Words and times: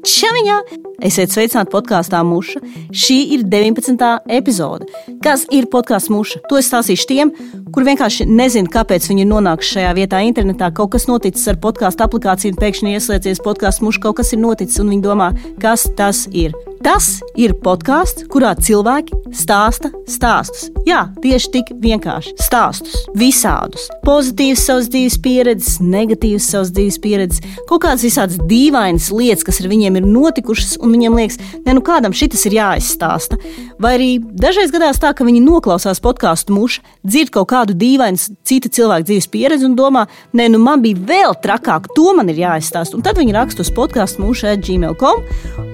Čaviņā! 0.00 0.54
Esiet 1.04 1.32
sveicināti 1.32 1.72
podkāstā 1.74 2.22
Muša. 2.24 2.62
Šī 2.96 3.16
ir 3.34 3.44
19. 3.52 4.00
epizode. 4.32 4.88
Kas 5.24 5.44
ir 5.52 5.68
podkāsts 5.72 6.08
Muša? 6.12 6.40
To 6.48 6.56
es 6.60 6.70
stāstīšu 6.70 7.08
tiem, 7.10 7.34
kur 7.74 7.84
vienkārši 7.84 8.24
nezina, 8.30 8.70
kāpēc 8.72 9.10
viņi 9.10 9.26
ir 9.26 9.30
nonākuši 9.32 9.76
šajā 9.76 9.92
vietā 10.00 10.22
internetā. 10.24 10.72
Kaut 10.72 10.94
kas 10.96 11.08
noticis 11.10 11.48
ar 11.52 11.60
podkāstu 11.60 12.06
aplikāciju, 12.06 12.56
un 12.56 12.64
pēkšņi 12.64 12.96
ieslēdzies 12.96 13.44
podkāsts 13.44 13.84
Muša, 13.84 14.04
kaut 14.08 14.22
kas 14.22 14.32
ir 14.32 14.44
noticis, 14.44 14.80
un 14.80 14.94
viņi 14.94 15.04
domā, 15.04 15.32
kas 15.60 15.90
tas 16.00 16.24
ir. 16.32 16.56
Tas 16.80 17.18
ir 17.36 17.52
podkāsts, 17.60 18.24
kurā 18.32 18.54
cilvēki 18.56 19.12
stāsta 19.36 19.90
stāstus. 20.08 20.70
Jā, 20.88 21.02
tieši 21.20 21.50
tik 21.52 21.72
vienkārši 21.82 22.32
stāstus, 22.40 23.02
visādus. 23.20 23.84
Pozitīvas 24.06 24.62
savas 24.64 24.88
dzīves 24.88 25.18
pieredzes, 25.20 25.74
negatīvas 25.84 26.46
savas 26.48 26.70
dzīves 26.72 26.96
pieredzes, 27.04 27.44
kaut 27.68 27.82
kādas 27.84 28.04
visādas 28.06 28.40
dīvainas 28.48 29.10
lietas, 29.12 29.44
kas 29.44 29.60
ar 29.60 29.68
viņiem 29.68 29.98
ir 30.00 30.06
notikušas, 30.08 30.78
un 30.80 30.94
viņiem 30.96 31.18
liekas, 31.20 31.36
ne, 31.66 31.74
nu 31.76 31.84
kādam 31.84 32.16
šis 32.16 32.46
ir 32.48 32.56
jāizstāsta. 32.56 33.36
Vai 33.80 33.92
arī 33.98 34.08
dažreiz 34.20 34.72
gadās 34.72 35.02
tā, 35.04 35.12
ka 35.12 35.28
viņi 35.28 35.44
noklausās 35.44 36.00
podkāstu 36.00 36.56
mušu, 36.56 36.80
dzird 37.04 37.34
kaut 37.36 37.50
kādu 37.52 37.76
dīvainu 37.76 38.40
cita 38.48 38.72
cilvēka 38.72 39.10
dzīves 39.10 39.28
pieredzi 39.28 39.68
un 39.68 39.76
domā, 39.76 40.06
nē, 40.32 40.48
nu 40.56 40.62
man 40.64 40.80
bija 40.80 40.96
vēl 41.12 41.36
trakāk, 41.44 41.92
to 41.92 42.16
man 42.16 42.32
ir 42.32 42.40
jāizstāsta. 42.40 42.96
Un 42.96 43.04
tad 43.04 43.20
viņi 43.20 43.36
raksta 43.36 43.66
uz 43.66 43.72
podkāstu 43.76 44.24
mušu 44.24 44.48
atgmail.com, 44.54 45.24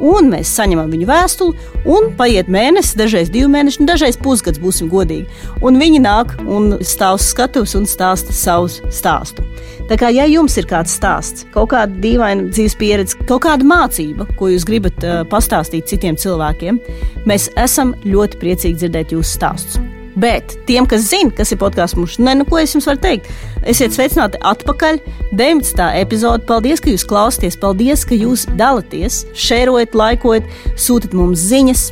un 0.02 0.34
mēs 0.34 0.50
saņemam 0.58 0.95
viņu 0.96 1.08
vēstuli, 1.10 1.70
un 1.96 2.10
paiet 2.18 2.50
mēnesis, 2.52 2.96
dažreiz 2.98 3.30
divi 3.32 3.48
mēneši, 3.52 3.82
nu, 3.82 3.88
dažreiz 3.90 4.18
pusgads, 4.20 4.60
būsim 4.62 4.90
godīgi. 4.92 5.28
Un 5.62 5.80
viņi 5.80 6.02
nāk 6.02 6.36
un 6.42 6.76
stāv 6.80 7.20
uz 7.20 7.30
skatuves 7.30 7.76
un 7.78 7.86
stāsta 7.88 8.34
savus 8.36 8.80
stāstus. 8.90 9.44
Tā 9.86 9.94
kā 10.00 10.10
ja 10.10 10.24
jums 10.26 10.56
ir 10.58 10.66
kāds 10.66 10.96
stāsts, 10.98 11.44
kaut 11.54 11.70
kāda 11.70 11.94
dīvaina 12.02 12.48
dzīves 12.50 12.74
pieredze, 12.80 13.18
kaut 13.28 13.44
kāda 13.46 13.66
mācība, 13.66 14.26
ko 14.38 14.50
jūs 14.50 14.66
gribat 14.66 14.98
uh, 15.06 15.20
pastāstīt 15.30 15.86
citiem 15.86 16.18
cilvēkiem, 16.18 16.80
mēs 17.28 17.52
esam 17.54 17.94
ļoti 18.02 18.42
priecīgi 18.42 18.82
dzirdēt 18.82 19.14
jūsu 19.14 19.38
stāstus. 19.38 19.95
Bet 20.16 20.56
tiem, 20.68 20.86
kas 20.88 21.10
zina, 21.10 21.32
kas 21.36 21.52
ir 21.52 21.60
podkāsts 21.60 21.98
mums, 21.98 22.16
ne, 22.22 22.32
nu, 22.38 22.46
ko 22.48 22.56
es 22.60 22.72
jums 22.72 22.86
varu 22.88 23.02
teikt, 23.02 23.28
esiet 23.68 23.92
sveicināti 23.92 24.40
atpakaļ. 24.40 25.02
19. 25.36 25.82
epizode. 26.00 26.46
Paldies, 26.48 26.80
ka 26.80 26.92
jūs 26.92 27.04
klausāties, 27.08 27.58
paldies, 27.60 28.06
ka 28.08 28.16
jūs 28.16 28.46
dalāties, 28.56 29.24
šērojat, 29.36 29.96
laikojat, 29.98 30.48
sūtat 30.80 31.16
mums 31.16 31.44
ziņas. 31.50 31.90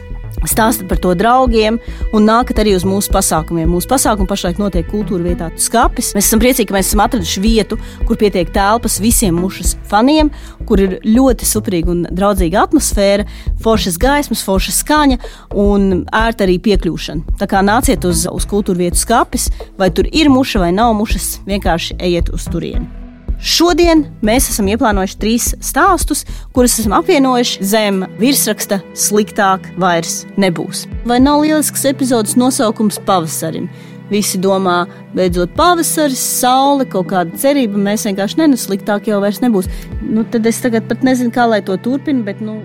Stāstiet 0.50 0.88
par 0.90 1.00
to 1.02 1.14
draugiem 1.18 1.78
un 2.14 2.26
nākat 2.28 2.60
arī 2.62 2.74
uz 2.78 2.86
mūsu 2.88 3.12
pasākumiem. 3.14 3.68
Mūsu 3.70 3.90
pasākumi 3.90 4.30
pašlaik 4.30 4.60
notiek 4.62 4.88
kultūra 4.90 5.24
vietā 5.26 5.50
Skapis. 5.60 6.12
Mēs 6.16 6.28
esam 6.28 6.42
priecīgi, 6.42 6.68
ka 6.70 6.76
mēs 6.76 6.90
esam 6.90 7.04
atraduši 7.04 7.44
vietu, 7.44 7.78
kur 8.08 8.18
pietiek 8.20 8.50
telpas 8.54 8.98
visiem 9.02 9.36
mušas 9.40 9.74
faniem, 9.90 10.32
kur 10.68 10.82
ir 10.82 10.98
ļoti 11.04 11.48
superīga 11.48 11.92
un 11.94 12.02
draudzīga 12.10 12.64
atmosfēra, 12.66 13.28
foršas 13.64 14.00
gaismas, 14.00 14.44
forša 14.46 14.74
skaņa 14.80 15.20
un 15.60 16.04
ērta 16.08 16.48
arī 16.48 16.58
piekļūšana. 16.64 17.38
Tā 17.40 17.48
kā 17.50 17.62
nāciet 17.64 18.04
uz, 18.08 18.26
uz 18.30 18.48
kultūra 18.50 18.86
vietu 18.86 19.00
Skapis, 19.00 19.50
vai 19.80 19.92
tur 19.94 20.08
ir 20.10 20.32
muša 20.32 20.66
vai 20.66 20.74
nav 20.76 20.94
mušas, 20.98 21.38
vienkārši 21.48 21.98
ejiet 22.00 22.32
uz 22.34 22.48
turieni. 22.50 23.03
Šodien 23.40 24.04
mēs 24.24 24.50
esam 24.52 24.68
ieplānojuši 24.72 25.18
trīs 25.20 25.48
stāstus, 25.64 26.24
kurus 26.54 26.78
esam 26.80 26.94
apvienojuši 26.98 27.66
zem 27.66 28.04
virsraksta 28.20 28.80
Sliktāk 28.98 29.66
vairs 29.80 30.22
nebūs. 30.40 30.84
Vai 31.08 31.18
nav 31.22 31.42
lielisks 31.42 31.84
epizodes 31.90 32.38
nosaukums 32.40 33.00
pavasarim? 33.06 33.68
Visi 34.12 34.38
domā, 34.38 34.84
beidzot 35.16 35.54
pavasaris, 35.56 36.20
saule, 36.20 36.84
kaut 36.88 37.08
kāda 37.12 37.38
cerība. 37.40 37.80
Mēs 37.80 38.04
vienkārši 38.08 38.42
nenusliktāk 38.42 39.08
jau 39.08 39.22
vairs 39.24 39.40
nebūs. 39.44 39.70
Nu, 40.04 40.26
tad 40.28 40.46
es 40.46 40.60
tagad 40.62 40.86
pat 40.90 41.02
nezinu, 41.06 41.32
kā 41.34 41.48
lai 41.48 41.62
to 41.64 41.78
turpinu. 41.80 42.24
Bet, 42.26 42.44
nu... 42.44 42.60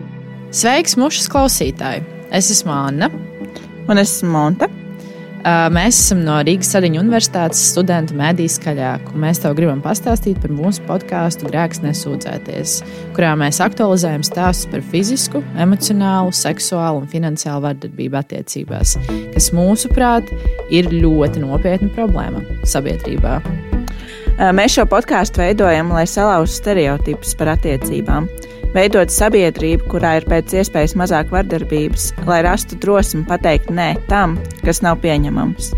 Sveiks, 0.52 0.97
mušas 1.00 1.31
klausītāji! 1.31 2.03
Es 2.36 2.52
esmu 2.53 2.75
Anna. 2.75 3.09
Un 3.90 3.97
es 3.97 4.20
esmu 4.20 4.36
Monte. 4.36 4.70
Mēs 5.40 5.95
esam 5.95 6.26
no 6.26 6.36
Rīgas 6.44 6.73
Sadiņu 6.73 7.00
Universitātes 7.00 7.62
studentu 7.72 8.16
mediju 8.19 8.52
skaļāk, 8.52 9.13
un 9.13 9.22
mēs 9.24 9.40
tev 9.40 9.53
gribam 9.56 9.80
pastāstīt 9.80 10.41
par 10.44 10.52
mūsu 10.52 10.84
podkāstu 10.88 11.47
Grēks 11.47 11.80
nesūdzēties, 11.86 12.74
kurā 13.16 13.31
mēs 13.40 13.62
aktualizējam 13.63 14.25
stāstus 14.28 14.68
par 14.74 14.84
fizisku, 14.91 15.40
emocionālu, 15.56 16.36
seksuālu 16.36 17.06
un 17.06 17.08
finansiālu 17.13 17.63
vardarbību 17.69 18.19
attiecībās, 18.19 18.97
kas 19.31 19.50
mūsuprāt 19.56 20.28
ir 20.75 20.91
ļoti 20.91 21.46
nopietna 21.46 21.88
problēma 21.96 22.44
sabiedrībā. 22.68 23.40
Mēs 24.56 24.75
šo 24.75 24.90
podkāstu 24.92 25.40
veidojam, 25.46 25.96
lai 25.96 26.03
salauztu 26.08 26.62
stereotipus 26.62 27.36
par 27.40 27.56
attiecībām 27.56 28.28
veidot 28.75 29.12
sabiedrību, 29.13 29.88
kurā 29.91 30.18
ir 30.19 30.28
pēc 30.30 30.53
iespējas 30.62 30.96
mazāk 31.00 31.31
vardarbības, 31.34 32.12
lai 32.30 32.41
rastu 32.46 32.78
drosmi 32.81 33.25
pateikt 33.30 33.72
nē 33.74 33.94
tam, 34.09 34.38
kas 34.66 34.84
nav 34.85 35.02
pieņemams. 35.03 35.74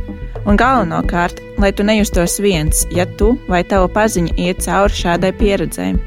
Un 0.50 0.58
galvenokārt, 0.58 1.38
lai 1.62 1.70
tu 1.76 1.86
nejustos 1.86 2.40
viens, 2.42 2.86
ja 2.94 3.06
tu 3.20 3.36
vai 3.50 3.62
tava 3.68 3.90
paziņa 3.94 4.38
iet 4.42 4.64
cauri 4.66 4.98
šādai 5.04 5.36
pieredzēji. 5.38 6.00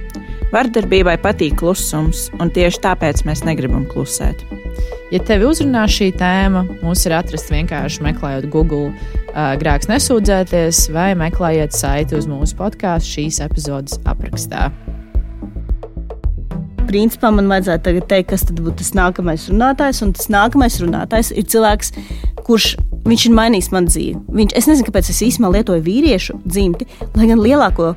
Vardarbībai 0.55 1.17
patīk 1.23 1.57
klusums, 1.59 2.29
un 2.39 2.51
tieši 2.55 2.83
tāpēc 2.83 3.25
mēs 3.27 3.43
negribam 3.47 3.87
klusēt. 3.91 4.45
Ja 5.15 5.21
tevi 5.23 5.47
uzrunā 5.47 5.85
šī 5.91 6.11
tēma, 6.19 6.65
mūs 6.83 7.05
ir 7.07 7.15
atrast 7.15 7.51
vienkārši 7.55 8.03
meklējot 8.07 8.49
Google 8.51 8.91
uh, 8.91 9.55
grēks 9.61 9.91
nesūdzēties 9.91 10.89
vai 10.95 11.13
meklējiet 11.19 11.75
saiti 11.75 12.19
uz 12.19 12.27
mūsu 12.31 12.59
podkāstu 12.59 13.19
šīs 13.19 13.43
epizodes 13.47 14.03
aprakstā 14.11 14.71
principā 16.89 17.31
man 17.35 17.51
vajadzētu 17.51 17.85
tagad 17.89 18.09
teikt, 18.11 18.31
kas 18.33 18.47
tad 18.49 18.63
būtu 18.63 18.81
tas 18.83 18.95
nākamais 18.97 19.49
runātājs. 19.51 20.03
Un 20.07 20.15
tas 20.17 20.31
nākamais 20.33 20.81
runātājs 20.83 21.33
ir 21.35 21.47
cilvēks, 21.51 21.95
kurš 22.47 22.75
viņš 23.09 23.29
ir 23.29 23.37
mainījis 23.37 23.71
man 23.75 23.89
dzīvi. 23.91 24.19
Viņš, 24.41 24.57
es 24.59 24.71
nezinu, 24.71 24.89
kāpēc 24.89 25.13
es 25.13 25.23
īstenībā 25.29 25.53
lietoju 25.59 25.85
vīriešu 25.85 26.41
dzimti, 26.45 26.89
lai 27.17 27.31
gan 27.31 27.43
lielāko 27.43 27.95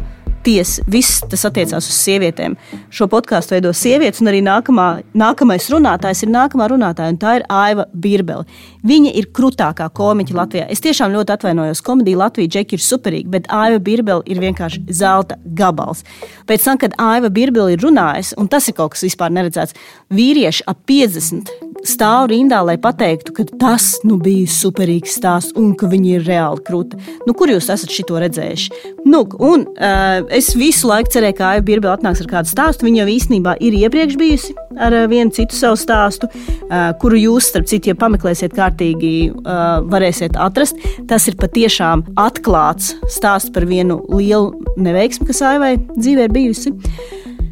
tiesa, 0.48 0.84
viss 0.88 1.22
tas 1.28 1.44
attiecās 1.48 1.88
uz 1.90 1.98
sievietēm. 2.06 2.56
Šo 2.94 3.08
podkāstu 3.12 3.56
veido 3.56 3.74
sievietes, 3.76 4.22
un 4.24 4.32
arī 4.32 4.42
nākamā, 4.46 4.88
nākamais 5.18 5.68
runātājs 5.74 6.24
ir 6.24 6.32
nākamā 6.32 6.70
runātāja, 6.72 7.14
un 7.14 7.20
tā 7.22 7.38
ir 7.40 7.48
Aiva 7.52 7.88
Birbele. 7.94 8.48
Viņa 8.88 9.12
ir 9.20 9.30
krutākā 9.36 9.90
komiķa 9.98 10.36
Latvijā. 10.38 10.66
Es 10.72 10.82
tiešām 10.84 11.16
ļoti 11.16 11.34
atvainojos. 11.36 11.84
Komēdija 11.84 12.22
Latvija 12.22 12.54
džeki 12.56 12.78
ir 12.78 12.84
superīga, 12.84 13.32
bet 13.36 13.50
Aiva 13.52 13.82
Birbele 13.84 14.24
ir 14.30 14.40
vienkārši 14.44 14.86
zelta 14.96 15.40
gabals. 15.58 16.06
Pēc 16.48 16.68
tam, 16.70 16.80
kad 16.80 16.96
Aiva 17.02 17.32
Birbele 17.34 17.76
ir 17.76 17.84
runājusi, 17.84 18.38
un 18.40 18.48
tas 18.52 18.70
ir 18.70 18.78
kaut 18.78 18.96
kas 18.96 19.04
vispār 19.08 19.34
neredzēts, 19.36 19.76
vīrieši 20.14 20.68
ap 20.72 20.86
50 20.88 21.68
stāv 21.86 22.28
rindā, 22.32 22.60
lai 22.66 22.78
pateiktu, 22.82 23.34
ka 23.36 23.46
tas 23.60 23.98
nu, 24.08 24.18
bija 24.22 24.48
superīgs 24.50 25.18
stāsts 25.20 25.56
un 25.60 25.74
ka 25.78 25.90
viņi 25.92 26.16
ir 26.18 26.26
reāli 26.28 26.64
krūti. 26.68 27.00
Nu, 27.28 27.36
kur 27.38 27.52
jūs 27.52 27.70
esat 27.74 27.94
šo 27.94 28.22
redzējuši? 28.24 28.94
Nu, 29.08 29.24
un, 29.44 29.66
uh, 29.78 30.26
es 30.34 30.54
visu 30.58 30.90
laiku 30.90 31.12
cerēju, 31.14 31.38
ka 31.38 31.52
Aija 31.54 31.66
Birbele 31.66 31.94
atnāks 31.96 32.24
ar 32.24 32.32
kādu 32.32 32.52
stāstu. 32.52 32.88
Viņa 32.88 33.04
jau 33.04 33.08
īstenībā 33.14 33.58
ir 33.64 33.78
iepriekš 33.78 34.18
bijusi 34.20 34.56
ar 34.78 34.96
uh, 34.96 35.06
vienu 35.12 35.34
citu 35.36 35.58
savu 35.58 35.80
stāstu, 35.80 36.30
uh, 36.30 36.92
kuru 37.02 37.20
jūs, 37.22 37.52
starp 37.52 37.70
citu, 37.70 37.92
ja 37.94 38.00
pameklēsiet 38.00 38.56
kārtīgi, 38.78 39.34
uh, 39.34 39.82
varēsiet 39.90 40.38
atrast. 40.38 40.78
Tas 41.08 41.28
ir 41.28 41.38
patiešām 41.38 42.06
atklāts 42.16 42.96
stāsts 43.10 43.52
par 43.54 43.66
vienu 43.66 44.04
lielu 44.10 44.54
neveiksmi, 44.78 45.28
kas 45.28 45.42
Aivai 45.42 45.78
dzīvē 45.98 46.28
ir 46.28 46.34
bijusi. 46.34 46.74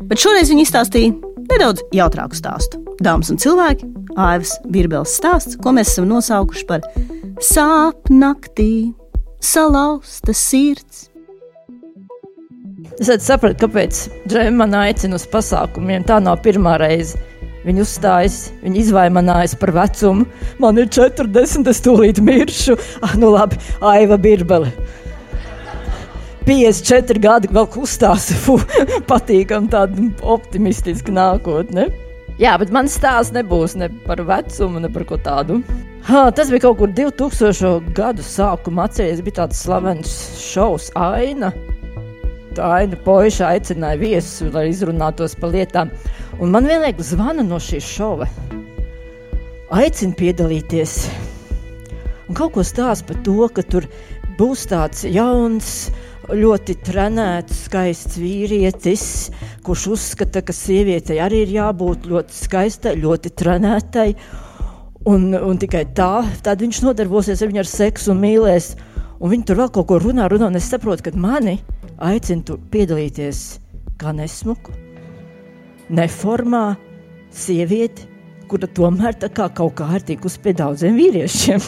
Bet 0.06 0.22
šoreiz 0.22 0.50
viņa 0.50 0.66
izstāstīja 0.66 1.14
nedaudz 1.50 1.82
jautrāku 1.94 2.36
stāstu. 2.36 2.82
Dāmas 3.02 3.32
un 3.32 3.38
cilvēki, 3.38 3.88
Aivas 4.16 4.56
Birbeles 4.70 5.18
stāsts, 5.18 5.58
ko 5.58 5.74
mēs 5.76 5.92
esam 5.92 6.08
nosaukuši 6.08 6.66
par 6.70 6.86
sāpnaktī, 7.42 8.94
salauzta 9.42 10.34
sirds 10.34 11.10
Es 12.96 13.10
sapratu, 13.26 13.66
kāpēc 13.66 13.98
Džēma 14.30 14.62
man 14.62 14.76
aicina 14.80 15.18
uz 15.18 15.26
pasākumiem. 15.28 16.06
Tā 16.08 16.22
nav 16.24 16.38
pirmā 16.46 16.78
reize. 16.80 17.18
Viņa 17.66 17.82
uzstājas, 17.82 18.36
viņa 18.62 18.78
izvaimanājas 18.84 19.56
par 19.58 19.72
vecumu. 19.74 20.28
Man 20.62 20.78
ir 20.78 20.90
40, 20.94 21.66
es 21.72 21.82
tūlīt 21.82 22.22
miršu. 22.22 22.78
Ah, 23.02 23.16
nu 23.18 23.32
labi, 23.34 23.58
Aiva 23.82 24.20
Birbele. 24.22 24.70
54 26.46 27.22
gadi 27.24 27.50
vēl 27.50 27.66
kustās, 27.74 28.30
patīkam 29.10 29.66
tāda 29.72 30.12
optimistiska 30.22 31.14
nākotne. 31.14 31.88
Jā, 32.38 32.54
bet 32.60 32.70
man 32.76 32.90
stāsts 32.92 33.34
nebūs 33.34 33.74
ne 33.80 33.88
par 34.06 34.20
vecumu, 34.28 34.82
ne 34.84 34.92
par 34.92 35.06
ko 35.10 35.18
tādu. 35.18 35.62
Ha, 36.06 36.28
tas 36.36 36.52
bija 36.54 36.68
kaut 36.68 36.78
kur 36.84 36.92
2000. 36.94 37.94
gadu 37.98 38.22
sākumā. 38.22 38.86
Atcerieties, 38.86 39.24
bija 39.26 39.40
tāds 39.40 39.64
slavens 39.66 40.12
šovs 40.38 40.92
Aina. 41.00 41.50
Aina 42.62 43.00
Poiša 43.08 43.50
aicināja 43.56 43.98
viesus, 44.04 44.54
lai 44.54 44.68
izrunātos 44.70 45.34
par 45.40 45.56
lietām. 45.56 45.90
Un 46.36 46.52
man 46.52 46.66
vienlaikus 46.68 47.14
zvana 47.14 47.46
no 47.48 47.62
šīs 47.64 47.86
šova. 47.88 48.26
Aicina 49.72 50.18
piedalīties. 50.20 50.96
Un 52.28 52.36
kaut 52.36 52.58
ko 52.58 52.66
stāsta 52.68 53.08
par 53.08 53.22
to, 53.24 53.48
ka 53.56 53.64
tur 53.64 53.88
būs 54.36 54.66
tāds 54.68 55.06
jauns, 55.08 55.70
ļoti 56.28 56.76
trenēts, 56.84 57.64
skaists 57.70 58.20
vīrietis, 58.20 59.06
kurš 59.64 59.88
uzskata, 59.96 60.44
ka 60.44 60.52
sievietei 60.52 61.22
arī 61.24 61.46
ir 61.46 61.56
jābūt 61.56 62.10
ļoti 62.12 62.40
skaistai, 62.42 62.98
ļoti 63.00 63.32
trenētai. 63.40 64.10
Un, 65.08 65.30
un 65.40 65.62
tikai 65.62 65.86
tā, 65.96 66.26
tad 66.44 66.66
viņš 66.66 66.84
nodarbosies 66.84 67.40
ar 67.40 67.54
viņu 67.54 67.64
ar 67.64 67.72
seksu 67.78 68.12
un 68.12 68.24
mīlēs. 68.26 68.74
Un 69.22 69.32
viņi 69.32 69.48
tur 69.48 69.64
vēl 69.64 69.72
kaut 69.72 69.88
ko 69.88 70.04
runā, 70.04 70.28
runā, 70.28 70.52
un 70.52 70.60
es 70.60 70.68
saprotu, 70.68 71.08
ka 71.08 71.16
mani 71.16 71.62
aicina 72.04 72.60
piedalīties 72.74 73.46
kā 74.02 74.12
nesmuku, 74.12 74.76
neformā 75.94 76.66
sievieti, 77.36 78.08
kura 78.50 78.70
tomēr 78.70 79.18
kā 79.34 79.50
kaut 79.54 79.76
kā 79.80 79.90
ir 79.98 80.06
tikusi 80.06 80.42
pie 80.44 80.54
daudziem 80.58 80.96
vīriešiem. 80.98 81.66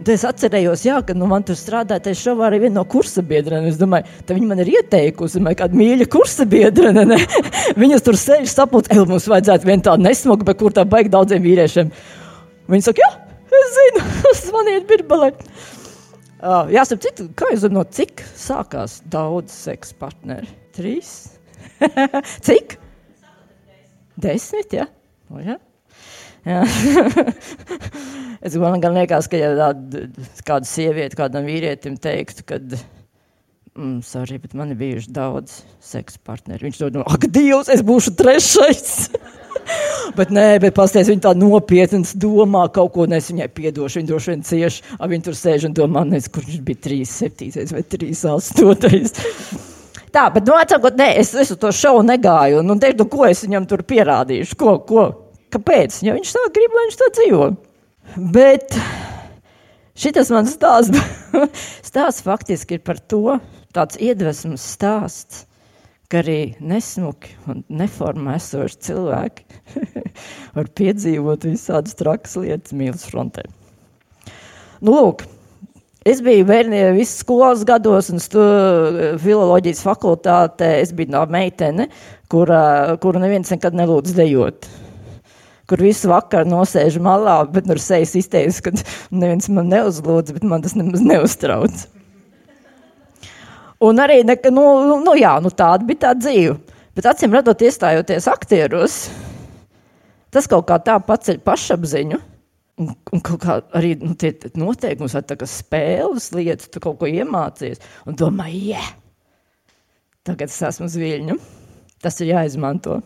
Un 0.00 0.08
es 0.14 0.22
atcerējos, 0.24 0.86
jā, 0.86 0.96
ka 1.04 1.12
nu, 1.12 1.26
man 1.28 1.42
tur 1.44 1.58
strādāja 1.60 2.00
tajā 2.06 2.16
šovā 2.16 2.46
arī 2.46 2.62
viena 2.62 2.78
no 2.78 2.84
kursa 2.88 3.20
biedriem. 3.26 3.66
Es 3.68 3.76
domāju, 3.76 4.06
ka 4.24 4.32
viņa 4.32 4.46
man 4.48 4.62
ir 4.62 4.70
ieteikusi, 4.78 5.42
vai 5.44 5.52
kāda 5.58 5.76
mīļa 5.76 6.06
kursa 6.08 6.46
biedra. 6.48 6.94
Viņas 7.82 8.06
tur 8.06 8.16
sēž 8.16 8.48
sapulcē, 8.48 8.94
ej, 8.96 9.04
mums 9.10 9.28
vajadzētu 9.28 9.68
vienu 9.68 9.84
tādu 9.84 10.06
nesmuku, 10.06 10.46
bet 10.48 10.60
kur 10.62 10.72
tā 10.72 10.86
baigi 10.88 11.12
daudziem 11.12 11.44
vīriešiem. 11.44 11.92
Viņa 12.72 12.86
saka, 12.88 13.04
jā, 13.04 13.10
es 13.60 13.76
zinu, 13.76 14.06
zvaniet 14.46 14.88
birbalē. 14.88 15.34
Uh, 16.40 16.70
jā, 16.72 16.86
starp 16.88 17.04
citu, 17.04 17.28
kā 17.36 17.50
jūs 17.52 17.66
zināt, 17.66 17.92
cik 17.92 18.24
sākās 18.40 19.02
daudz 19.12 19.52
seksa 19.52 20.00
partneri? 20.00 20.48
Trīs? 20.72 21.10
cik? 22.46 22.78
Desmit, 24.22 24.78
jā. 24.80 24.86
O, 25.30 25.40
jā. 25.42 25.58
Jā. 26.46 26.62
es 28.46 28.56
man 28.60 28.80
gan 28.80 28.96
liekas, 28.96 29.28
ka 29.30 29.40
ja 29.40 29.50
tāda, 29.58 30.06
kāda 30.46 30.68
sieviete 30.68 31.18
kādam 31.18 31.48
vīrietim 31.48 31.98
teiktu, 32.00 32.46
ka, 32.48 32.60
mm, 33.76 34.00
sorry, 34.06 34.40
bet 34.40 34.56
man 34.56 34.72
ir 34.72 34.80
bijuši 34.80 35.12
daudz 35.16 35.60
seksa 35.84 36.20
partneri. 36.24 36.68
Viņš 36.68 36.82
domā, 36.86 37.06
ak, 37.08 37.28
Dievs, 37.32 37.68
es 37.72 37.84
būšu 37.84 38.16
trešais. 38.18 39.10
bet 40.18 40.32
nē, 40.34 40.46
bet 40.64 40.76
pasties, 40.76 41.10
viņa 41.12 41.26
tā 41.28 41.34
nopietni 41.38 42.02
domā 42.20 42.66
kaut 42.74 42.94
ko, 42.96 43.08
nes 43.10 43.28
viņai 43.32 43.50
piedošu, 43.56 44.00
viņa 44.00 44.12
droši 44.12 44.32
vien 44.32 44.46
cieši, 44.48 44.86
a 44.96 45.10
viņa 45.10 45.28
tur 45.28 45.36
sēž 45.38 45.68
un 45.68 45.76
domā, 45.76 46.06
nes, 46.08 46.30
kurš 46.32 46.62
bija 46.64 46.86
3, 46.88 47.02
7 47.10 47.76
vai 47.76 47.84
3, 47.98 48.24
8. 48.32 49.69
Tā, 50.10 50.26
bet, 50.34 50.46
nu, 50.48 50.56
atsakot, 50.58 50.96
nē, 50.98 51.12
es, 51.20 51.32
uz 51.38 51.52
to 51.60 51.70
šovu 51.74 52.02
negāju, 52.06 52.64
un 52.64 52.82
teiktu, 52.82 53.04
nu, 53.04 53.10
ko 53.12 53.26
es 53.28 53.44
viņam 53.46 53.68
tur 53.70 53.84
pierādīšu, 53.86 54.56
ko, 54.58 54.78
ko, 54.86 55.04
Kāpēc? 55.50 56.00
Jo 56.06 56.14
viņš 56.14 56.32
tā 56.36 56.46
grib, 56.54 56.74
lai 56.76 56.86
viņš 56.86 56.96
tā 57.00 57.06
dzīvo. 57.16 57.46
Bet 58.34 58.76
šis 59.98 60.30
mans 60.34 60.54
stāsts, 60.54 61.00
stāsts 61.90 62.24
faktiski 62.26 62.78
ir 62.78 62.84
par 62.86 63.00
to, 63.10 63.38
tāds 63.74 63.98
iedvesmas 63.98 64.62
stāsts, 64.76 65.44
ka 66.10 66.22
arī 66.22 66.54
nesmuki 66.62 67.34
un 67.50 67.64
neformā 67.80 68.36
esoši 68.38 68.78
cilvēki 68.86 69.74
var 70.56 70.70
piedzīvot 70.78 71.46
visādas 71.50 71.98
trakas 71.98 72.38
lietas 72.38 72.74
mīlas 72.74 73.06
frontē. 73.10 73.46
Nu, 74.80 74.94
lūk, 74.94 75.26
Es 76.10 76.22
biju 76.24 76.46
bērniem 76.48 76.96
visu 76.96 77.20
skolas 77.20 77.62
gados, 77.68 78.10
un 78.10 78.18
filoloģijas 79.22 79.82
fakultātē 79.86 80.72
es 80.80 80.94
biju 80.96 81.14
no 81.14 81.24
meitene, 81.30 81.86
kura, 82.32 82.96
kuru 83.02 83.22
neviens 83.22 83.52
nekad 83.54 83.76
nelūdz 83.78 84.16
dejot 84.18 84.70
kur 85.70 85.78
visu 85.78 86.08
vakaru 86.10 86.50
nosēž 86.50 86.96
malā, 86.98 87.36
bet 87.54 87.68
ar 87.70 87.78
sejas 87.78 88.16
izteicis, 88.18 88.58
ka 88.64 88.72
neviens 89.14 89.46
man 89.54 89.70
neuzlūdz, 89.70 90.34
bet 90.34 90.46
man 90.50 90.64
tas 90.64 90.74
nemaz 90.74 91.04
neuztrauc. 91.06 91.84
Un 93.86 94.02
arī, 94.02 94.18
ne, 94.26 94.34
nu, 94.50 94.64
nu, 95.00 95.14
jā, 95.16 95.36
nu 95.40 95.52
tāda 95.54 95.86
bija 95.86 96.08
tā 96.08 96.16
dzīve. 96.18 96.58
Bet 96.98 97.06
acīm 97.06 97.32
redzot, 97.32 97.62
iestājoties 97.62 98.26
aktieros, 98.28 98.96
tas 100.34 100.50
kaut 100.50 100.66
kā 100.68 100.80
tā 100.82 100.98
paceļ 101.06 101.38
pašapziņu. 101.46 102.18
Un, 102.80 102.94
un 103.12 103.20
kā 103.20 103.58
arī 103.76 103.92
nu, 104.00 104.14
tie 104.16 104.32
noteikumi, 104.56 105.10
vai 105.12 105.22
tā 105.28 105.36
kā 105.36 105.48
spēles 105.48 106.30
lietas, 106.32 106.70
tu 106.72 106.80
kaut 106.80 106.96
ko 107.02 107.08
iemācies. 107.10 107.82
Un 108.08 108.16
domā, 108.16 108.48
yeah, 108.48 108.92
tagad 110.24 110.48
es 110.48 110.60
esmu 110.70 110.88
uz 110.88 110.96
viļņu. 111.00 111.36
Tas 112.00 112.16
ir 112.24 112.32
jāizmanto. 112.32 113.02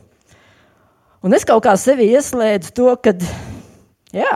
Un 1.24 1.34
es 1.34 1.46
kaut 1.48 1.64
kā 1.66 1.72
sevi 1.80 2.06
ieslēdzu 2.14 2.74
to, 2.76 2.90
ka, 3.02 3.14
jā, 4.14 4.34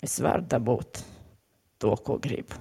es 0.00 0.14
varu 0.24 0.46
dabūt 0.48 1.02
to, 1.82 1.92
ko 2.06 2.16
gribu. 2.22 2.56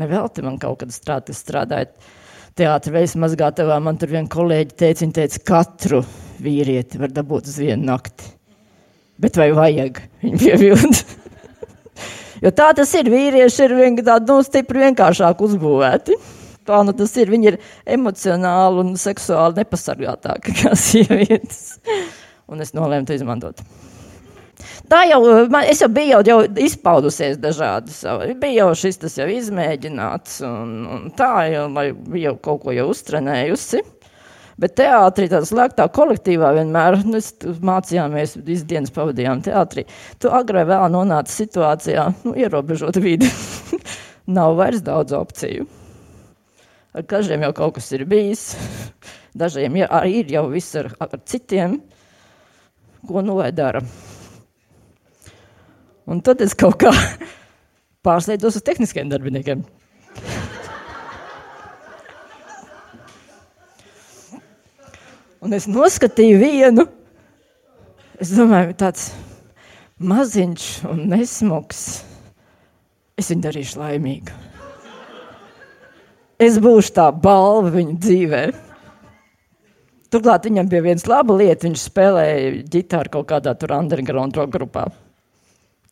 Nevelti 0.00 0.42
man 0.46 0.58
kaut 0.62 0.80
kad 0.82 0.94
strādāt, 0.94 1.36
strādājot 1.36 1.94
teātrī 2.58 2.96
veids 2.98 3.16
mazgātavā, 3.20 3.78
man 3.82 3.98
tur 4.00 4.10
viena 4.10 4.30
kolēģi 4.30 4.74
teica, 4.74 5.04
viņa 5.04 5.16
teica, 5.20 5.42
katru 5.52 6.02
vīrieti 6.42 7.00
var 7.00 7.14
dabūt 7.14 7.50
uz 7.50 7.58
vienu 7.62 7.90
nakti. 7.90 8.39
Bet 9.20 9.36
vai 9.36 9.50
vajag 9.56 10.02
viņu 10.24 10.40
pievilkt? 10.40 11.16
jo 12.44 12.52
tā 12.56 12.70
tas 12.76 12.92
ir, 12.98 13.10
vīrieši 13.12 13.64
ir 13.66 13.78
vien, 13.78 13.98
tādi, 14.04 14.30
nu, 14.32 14.42
stipri 14.46 14.86
vienkāršāk 14.86 15.42
uzbūvēti 15.44 16.18
kā 16.70 16.80
nu 16.86 16.94
tas 16.96 17.14
ir. 17.20 17.30
Viņi 17.32 17.52
ir 17.52 17.60
emocionāli 17.98 18.84
un 18.84 18.96
seksuāli 19.00 19.60
nepasargātāki 19.60 20.56
kā 20.62 20.74
sievietes. 20.88 21.78
Un 22.50 22.62
es 22.64 22.74
nolēmu 22.76 23.08
to 23.08 23.16
izmantot. 23.16 23.62
Tā 24.90 25.04
jau, 25.08 25.20
man, 25.52 25.64
es 25.70 25.80
jau 25.80 25.88
biju 25.92 26.18
jau, 26.18 26.22
jau 26.26 26.64
izpaudusies 26.66 27.38
dažādas, 27.40 28.02
bija 28.42 28.66
jau 28.66 28.74
šis 28.82 28.98
tas 29.00 29.14
jau 29.16 29.28
izmēģināts, 29.30 30.40
un, 30.44 30.74
un 30.84 31.06
tā 31.16 31.46
jau, 31.48 31.62
lai 31.72 31.86
jau 32.20 32.34
kaut 32.42 32.66
ko 32.66 32.74
jau 32.74 32.90
uztrenējusi. 32.90 33.80
Bet 34.60 34.74
teātrī, 34.76 35.24
tādā 35.30 35.46
slēgtā 35.48 35.86
kolektīvā, 35.96 36.50
vienmēr 36.58 36.98
nu, 37.08 37.20
mācījāmies, 37.64 38.36
visu 38.44 38.66
dienas 38.68 38.92
pavadījām 38.92 39.40
teātrī. 39.46 39.86
Tu 40.20 40.28
agrāk 40.28 40.68
vēl 40.68 40.84
nonāci 40.92 41.38
situācijā, 41.42 42.04
nu, 42.26 42.34
ierobežot 42.36 43.00
vidi. 43.00 43.30
Nav 44.36 44.58
vairs 44.60 44.84
daudz 44.84 45.16
opciju. 45.16 45.64
Ar 46.92 47.06
dažiem 47.08 47.46
jau 47.46 47.54
kaut 47.56 47.78
kas 47.78 47.88
ir 47.96 48.04
bijis, 48.10 48.44
dažiem 49.38 49.80
ir, 49.80 49.88
ir 50.10 50.32
jau 50.34 50.44
viss 50.52 50.76
ar, 50.76 50.90
ar 51.00 51.16
citiem, 51.24 51.78
ko 53.08 53.24
nu 53.24 53.38
lai 53.40 53.52
dara. 53.56 53.80
Un 56.10 56.20
tad 56.26 56.42
es 56.44 56.56
kaut 56.58 56.80
kā 56.82 56.92
pārslēdzos 58.06 58.60
uz 58.60 58.66
tehniskiem 58.66 59.08
darbiniekiem. 59.08 59.64
Un 65.40 65.56
es 65.56 65.66
noskatīju 65.70 66.36
vienu, 66.42 66.84
es 68.20 68.34
domāju, 68.36 68.76
tāds 68.80 69.10
maziņš 70.00 70.68
un 70.90 71.06
nesmuks. 71.14 71.82
Es 73.20 73.32
viņu 73.32 73.48
darīšu 73.48 73.80
laimīgu 73.80 74.50
es 76.40 76.58
būšu 76.62 76.94
tā 76.96 77.08
balva 77.12 77.70
viņa 77.74 77.96
dzīvē. 78.00 78.42
Turklāt 80.10 80.48
viņam 80.48 80.70
bija 80.70 80.86
viens 80.88 81.06
laba 81.06 81.36
lieta, 81.38 81.68
viņš 81.68 81.82
spēlēja 81.86 82.54
ģitāru 82.72 83.12
kaut 83.14 83.28
kādā 83.30 83.54
tur 83.58 83.76
underground 83.76 84.38
rock 84.38 84.54
grupā. 84.56 84.88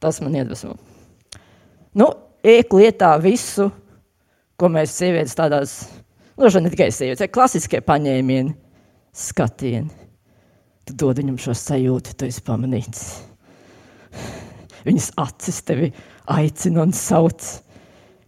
Tas 0.03 0.19
man 0.23 0.35
iedvesmo. 0.39 0.75
Nu, 1.99 2.09
iek 2.47 2.73
lietā 2.75 3.13
visu, 3.23 3.69
ko 4.59 4.71
mēs 4.75 4.95
sievietes 4.97 5.37
tādās, 5.39 5.77
nu, 6.39 6.49
ne 6.49 6.73
tikai 6.73 6.91
sievietes, 6.95 7.31
klasiskie 7.35 7.83
paņēmieni, 7.85 8.55
skatieni. 9.17 9.91
Tu 10.89 10.97
dod 10.97 11.21
viņam 11.21 11.37
šo 11.41 11.55
sajūtu, 11.57 12.15
tu 12.17 12.29
esi 12.29 12.45
pamanīts. 12.47 13.03
Viņas 14.87 15.11
acis 15.21 15.61
tevi 15.69 15.91
aicina 16.33 16.87
un 16.87 16.95
sauc. 16.97 17.45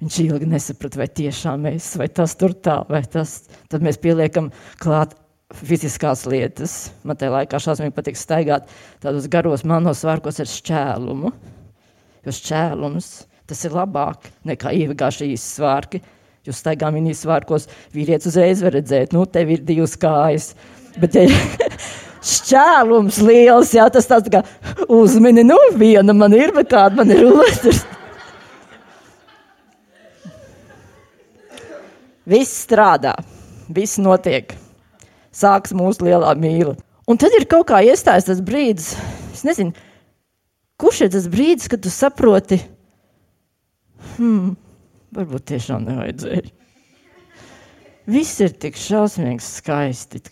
Viņš 0.01 0.19
ilgi 0.25 0.49
nesaprata, 0.49 1.01
vai 1.01 1.09
tiešām 1.13 1.65
mēs, 1.69 1.95
vai 2.01 2.09
tas 2.13 2.35
tur 2.41 2.55
tā, 2.57 2.81
vai 2.89 3.03
tas. 3.05 3.43
Tad 3.73 3.85
mēs 3.85 4.01
pieliekam 4.01 4.49
klāt 4.81 5.15
fiziskās 5.57 6.25
lietas. 6.31 6.91
Man 7.05 7.19
tajā 7.21 7.35
laikā 7.35 7.61
šausmīgi 7.61 7.97
patīk 7.97 8.19
staigāt 8.19 8.71
tādos 9.03 9.29
garos 9.33 9.65
manos 9.69 10.05
svārkos 10.05 10.41
ar 10.41 10.49
šķēlumu. 10.49 11.33
Jo 12.25 12.37
šķēlums 12.37 13.11
tas 13.51 13.65
ir 13.67 13.75
labāk 13.75 14.29
nekā 14.47 14.73
īsi 14.77 15.43
svārki. 15.43 16.01
Jūs 16.49 16.63
staigā 16.63 16.89
mini 16.95 17.13
svārkos, 17.13 17.67
vīrietis 17.93 18.31
uzreiz 18.31 18.63
var 18.65 18.73
redzēt, 18.79 19.13
nu, 19.13 19.27
tev 19.29 19.51
ir 19.53 19.61
divas 19.67 19.93
kājas. 20.01 20.55
Bet, 20.97 21.19
ja 21.19 21.27
šķēlums 22.33 23.21
liels, 23.27 23.75
jā, 23.77 23.85
tas 23.93 24.09
tāds 24.09 24.29
tā 24.29 24.41
kā 24.41 24.43
uzmini, 24.89 25.45
nu, 25.45 25.59
viena 25.77 26.17
man 26.17 26.33
ir, 26.37 26.55
bet 26.57 26.73
kāda 26.73 27.03
man 27.03 27.13
ir 27.13 27.29
otrs. 27.29 27.85
Viss 32.31 32.63
strādā, 32.63 33.15
viss 33.75 33.99
notiek. 33.99 34.53
Sāks 35.35 35.73
mūsu 35.75 36.05
lielā 36.07 36.31
mīla. 36.39 36.77
Un 37.11 37.19
tad 37.19 37.35
ir 37.35 37.47
kaut 37.51 37.67
kā 37.71 37.81
iestājas 37.83 38.29
tas 38.29 38.43
brīdis, 38.45 38.93
es 39.35 39.43
nezinu, 39.47 39.73
kurš 40.79 41.01
ir 41.07 41.11
tas 41.17 41.27
brīdis, 41.33 41.67
kad 41.73 41.83
tu 41.83 41.91
saproti, 41.91 42.61
hmm, 44.15 44.53
varbūt 45.17 45.47
tiešām 45.53 45.87
nevajadzēja. 45.89 46.49
Viss 48.11 48.41
ir 48.43 48.57
tik 48.59 48.79
šausmīgi 48.81 49.45
skaisti. 49.45 50.23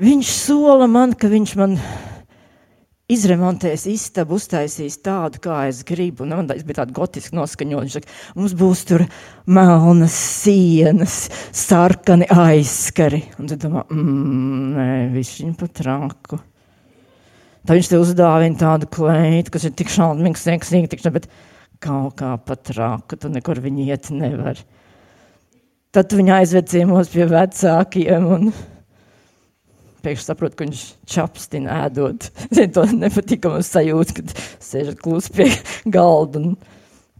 Viņš 0.00 0.32
sola 0.32 0.86
man, 0.90 1.16
ka 1.18 1.30
viņš 1.32 1.54
man 1.58 1.76
izremontēs 3.10 3.88
istabu, 3.90 4.36
uztaisīs 4.38 5.00
tādu, 5.02 5.40
kā 5.42 5.64
es 5.70 5.82
gribu. 5.86 6.26
Nu, 6.28 6.38
es 6.54 6.62
biju 6.66 6.78
tāds 6.78 6.94
gotisks 6.94 7.34
noskaņots. 7.34 7.88
Viņš 7.88 7.96
saka, 7.98 8.14
mums 8.38 8.54
būs 8.58 8.84
tur 8.88 9.04
melnas 9.50 10.14
sienas, 10.14 11.18
sarkani 11.56 12.28
aizskari. 12.30 13.24
Un 13.40 13.50
tad 13.50 13.64
domā, 13.64 13.84
mm, 13.90 14.62
nē, 14.76 14.88
viņš 15.16 15.34
viņu 15.42 15.58
pat 15.60 15.76
traku. 15.82 16.40
Tad 17.66 17.76
viņš 17.76 17.90
te 17.90 18.00
uzdāvina 18.00 18.60
tādu 18.60 18.88
kleitu, 18.88 19.52
kas 19.52 19.66
ir 19.68 19.74
tik 19.76 19.90
šausmīgs, 19.92 20.46
seksīgi, 20.46 20.94
tik 20.94 21.02
šausmīgi, 21.02 21.28
kaut 21.80 22.18
kā 22.20 22.34
pat 22.44 22.66
traku, 22.70 23.16
tu 23.16 23.30
nekur 23.32 23.60
viņi 23.62 23.88
iet 23.88 24.10
nevar. 24.14 24.60
Tad 25.90 26.12
viņi 26.14 26.34
aizved 26.36 26.68
ciemos 26.70 27.10
pie 27.10 27.24
vecākiem 27.26 28.26
un 28.30 28.50
pēkšņi 30.04 30.26
saprotu, 30.26 30.56
ka 30.56 30.66
viņš 30.66 30.82
čapstina 31.10 31.80
ēdot. 31.86 32.28
Zinu, 32.56 32.72
to 32.76 32.84
nepatīkamu 32.94 33.62
sajūtu, 33.66 34.20
kad 34.20 34.34
sēžat 34.62 35.00
klusi 35.02 35.34
pie 35.36 35.48
galda 35.96 36.42
un 36.42 36.54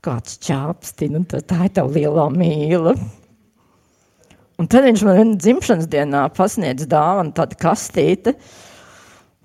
kāds 0.04 0.38
čapstina, 0.44 1.20
un 1.20 1.26
tā, 1.28 1.42
tā 1.44 1.66
ir 1.66 1.74
tā 1.76 1.84
lielā 1.84 2.28
mīla. 2.32 2.94
Un 4.60 4.68
tad 4.68 4.84
viņš 4.84 5.04
man 5.08 5.36
dzimšanas 5.40 5.88
dienā 5.90 6.26
pasniedz 6.36 6.84
dāvanu 6.88 7.32
tādu 7.36 7.56
kastīti, 7.60 8.36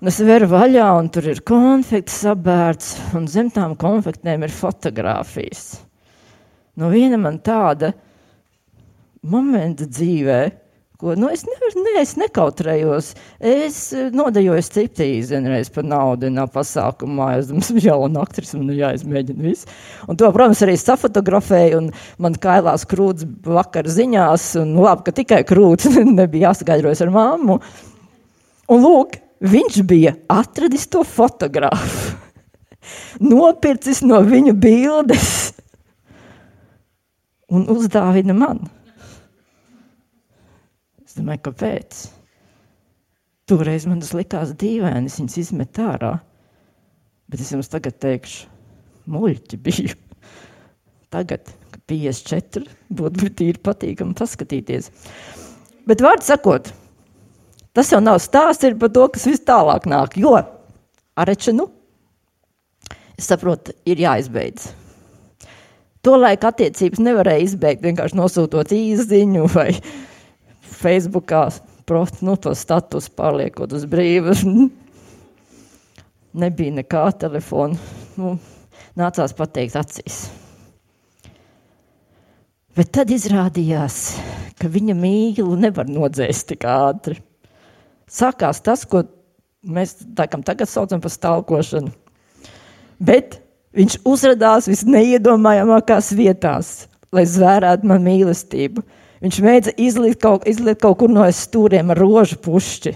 un 0.00 0.10
es 0.10 0.20
veru 0.24 0.50
vaļā, 0.52 0.88
un 1.00 1.08
tur 1.12 1.30
ir 1.32 1.42
konfekti 1.46 2.14
sabērts, 2.14 2.92
un 3.18 3.26
zem 3.30 3.50
tām 3.54 3.76
konfektēm 3.80 4.44
ir 4.46 4.54
fotogrāfijas. 4.54 5.64
No 6.76 6.92
viena 6.92 7.18
man 7.20 7.40
tāda 7.44 7.94
momenta 9.26 9.88
dzīvēm, 9.88 10.62
Ko, 10.96 11.12
nu, 11.12 11.28
es, 11.28 11.42
nevaru, 11.44 11.82
ne, 11.84 11.90
es 12.00 12.14
nekautrējos. 12.16 13.10
Es 13.44 13.74
eh, 13.92 14.06
nodejos 14.16 14.70
striptīzi 14.70 15.34
vienreiz 15.34 15.68
par 15.74 15.84
naudu 15.84 16.30
no 16.32 16.46
pasākumā. 16.48 17.26
Es 17.36 17.50
domāju, 17.50 17.82
jauna 17.84 18.22
aktrise, 18.24 18.56
man 18.56 18.72
jāizmēģina 18.72 19.44
viss. 19.44 19.68
Un 20.08 20.16
to, 20.16 20.30
protams, 20.32 20.62
arī 20.64 20.78
safotografēju, 20.80 21.82
un 21.82 21.90
man 22.24 22.38
kailās 22.40 22.88
krūts 22.88 23.28
vakar 23.44 23.90
ziņās, 23.92 24.48
un 24.62 24.72
labi, 24.80 25.04
ka 25.04 25.16
tikai 25.20 25.42
krūts 25.44 25.90
nebija 26.22 26.54
jāsagaidrojas 26.54 27.04
ar 27.04 27.12
mammu. 27.12 27.58
Un 28.72 28.82
lūk, 28.88 29.20
viņš 29.44 29.82
bija 29.88 30.14
atradis 30.32 30.86
to 30.92 31.02
fotografu, 31.06 32.16
nopircis 33.30 34.02
no 34.06 34.20
viņa 34.24 34.54
bildes 34.60 35.30
un 37.52 37.66
uzdāvina 37.70 38.34
man. 38.36 38.64
Es 41.06 41.16
domāju, 41.18 41.46
kāpēc? 41.48 42.06
Toreiz 43.46 43.86
man 43.86 44.00
tas 44.02 44.14
likās 44.16 44.56
dīvaini, 44.58 45.12
viņas 45.12 45.38
izmetu 45.38 45.84
ārā. 45.86 46.16
Bet 47.30 47.42
es 47.42 47.52
jums 47.54 47.70
tagad 47.70 47.98
teikšu, 48.02 48.48
muļķi 49.10 49.58
biju. 49.62 49.94
Tagad, 51.14 51.46
kad 51.70 51.82
54, 51.90 52.66
būtu 52.98 53.30
tīri 53.38 53.62
patīkami 53.62 54.16
paskatīties. 54.18 54.90
Bet 55.86 56.02
vārds 56.02 56.26
sakot, 56.26 56.72
tas 57.76 57.92
jau 57.92 58.00
nav 58.00 58.18
stāsts 58.24 58.72
par 58.80 58.92
to, 58.92 59.06
kas 59.12 59.28
vis 59.28 59.44
tālāk 59.44 59.86
nāk. 59.90 60.16
Jo 60.16 60.38
arečinu, 61.16 61.68
es 63.16 63.28
saprotu, 63.28 63.76
ir 63.88 64.00
jāizbeidz. 64.00 64.70
Tolaik 66.06 66.44
attiecības 66.46 67.00
nevarēja 67.02 67.44
izbeigt 67.48 67.82
vienkārši 67.82 68.18
nosūtot 68.18 68.70
īziņu 68.76 69.48
vai 69.50 69.72
Facebookā 70.76 71.48
prost, 71.86 72.20
nu, 72.26 72.36
to 72.38 72.52
status 72.54 73.08
pārliekot 73.10 73.74
uz 73.74 73.86
brīvu. 73.90 74.36
Nebija 76.42 76.76
nekā 76.78 77.04
telefona. 77.18 77.78
Nu, 78.20 78.36
nācās 78.98 79.34
pateikt 79.36 79.78
acīs. 79.80 80.26
Bet 82.76 82.92
tad 82.92 83.10
izrādījās, 83.14 84.00
ka 84.60 84.68
viņa 84.68 84.94
mīlu 84.98 85.56
nevar 85.58 85.88
nodzēst 85.88 86.50
tik 86.52 86.66
ātri. 86.68 87.16
Sākās 88.06 88.60
tas, 88.62 88.84
ko 88.86 89.02
mēs 89.66 89.96
tākam 90.14 90.44
tagad 90.46 90.70
saucam 90.70 91.00
par 91.02 91.10
stalkošanu. 91.10 91.90
Bet 93.02 93.40
viņš 93.76 93.98
uzrādījās 94.06 94.68
visneiedomājamākās 94.70 96.12
vietās, 96.16 96.86
lai 97.12 97.26
zvērētu 97.28 97.88
man 97.90 98.06
mīlestību. 98.06 98.84
Viņš 99.24 99.40
mēģina 99.42 99.74
izlikt 99.80 100.22
kaut, 100.22 100.46
izlikt 100.48 100.82
kaut 100.84 101.00
kur 101.00 101.10
no 101.10 101.26
stūriem 101.32 101.90
ar 101.92 102.00
rožu 102.00 102.38
pušķi. 102.44 102.94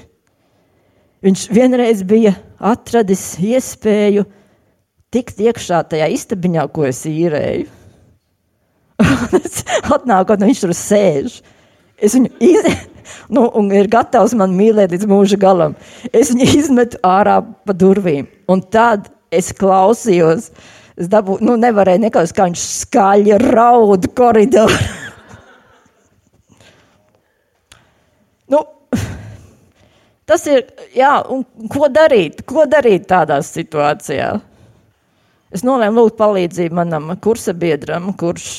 Viņš 1.24 1.46
vienreiz 1.52 2.04
bija 2.06 2.36
atradis 2.56 3.34
iespēju 3.42 4.24
tikt 5.12 5.40
iekšā 5.42 5.82
tajā 5.90 6.06
istabiņā, 6.14 6.64
ko 6.72 6.86
es 6.88 7.02
īrēju. 7.08 7.66
Atnākot, 9.96 10.40
viņš 10.44 10.62
tur 10.62 10.72
sēž. 10.76 11.40
Es 12.00 12.14
viņu 12.16 12.30
izmetu, 12.40 12.99
nu, 13.32 13.46
un 13.58 13.70
ir 13.74 13.88
gatavs 13.90 14.34
man 14.38 14.54
mīlēt 14.58 14.94
līdz 14.94 15.08
mūža 15.10 15.38
galam. 15.40 15.76
Es 16.12 16.32
viņu 16.34 16.48
izmetu 16.58 17.00
ārā 17.06 17.40
pa 17.66 17.76
durvīm. 17.76 18.28
Un 18.50 18.62
tad 18.62 19.10
es 19.34 19.52
klausījos, 19.56 20.50
es 20.98 21.10
dabūju, 21.10 21.44
nu, 21.46 21.56
nevarēju 21.60 22.04
nekāds, 22.06 22.34
kā 22.36 22.48
viņš 22.50 22.66
skaļi 22.84 23.38
raud 23.50 24.10
koridorā. 24.18 24.80
Nu, 28.50 28.64
tas 30.26 30.46
ir, 30.50 30.64
jā, 30.96 31.12
un 31.30 31.44
ko 31.70 31.86
darīt? 31.92 32.42
Ko 32.48 32.66
darīt 32.66 33.06
tādā 33.10 33.38
situācijā? 33.46 34.32
Es 35.54 35.64
nolēmu 35.66 36.04
lūgt 36.04 36.18
palīdzību 36.18 36.76
manam 36.78 37.08
kursabiedram, 37.22 38.12
kurš, 38.18 38.50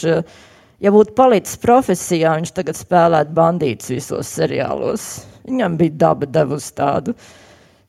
ja 0.81 0.91
būtu 0.93 1.15
palicis 1.17 1.59
profesijā, 1.61 2.35
viņš 2.39 2.53
tagad 2.57 2.79
spēlētu 2.79 3.35
bandītus 3.37 3.93
visos 3.93 4.33
seriālos. 4.35 5.07
Viņam 5.47 5.77
bija 5.79 5.97
daba 6.05 6.29
devusi 6.29 6.73
tādu 6.77 7.15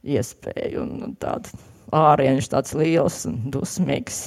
iespēju 0.03 0.85
un, 0.85 0.95
un 1.09 1.19
tādu 1.21 1.53
ārienš 1.93 2.49
tāds 2.53 2.77
liels 2.79 3.23
un 3.29 3.39
dusmīgs. 3.53 4.25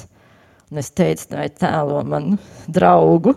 Un 0.72 0.82
es 0.82 0.90
teicu, 0.98 1.30
tā 1.32 1.48
ir 1.48 1.58
tēlo 1.60 2.02
manu 2.08 2.40
draugu, 2.74 3.36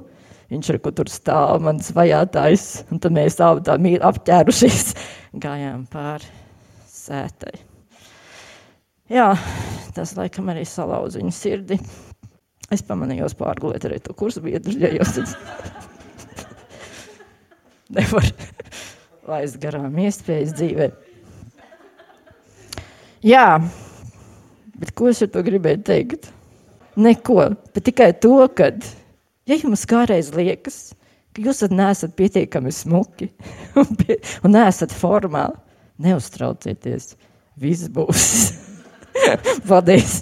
Viņš 0.49 0.69
ir 0.73 0.79
tur 0.97 1.11
stāv, 1.13 1.59
mans 1.61 1.91
vajātājs, 1.93 2.63
un 2.89 3.01
tad 3.05 3.13
mēs 3.13 3.37
abi 3.45 3.67
tā 3.67 3.75
mīl 3.85 4.01
apķērušies, 4.09 4.95
gājām 5.45 5.83
pāri 5.93 6.31
sētai. 6.89 7.53
Jā, 9.13 9.35
tas 9.97 10.15
laikam 10.17 10.49
arī 10.49 10.65
salauza 10.69 11.21
viņa 11.21 11.35
sirdi. 11.37 11.77
Es 12.75 12.85
pamanīju, 12.85 13.31
pārgulēt 13.39 13.87
arī 13.89 13.99
to 14.05 14.15
kursu 14.17 14.43
biedru, 14.45 14.75
ja 14.77 14.91
jūs 14.93 15.35
nevar 17.97 18.29
laist 19.29 19.59
garām 19.63 19.97
iespējas 20.05 20.53
dzīvē. 20.59 20.91
Jā, 23.25 23.47
bet 24.79 24.93
ko 24.95 25.09
es 25.11 25.25
ar 25.25 25.33
to 25.33 25.43
gribēju 25.47 25.83
teikt? 25.89 26.31
Neko, 26.99 27.55
bet 27.75 27.87
tikai 27.89 28.13
to, 28.21 28.37
kad 28.59 28.85
Ja 29.49 29.57
jums 29.57 29.87
kādreiz 29.89 30.29
liekas, 30.37 30.91
ka 31.33 31.41
jūs 31.41 31.63
neesat 31.73 32.13
pietiekami 32.19 32.73
smuki 32.75 33.31
un, 33.81 33.95
pie, 33.97 34.19
un 34.45 34.53
neesat 34.53 34.93
formāli, 34.93 35.57
neuztraucieties. 36.05 37.15
Viss 37.59 37.89
būs. 37.91 38.27
Paldies! 39.69 40.21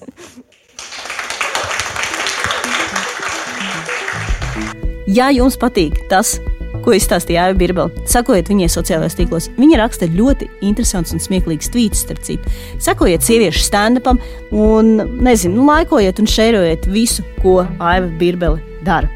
Ja 5.07 5.29
jums 5.31 5.55
patīk 5.61 6.01
tas, 6.11 6.37
ko 6.83 6.95
izstāstīja 6.95 7.45
Aija 7.47 7.57
Birbela, 7.59 8.05
sakojiet 8.11 8.51
viņai 8.51 8.67
sociālajos 8.73 9.17
tīklos. 9.19 9.49
Viņa 9.59 9.79
raksta 9.81 10.09
ļoti 10.11 10.49
interesants 10.67 11.15
un 11.15 11.23
smieklīgs 11.23 11.71
tvīts, 11.75 12.03
starp 12.07 12.25
citu. 12.27 12.51
Sakojiet 12.83 13.27
sieviešu 13.27 13.63
stand-upam 13.63 14.19
un, 14.51 14.97
nezinu, 15.23 15.61
nu, 15.61 15.69
laikojiet 15.71 16.23
un 16.23 16.31
šērojiet 16.31 16.91
visu, 16.91 17.27
ko 17.43 17.61
Aija 17.79 18.11
Birbela 18.19 18.59
dara. 18.87 19.11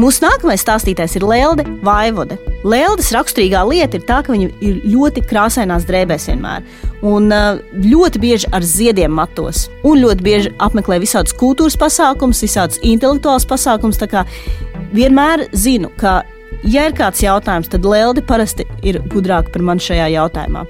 Mūsu 0.00 0.24
nākamais 0.24 0.62
stāstītājs 0.62 1.18
ir 1.18 1.26
Lelde 1.26 1.66
Vaivode. 1.84 2.38
Leldes 2.64 3.10
raksturīgā 3.14 3.62
lieta 3.68 3.98
ir 3.98 4.06
tā, 4.08 4.20
ka 4.24 4.34
viņa 4.34 4.50
ir 4.64 4.80
ļoti 4.92 5.24
krāsainās 5.30 5.86
drēbēs 5.88 6.28
vienmēr. 6.30 6.66
Un 7.06 7.30
uh, 7.32 7.60
ļoti 7.80 8.20
bieži 8.20 8.50
ar 8.56 8.66
ziediem 8.66 9.14
matos. 9.16 9.68
Un 9.86 10.02
ļoti 10.02 10.26
bieži 10.26 10.52
apmeklē 10.60 11.00
visādus 11.00 11.36
kultūras 11.40 11.78
pasākumus, 11.80 12.42
visādus 12.44 12.82
intelektuālus 12.84 13.48
pasākumus. 13.48 14.02
Vienmēr 14.90 15.46
zinu, 15.56 15.92
ka 16.00 16.20
Ja 16.66 16.84
ir 16.88 16.94
kāds 16.96 17.22
jautājums, 17.24 17.70
tad 17.72 17.86
Lelde 17.88 18.20
parasti 18.26 18.66
ir 18.84 18.98
gudrāka 19.08 19.52
par 19.54 19.62
mani 19.64 19.80
šajā 19.80 20.10
jautājumā. 20.12 20.66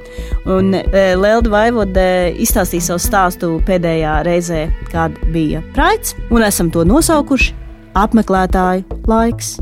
Un 0.55 0.75
e, 0.77 0.85
Lelde 1.19 1.51
Vaivode 1.51 2.05
izstāstīja 2.39 2.93
savu 2.93 3.03
stāstu 3.03 3.51
pēdējā 3.67 4.21
reizē, 4.29 4.69
kad 4.93 5.17
bija 5.35 5.65
Praids, 5.75 6.15
un 6.31 6.47
esam 6.47 6.71
to 6.71 6.87
nosaukuši 6.87 7.57
apmeklētāju 7.99 9.03
laiks. 9.11 9.57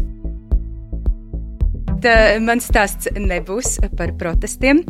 Tā, 1.98 2.38
mans 2.38 2.66
stāsts 2.68 3.08
nebūs 3.18 3.78
par 3.98 4.12
protestiem. 4.18 4.84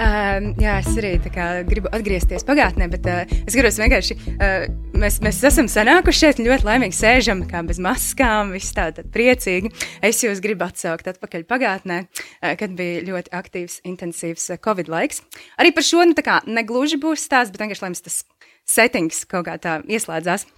Uh, 0.00 0.50
jā, 0.60 0.74
es 0.80 0.90
arī 0.96 1.14
kā, 1.32 1.46
gribu 1.68 1.88
atgriezties 1.92 2.44
pagātnē, 2.48 2.88
bet 2.92 3.06
uh, 3.08 3.32
es 3.44 3.56
gribu 3.56 3.70
vienkārši. 3.80 4.16
Uh, 4.34 4.66
mēs, 5.00 5.18
mēs 5.24 5.38
esam 5.44 5.68
sanākuši 5.72 6.20
šeit 6.20 6.42
ļoti 6.44 6.66
laimīgi, 6.68 6.96
sēžam 6.96 7.42
kā 7.48 7.62
bez 7.68 7.80
maskām, 7.80 8.52
viss 8.56 8.76
tā 8.76 8.90
tad 8.96 9.08
priecīgi. 9.12 9.72
Es 10.04 10.20
jūs 10.24 10.42
gribu 10.44 10.66
atsaukt 10.68 11.08
atpakaļ 11.14 11.46
pagātnē, 11.48 12.02
uh, 12.04 12.52
kad 12.60 12.76
bija 12.76 13.06
ļoti 13.08 13.32
aktīvs, 13.40 13.80
intensīvs 13.88 14.50
uh, 14.52 14.60
Covid 14.60 14.92
laiks. 14.92 15.24
Arī 15.60 15.72
par 15.76 15.86
šo 15.86 16.04
nu, 16.08 16.16
kā, 16.16 16.42
negluži 16.48 17.00
būs 17.00 17.24
stāsts, 17.28 17.52
bet 17.54 17.64
vienkārši 17.64 17.86
lai 17.86 17.92
mums 17.94 18.04
tas 18.04 18.20
settings 18.68 19.24
kaut 19.28 19.48
kā 19.48 19.56
tā 19.60 19.80
ieslēdzās. 19.88 20.48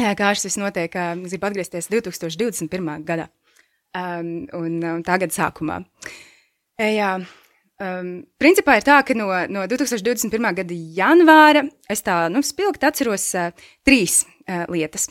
Uh, 0.00 0.10
kā 0.18 0.34
šis 0.34 0.50
viss 0.50 0.62
notiek, 0.62 0.98
uh, 0.98 1.14
gribu 1.22 1.50
atgriezties 1.50 1.90
2021. 1.94 3.06
gadā 3.06 3.30
um, 3.94 4.34
un, 4.60 4.76
un 4.96 5.02
tā 5.06 5.18
gada 5.22 5.34
sākumā. 5.34 5.80
Uh, 6.80 6.90
jā. 6.90 7.14
Um, 7.82 8.10
principā 8.38 8.76
ir 8.78 8.86
tā, 8.86 9.00
ka 9.06 9.16
no, 9.18 9.28
no 9.50 9.64
2021. 9.70 10.50
gada 10.60 10.76
janvāra 10.98 11.64
es 11.90 12.04
tā 12.06 12.20
nu, 12.30 12.42
spilgti 12.46 12.86
atceros 12.86 13.26
uh, 13.38 13.50
trīs 13.86 14.22
uh, 14.46 14.62
lietas, 14.70 15.08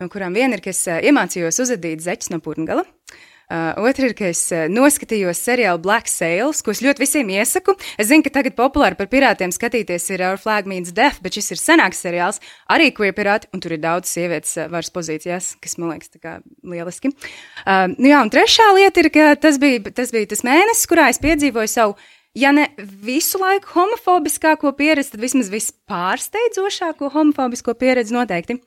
no 0.00 0.08
kurām 0.12 0.36
viena 0.36 0.56
ir, 0.56 0.64
ka 0.64 0.72
es 0.72 0.80
uh, 0.88 0.96
iemācījos 1.04 1.60
uzadīt 1.66 2.04
zeķus 2.06 2.32
no 2.32 2.40
purngala. 2.44 2.86
Uh, 3.46 3.78
Otra 3.86 4.08
ir, 4.08 4.14
ka 4.18 4.26
es 4.32 4.40
uh, 4.50 4.64
noskatījos 4.66 5.38
seriālu 5.38 5.78
Black 5.84 6.10
Sails, 6.10 6.64
ko 6.66 6.72
es 6.74 6.80
ļoti 6.82 7.04
visiem 7.04 7.28
iesaku. 7.30 7.76
Es 7.94 8.08
zinu, 8.10 8.24
ka 8.26 8.32
tagad 8.40 8.56
populāri 8.58 8.98
par 8.98 9.06
pirātiem 9.12 9.54
skatīties 9.54 10.08
ir 10.16 10.24
Our 10.26 10.40
Flag 10.42 10.66
Means 10.66 10.90
Death, 10.96 11.22
bet 11.22 11.38
šis 11.38 11.54
ir 11.54 11.62
senāks 11.62 12.02
seriāls, 12.02 12.42
arī 12.74 12.90
queer 12.96 13.14
pirāti, 13.14 13.46
un 13.54 13.62
tur 13.62 13.76
ir 13.76 13.82
daudz 13.84 14.10
sievietes 14.10 14.56
varas 14.72 14.90
pozīcijās, 14.90 15.52
kas 15.62 15.78
man 15.78 15.94
liekas 15.94 16.10
kā 16.18 16.40
lieliski. 16.66 17.14
Uh, 17.62 17.86
nu 17.94 18.10
jā, 18.10 18.24
un 18.26 18.34
trešā 18.34 18.66
lieta 18.80 19.04
ir, 19.04 19.12
ka 19.14 19.30
tas 19.38 19.62
bija 19.62 19.94
tas, 19.94 20.10
bija 20.10 20.34
tas 20.34 20.42
mēnesis, 20.46 20.90
kurā 20.90 21.06
es 21.14 21.22
piedzīvoju 21.22 21.70
savu 21.70 21.94
ja 22.36 22.52
ne 22.52 22.68
visu 23.06 23.40
laiku 23.40 23.72
homofobiskāko 23.78 24.74
pieredzi, 24.76 25.14
tad 25.14 25.22
vismaz 25.24 25.48
vispārsteidzošāko 25.54 27.14
homofobisko 27.14 27.78
pieredzi 27.78 28.16
noteikti. 28.16 28.58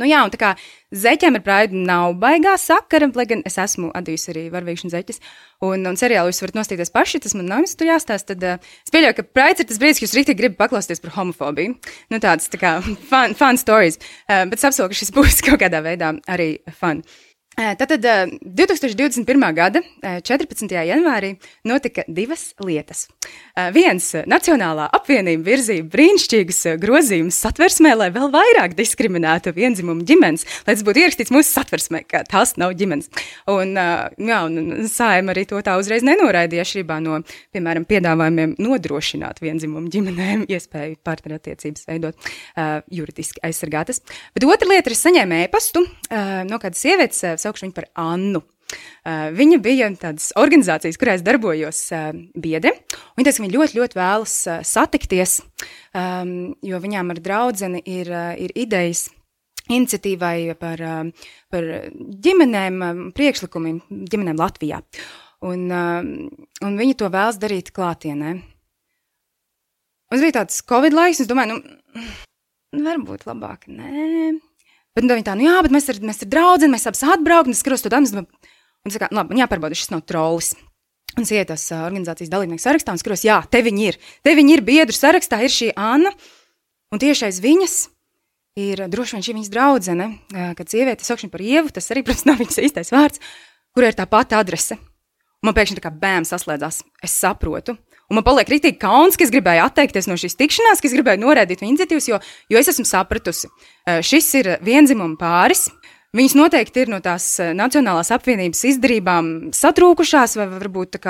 Nu 0.00 0.06
jā, 0.08 0.24
un 0.26 0.32
tā 0.32 0.38
kā 0.40 0.48
zeķiem 0.90 1.36
ar 1.38 1.42
praidu 1.46 1.78
nav 1.78 2.16
baigā 2.18 2.56
sakara, 2.58 3.06
lai 3.14 3.26
gan 3.30 3.44
es 3.46 3.54
esmu 3.62 3.92
atdevusi 3.94 4.32
arī 4.32 4.42
varvīkšanu 4.50 4.90
zeķes, 4.90 5.20
un, 5.68 5.84
un 5.86 5.98
seriālu 5.98 6.32
jūs 6.32 6.42
varat 6.42 6.58
nostīties 6.58 6.90
paši, 6.94 7.20
tas 7.22 7.36
man 7.38 7.46
nav 7.50 7.62
jums 7.62 7.76
tur 7.78 7.90
jāstāsta, 7.92 8.34
tad 8.34 8.46
uh, 8.48 8.72
es 8.82 8.94
pieļauju, 8.94 9.16
ka 9.20 9.26
praids 9.38 9.62
ir 9.62 9.68
tas 9.70 9.78
brīdis, 9.78 10.00
kad 10.02 10.08
jūs 10.08 10.16
rītīgi 10.18 10.40
gribat 10.40 10.58
paklausīties 10.64 11.04
par 11.04 11.14
homofobiju. 11.20 11.76
Nu 12.10 12.20
tāds 12.22 12.50
tā 12.50 12.58
kā 12.58 12.74
fun, 12.82 13.36
fun 13.38 13.60
stories, 13.60 14.00
uh, 14.26 14.42
bet 14.50 14.58
es 14.58 14.66
apsolu, 14.66 14.90
ka 14.90 14.98
šis 14.98 15.14
būs 15.14 15.38
kaut 15.46 15.62
kādā 15.62 15.84
veidā 15.86 16.10
arī 16.26 16.56
fun. 16.80 17.04
Tātad 17.54 18.02
2021. 18.42 19.44
gada 19.54 19.80
14. 20.02 20.66
janvārī 20.74 21.34
notika 21.66 22.02
divas 22.10 22.48
lietas. 22.58 23.06
Viens 23.74 24.08
Nacionālā 24.26 24.88
apvienība 24.96 25.46
virzīja 25.52 25.84
brīnišķīgus 25.86 26.58
grozījumus 26.82 27.38
satversmē, 27.44 27.92
lai 28.00 28.08
vēl 28.14 28.32
vairāk 28.34 28.74
diskriminētu 28.74 29.52
vienzimumu 29.54 30.02
ģimenes, 30.08 30.42
lai 30.66 30.74
tas 30.74 30.82
būtu 30.86 31.04
ierakstīts 31.04 31.34
mūsu 31.34 31.52
satversmē, 31.52 32.02
ka 32.10 32.24
tās 32.26 32.56
nav 32.58 32.74
ģimenes. 32.80 33.12
Un, 33.54 33.78
jā, 33.78 34.40
un 34.48 34.88
Sājuma 34.90 35.34
arī 35.36 35.46
to 35.46 35.62
tā 35.62 35.76
uzreiz 35.78 36.02
nenoraidīja 36.06 36.66
šībā 36.72 36.98
no, 37.04 37.20
piemēram, 37.54 37.86
piedāvājumiem 37.86 38.56
nodrošināt 38.58 39.38
vienzimumu 39.44 39.94
ģimenēm 39.94 40.44
iespēju 40.56 40.98
partnerattiecības 41.06 41.86
veidot 41.86 42.34
juridiski 42.90 43.44
aizsargātas. 43.46 44.02
Bet 44.34 44.48
otra 44.50 44.74
lieta 44.74 44.90
ir 44.90 44.98
saņēma 44.98 45.40
ēpastu 45.46 45.86
no 46.50 46.60
kādas 46.62 46.82
sievietes 46.82 47.43
saukšu 47.44 47.66
viņu 47.66 47.76
par 47.76 47.88
Annu. 48.00 48.42
Uh, 49.04 49.28
viņa 49.36 49.58
bija 49.62 49.88
tādas 50.00 50.30
organizācijas, 50.40 50.98
kurās 50.98 51.24
darbojos 51.24 51.80
uh, 51.94 52.06
biedri. 52.34 52.72
Viņa 53.14 53.26
teica, 53.26 53.36
ka 53.36 53.44
viņa 53.44 53.56
ļoti, 53.58 53.78
ļoti 53.80 53.98
vēlas 53.98 54.36
uh, 54.48 54.62
satikties, 54.66 55.36
um, 55.92 56.54
jo 56.64 56.80
viņām 56.82 57.12
ar 57.12 57.20
draugu 57.22 57.70
ir, 57.84 58.10
ir 58.40 58.56
idejas 58.56 59.10
iniciatīvai 59.72 60.56
par, 60.60 60.80
par 61.52 61.68
ģimenēm, 62.24 62.80
um, 62.88 63.04
priekšlikumiem 63.16 63.78
ģimenēm 64.12 64.40
Latvijā. 64.40 64.80
Un, 65.44 65.68
un 65.68 66.76
viņi 66.80 66.94
to 66.96 67.10
vēlas 67.12 67.36
darīt 67.36 67.68
klātienē. 67.76 68.30
Mums 70.08 70.22
bija 70.24 70.38
tāds 70.38 70.62
Covid 70.64 70.96
laiks, 70.96 71.20
un 71.20 71.26
es 71.26 71.28
domāju, 71.28 71.58
nu, 71.58 72.04
varbūt 72.86 73.26
labāk 73.28 73.68
nē. 73.68 74.32
Bet 74.94 75.06
nu, 75.06 75.14
viņi 75.16 75.26
tā, 75.26 75.34
nu 75.38 75.48
jā, 75.48 75.56
bet 75.66 75.74
mēs 75.74 75.88
ar, 75.90 75.98
mēs 76.06 76.22
ar 76.22 76.30
draugiem, 76.30 76.74
mēs 76.74 76.86
abas 76.86 77.02
atbraukam, 77.16 77.54
es 77.54 77.64
skatos 77.64 77.82
to 77.82 77.90
dabu, 77.90 78.22
un 78.22 78.90
es 78.90 78.94
saku, 78.94 79.08
labi, 79.10 79.34
man 79.34 79.40
jāpārbauda, 79.42 79.78
šis 79.78 79.90
nav 79.90 80.04
trolls. 80.06 80.52
Un 81.14 81.26
es 81.26 81.32
ietu 81.34 81.52
tas 81.52 81.64
uh, 81.70 81.82
organizācijas 81.86 82.30
dalībnieku 82.30 82.62
sarakstā 82.62 82.94
un 82.94 83.00
skatos, 83.02 83.24
jā, 83.26 83.40
te 83.50 83.62
viņi 83.62 83.88
ir. 83.90 83.98
Te 84.26 84.34
viņi 84.38 84.56
ir 84.56 84.62
biedru 84.66 84.94
sarakstā, 84.94 85.40
ir 85.42 85.52
šī 85.54 85.72
Anna, 85.78 86.10
un 86.94 87.02
tieši 87.02 87.28
aiz 87.28 87.42
viņas 87.42 87.76
ir 88.58 88.84
droši 88.90 89.16
vien 89.16 89.26
šī 89.26 89.34
viņas 89.34 89.50
draudzene, 89.50 90.08
kad 90.58 90.70
sieviete 90.70 91.06
saukšana 91.06 91.32
par 91.32 91.42
ievu, 91.42 91.74
tas 91.74 91.90
arī, 91.90 92.02
protams, 92.06 92.26
nav 92.30 92.38
viņas 92.42 92.60
īstais 92.68 92.94
vārds, 92.94 93.22
kur 93.74 93.86
ir 93.86 93.98
tā 93.98 94.06
pati 94.10 94.38
adrese. 94.38 94.78
Un 95.42 95.50
man 95.50 95.56
pēkšņi 95.58 95.80
tā 95.80 95.84
kā 95.84 95.90
bēmas 95.90 96.30
saslēdzās, 96.32 96.82
es 97.04 97.18
saprotu. 97.18 97.76
Un 98.10 98.18
man 98.18 98.26
paliek 98.26 98.50
rītīgi 98.52 98.78
kauns, 98.82 99.16
ka 99.16 99.24
es 99.24 99.32
gribēju 99.32 99.64
atteikties 99.64 100.08
no 100.10 100.18
šīs 100.20 100.36
tikšanās, 100.36 100.82
ka 100.82 100.90
es 100.90 100.96
gribēju 100.96 101.22
norādīt 101.22 101.62
viņa 101.62 101.72
iniciatīvas, 101.72 102.10
jo, 102.10 102.20
jo 102.52 102.60
es 102.60 102.68
esmu 102.74 102.84
sapratusi, 102.88 103.48
šis 104.04 104.28
ir 104.42 104.50
vienzimuma 104.64 105.16
pāris. 105.20 105.70
Viņas 106.14 106.36
noteikti 106.38 106.84
ir 106.84 106.90
no 106.92 107.00
tās 107.02 107.24
Nacionālās 107.58 108.12
apvienības 108.14 108.60
izdarībām 108.68 109.30
satrūkušās, 109.56 110.36
vai 110.38 110.44
varbūt 110.52 111.00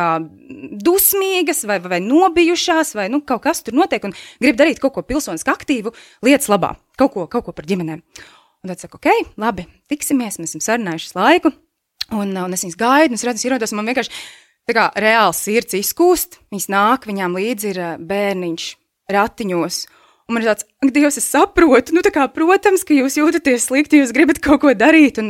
dusmīgas, 0.87 1.61
vai, 1.69 1.77
vai 1.85 1.99
nobijušās, 2.01 2.95
vai 2.97 3.11
nu, 3.13 3.21
kaut 3.21 3.43
kas 3.45 3.61
tur 3.67 3.77
notiek, 3.77 4.07
un 4.09 4.17
grib 4.41 4.57
darīt 4.57 4.81
kaut 4.81 4.95
ko 4.95 5.05
pilsoniski 5.05 5.53
aktīvu 5.53 5.93
lietas 6.25 6.49
labā, 6.49 6.73
kaut 6.97 7.13
ko, 7.13 7.27
kaut 7.29 7.45
ko 7.45 7.53
par 7.53 7.69
ģimenēm. 7.69 8.01
Un 8.65 8.73
tad 8.73 8.81
saka, 8.81 8.97
ok, 8.97 9.35
labi, 9.45 9.67
tiksimies, 9.93 10.41
mēs 10.41 10.55
esam 10.55 10.65
sarunājuši 10.65 11.13
laiku, 11.19 11.53
un, 12.17 12.33
un 12.33 12.57
es 12.57 12.65
viņas 12.65 12.81
gaidu, 12.81 13.13
un 13.13 13.21
es 13.21 13.27
redzu, 13.29 13.45
ierodos, 13.51 13.77
un 13.77 13.83
man 13.83 13.93
vienkārši 13.93 14.25
Tā 14.65 14.73
kā 14.73 14.87
reāli 14.97 15.37
sirds 15.37 15.77
izkūst, 15.77 16.39
viņas 16.53 16.71
nāk, 16.73 17.05
viņām 17.11 17.37
līdzi 17.37 17.75
ir 17.75 17.83
bērniņš 18.01 18.71
ratiņos. 19.13 19.85
Un 20.25 20.39
man 20.39 20.41
ir 20.41 20.49
tāds, 20.49 20.65
ak, 20.81 20.89
Dievs, 20.97 21.19
es 21.21 21.27
saprotu, 21.29 21.93
nu, 21.93 22.01
kā, 22.09 22.23
protams, 22.33 22.81
ka 22.89 22.97
jūs 22.97 23.19
jūtaties 23.19 23.67
slikti, 23.69 23.99
jūs 24.01 24.15
gribat 24.17 24.39
kaut 24.41 24.63
ko 24.63 24.73
darīt, 24.73 25.21
un, 25.21 25.29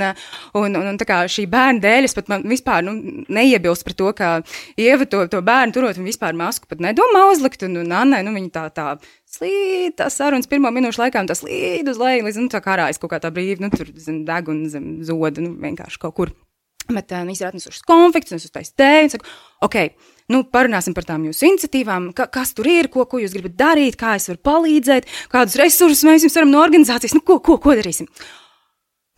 un, 0.54 0.68
un, 0.68 0.86
un 0.92 1.00
tā 1.00 1.08
kā 1.08 1.16
šī 1.26 1.48
bērna 1.50 1.82
dēļ 1.82 2.06
es 2.06 2.14
pat 2.14 2.30
vispār, 2.46 2.86
nu, 2.86 3.24
neiebilst 3.26 3.82
par 3.88 3.98
to, 3.98 4.12
ka 4.14 4.30
Ieva 4.78 5.10
to, 5.10 5.24
to 5.32 5.42
bērnu 5.42 5.74
turot, 5.74 5.98
un 5.98 6.06
vispār 6.06 6.38
masku 6.38 6.70
pat 6.70 6.78
nedomā 6.86 7.24
uzlikt, 7.32 7.66
un, 7.66 7.74
un 7.82 7.90
Annai, 8.04 8.22
nu, 8.22 8.36
viņa 8.38 8.54
tā, 8.54 8.64
tā 8.70 8.86
slīd, 9.34 9.98
tā 9.98 10.06
sarunas 10.14 10.46
pirmo 10.46 10.70
minūšu 10.70 11.02
laikā, 11.02 11.26
un 11.26 11.32
tas 11.32 11.42
slīd 11.42 11.90
uz 11.90 11.98
leju, 11.98 12.28
līdz, 12.28 12.42
nu, 12.46 12.54
tā 12.54 12.62
kā 12.62 12.76
ārājas 12.78 13.02
kaut 13.02 13.16
kā 13.16 13.24
tā 13.26 13.34
brīvi, 13.34 13.66
nu, 13.66 13.74
tur 13.74 13.90
zem 13.98 14.22
deguna, 14.30 14.70
zem 14.70 15.00
zoda, 15.02 15.42
nu, 15.42 15.56
vienkārši 15.58 16.04
kaut 16.06 16.20
kur. 16.22 16.36
Bet 16.90 17.12
uh, 17.14 17.22
viņas 17.24 17.40
ir 17.40 17.48
atnesušas 17.48 17.86
konflikts, 17.88 18.34
un 18.34 18.40
es 18.40 18.48
uztaisu 18.48 18.74
tēju, 18.80 19.12
saku, 19.14 19.28
ok, 19.64 19.76
nu, 20.32 20.42
parunāsim 20.52 20.96
par 20.96 21.06
tām 21.08 21.26
jūsu 21.28 21.48
iniciatīvām, 21.48 22.10
ka, 22.16 22.26
kas 22.32 22.52
tur 22.56 22.68
ir, 22.68 22.90
ko, 22.92 23.06
ko 23.08 23.20
jūs 23.22 23.36
gribat 23.36 23.56
darīt, 23.60 23.96
kā 24.00 24.16
es 24.18 24.28
varu 24.30 24.42
palīdzēt, 24.50 25.08
kādus 25.32 25.56
resursus 25.60 26.04
mēs 26.08 26.26
jums 26.26 26.36
varam 26.40 26.52
no 26.52 26.60
organizācijas, 26.64 27.16
nu, 27.16 27.24
ko, 27.24 27.38
ko, 27.44 27.56
ko 27.62 27.76
darīsim. 27.78 28.10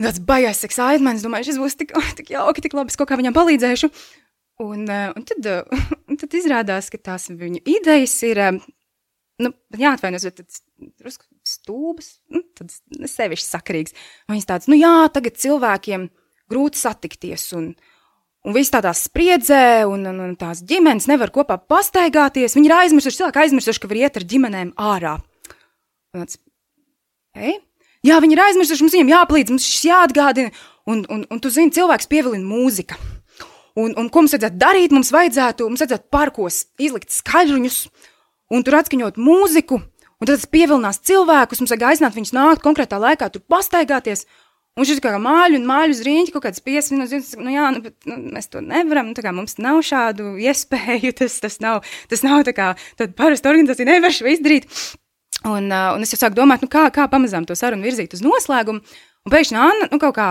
Tas 0.03 0.21
baigās 0.21 0.63
excitements, 0.67 1.25
domāju, 1.25 1.51
šis 1.51 1.61
būs 1.63 1.79
tik, 1.81 1.95
tik 2.21 2.33
jauki, 2.37 2.65
tik 2.65 2.77
labi, 2.77 2.93
es 2.93 3.01
kaut 3.01 3.11
kā 3.11 3.19
viņam 3.19 3.37
palīdzēšu. 3.37 3.91
Un, 4.65 4.87
uh, 4.89 5.11
un, 5.13 5.25
tad, 5.29 5.51
uh, 5.53 5.87
un 6.09 6.21
tad 6.21 6.37
izrādās, 6.37 6.91
ka 6.93 7.01
tās 7.11 7.29
viņu 7.33 7.61
idejas 7.69 8.15
ir, 8.29 8.41
uh, 8.41 8.61
nu, 9.43 9.53
jāatvainos, 9.77 10.25
bet 10.31 10.61
drusku 11.01 11.27
stūbas, 11.47 12.17
nu, 12.33 12.43
tad 12.57 12.73
sevišķi 13.11 13.47
sakarīgs. 13.47 13.97
Viņas 14.33 14.49
tāds, 14.49 14.71
nu 14.73 14.79
jā, 14.79 14.95
tagad 15.13 15.39
cilvēkiem 15.41 16.09
grūti 16.53 16.81
satikties. 16.81 17.49
Un, 17.57 17.71
un 18.47 18.57
viss 18.57 18.73
tādā 18.75 18.93
spriedzē, 18.97 19.87
un, 19.91 20.07
un, 20.11 20.23
un 20.29 20.35
tās 20.39 20.63
ģimenes 20.67 21.09
nevar 21.11 21.33
kopā 21.35 21.59
pastaigāties. 21.59 22.57
Viņi 22.59 22.71
ir 22.71 22.77
aizmirsuši, 22.81 23.23
cilvēki 23.23 23.45
aizmirsuši, 23.45 23.83
ka 23.83 23.91
var 23.91 24.03
iet 24.03 24.21
ar 24.21 24.29
ģimenēm 24.35 24.73
ārā. 24.79 25.17
Tāds, 26.17 26.41
hey? 27.37 27.59
Jā, 28.07 28.21
viņi 28.23 28.37
ir 28.37 28.45
aizmirsuši, 28.45 28.85
mums 28.85 28.95
viņiem 28.95 29.13
jāpalīdz, 29.15 29.53
mums 29.55 29.67
šis 29.67 29.89
jāatgādina. 29.89 30.55
Un, 30.87 31.03
un, 31.11 31.25
un 31.33 31.43
tu 31.43 31.51
zini, 31.51 31.75
cilvēks 31.75 32.07
pievilina 32.11 32.47
mūziku. 32.47 32.99
Un, 33.77 33.93
un 33.99 34.07
ko 34.09 34.23
mums 34.23 34.33
vajadzētu 34.37 34.61
darīt? 34.61 34.95
Mums 34.95 35.11
vajadzētu, 35.13 35.67
mums 35.69 35.83
vajadzētu 35.83 36.09
parkos 36.15 36.63
izlikt 36.81 37.13
skaļruņus 37.13 37.81
un 38.55 38.65
tur 38.65 38.79
atskaņot 38.79 39.19
mūziku. 39.21 39.81
Un 40.17 40.29
tad 40.29 40.39
tas 40.39 40.49
pievilinās 40.49 41.03
cilvēkus, 41.05 41.61
mums 41.61 41.75
vajag 41.75 41.91
aicināt 41.91 42.15
viņus 42.17 42.33
nākt 42.33 42.63
konkrētā 42.65 42.97
laikā, 43.03 43.29
tur 43.33 43.43
pastaigāties. 43.53 44.25
Un 44.77 44.85
šis 44.85 45.01
kā 45.01 45.15
māļu 45.17 45.57
un 45.57 45.63
māļu 45.65 45.95
uz 45.95 46.03
rīņķi 46.05 46.33
kaut 46.35 46.45
kāds 46.45 46.61
piecas 46.61 46.91
minūtes, 46.93 47.31
nu 47.41 47.55
jā, 47.55 47.71
nu, 47.73 47.81
bet 47.87 47.95
nu, 48.09 48.19
mēs 48.35 48.51
to 48.53 48.61
nevaram, 48.61 49.09
nu 49.09 49.25
kā 49.25 49.33
mums 49.33 49.57
nav 49.57 49.81
šādu 49.89 50.35
iespēju, 50.45 51.15
tas, 51.23 51.39
tas 51.41 51.57
nav, 51.65 51.81
tas 52.13 52.25
nav 52.27 52.45
tā 52.45 52.53
kā, 52.57 52.69
parasta 53.17 53.49
organizācija 53.53 53.89
nevar 53.89 54.13
šo 54.13 54.29
izdarīt. 54.35 54.69
Un, 55.47 55.71
uh, 55.71 55.95
un 55.97 56.05
es 56.05 56.13
jau 56.13 56.21
sāku 56.21 56.37
domāt, 56.37 56.61
nu 56.65 56.69
kā, 56.73 56.87
kā 56.93 57.07
pamazām 57.09 57.47
to 57.49 57.57
sarunu 57.57 57.87
virzīt 57.87 58.17
uz 58.17 58.23
noslēgumu, 58.25 59.01
un 59.25 59.33
pēkšņi 59.33 59.61
Anna, 59.63 59.89
nu 59.93 60.01
kaut 60.03 60.17
kā 60.19 60.29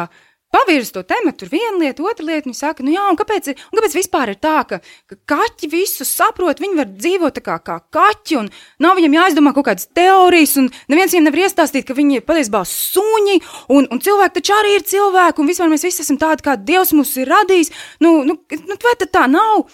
pavirza 0.56 0.96
to 0.96 1.04
tematu, 1.08 1.44
tur 1.44 1.52
viena 1.52 1.76
lieta, 1.82 2.04
otra 2.08 2.26
lieta. 2.26 2.48
Viņi 2.48 2.58
saka, 2.58 2.86
nu 2.86 2.94
jā, 2.94 3.04
un 3.12 3.20
kāpēc, 3.20 3.52
un 3.52 3.80
kāpēc 3.80 3.98
vispār 3.98 4.32
ir 4.32 4.40
tā, 4.42 4.56
ka, 4.70 4.80
ka 5.12 5.18
kaķi 5.34 5.70
visu 5.72 6.08
saprot, 6.08 6.62
viņi 6.64 6.80
var 6.80 6.92
dzīvot 6.94 7.42
kā, 7.46 7.58
kā 7.66 7.80
kaķi, 7.96 8.40
un 8.40 8.52
nav 8.84 9.00
viņam 9.00 9.18
jāizdomā 9.20 9.56
kaut 9.56 9.68
kādas 9.70 9.90
teorijas, 9.98 10.56
un 10.62 10.70
neviens 10.92 11.16
viņiem 11.16 11.28
nevar 11.30 11.46
iestāstīt, 11.46 11.88
ka 11.88 11.98
viņi 11.98 12.22
ir 12.22 12.28
patiesībā 12.28 12.64
suņi, 12.70 13.40
un, 13.76 13.90
un 13.92 14.04
cilvēki 14.06 14.40
taču 14.40 14.56
arī 14.56 14.78
ir 14.78 14.88
cilvēki, 14.94 15.42
un 15.42 15.52
vispār 15.52 15.74
mēs 15.74 15.88
visi 15.88 16.06
esam 16.06 16.22
tādi, 16.22 16.46
kā 16.46 16.56
Dievs 16.56 16.96
mūs 16.96 17.16
ir 17.22 17.30
radījis. 17.32 17.74
Nu, 18.04 18.18
nu, 18.28 18.40
nu 18.70 18.80
vai 18.86 18.96
tā 19.04 19.28
nav? 19.32 19.68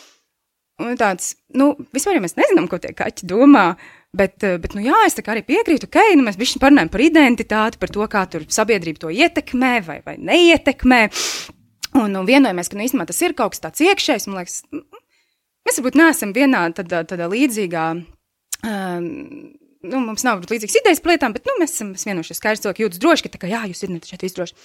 Un 0.82 0.98
tāds, 0.98 1.36
nu, 1.54 1.76
vispār 1.94 2.18
ja 2.18 2.24
mēs 2.24 2.38
nezinām, 2.40 2.68
ko 2.70 2.80
tie 2.82 2.94
kaķi 2.98 3.28
domā. 3.30 3.76
Bet, 4.12 4.44
eh, 4.44 4.58
bet 4.60 4.74
nu, 4.76 4.82
jā, 4.84 4.98
es 5.08 5.16
arī 5.16 5.42
piekrītu, 5.48 5.88
ka 5.88 6.02
okay, 6.02 6.18
nu, 6.20 6.26
mēs 6.28 6.36
visi 6.40 6.60
parunājam 6.60 6.90
par 6.92 7.04
identitāti, 7.06 7.80
par 7.80 7.92
to, 7.96 8.04
kā 8.12 8.26
sabiedrība 8.52 9.00
to 9.00 9.10
ietekmē 9.10 9.74
vai, 9.86 10.02
vai 10.04 10.18
neietekmē. 10.20 11.02
Un, 12.02 12.16
un 12.16 12.28
vienojamies, 12.28 12.68
ka 12.72 12.76
nu, 12.76 12.84
īstenībā 12.84 13.08
tas 13.08 13.22
ir 13.24 13.36
kaut 13.36 13.56
kas 13.56 13.64
tāds 13.64 13.84
iekšējs. 13.88 14.28
Man 14.28 14.42
liekas, 14.42 14.62
mēs 15.68 15.80
varbūt 15.80 16.00
neesam 16.00 16.36
vienā 16.36 16.66
tādā, 16.76 17.06
tādā 17.08 17.30
līdzīgā. 17.32 17.86
Um, 18.68 19.08
nu, 19.88 20.04
mums 20.04 20.28
nav 20.28 20.44
līdzīgas 20.44 20.80
idejas 20.82 21.04
par 21.04 21.16
lietām, 21.16 21.36
bet 21.36 21.48
nu, 21.48 21.56
mēs 21.64 21.78
esam 21.78 21.96
vienojušies, 21.96 22.44
ka 22.44 22.56
cilvēki 22.60 22.86
jūtas 22.86 23.04
droši, 23.04 23.26
ka 23.26 23.34
tā 23.36 23.42
kā 23.46 23.52
jā, 23.52 23.64
jūs 23.72 23.86
esat 23.88 24.12
šeit 24.12 24.28
viss 24.28 24.40
droši. 24.40 24.60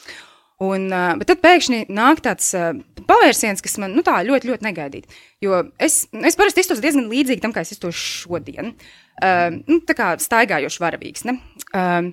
Un, 0.66 0.90
uh, 0.90 1.14
bet 1.20 1.30
tad 1.30 1.42
pēkšņi 1.46 1.84
nāk 1.94 2.22
tāds 2.26 2.50
uh, 2.58 2.74
pavērsiens, 3.08 3.62
kas 3.64 3.78
man 3.82 3.94
nu, 3.96 4.04
tā, 4.06 4.18
ļoti, 4.26 4.50
ļoti 4.50 4.66
negaidīti. 4.66 5.20
Jo 5.44 5.64
es, 5.82 6.04
es 6.12 6.38
parasti 6.38 6.64
izturos 6.64 6.82
diezgan 6.84 7.08
līdzīgi 7.10 7.44
tam, 7.44 7.54
kā 7.54 7.64
es 7.66 7.74
izturos 7.76 7.98
šodien. 7.98 8.74
Uh, 9.16 9.62
nu, 9.64 9.80
tā 9.86 9.96
kā 9.96 10.10
staigājošs 10.20 10.82
varavīgs. 10.82 11.24
Ne? 11.28 11.38
Uh, 11.70 12.10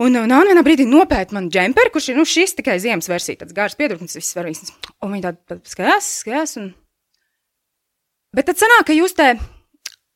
Un, 0.00 0.16
Anna 0.16 0.38
vienā 0.48 0.62
brīdī 0.64 0.86
nopēta 0.88 1.36
man 1.36 1.50
džemperi, 1.52 1.92
kurš 1.92 2.06
ir 2.08 2.16
nu, 2.16 2.24
šis 2.24 2.54
tikai 2.56 2.78
ziemas 2.80 3.08
versija, 3.10 3.42
tāds 3.42 3.52
gars 3.52 3.76
piedurknis, 3.76 4.16
viss 4.16 4.32
svarīgs. 4.32 4.70
Un 5.04 5.12
viņi 5.12 5.26
tādi 5.26 5.58
skatās, 5.68 6.08
skatās. 6.22 6.54
Un... 6.56 6.70
Bet 8.32 8.48
tad 8.48 8.62
sanāk, 8.62 8.86
ka 8.88 8.96
jūs 8.96 9.12
te 9.18 9.34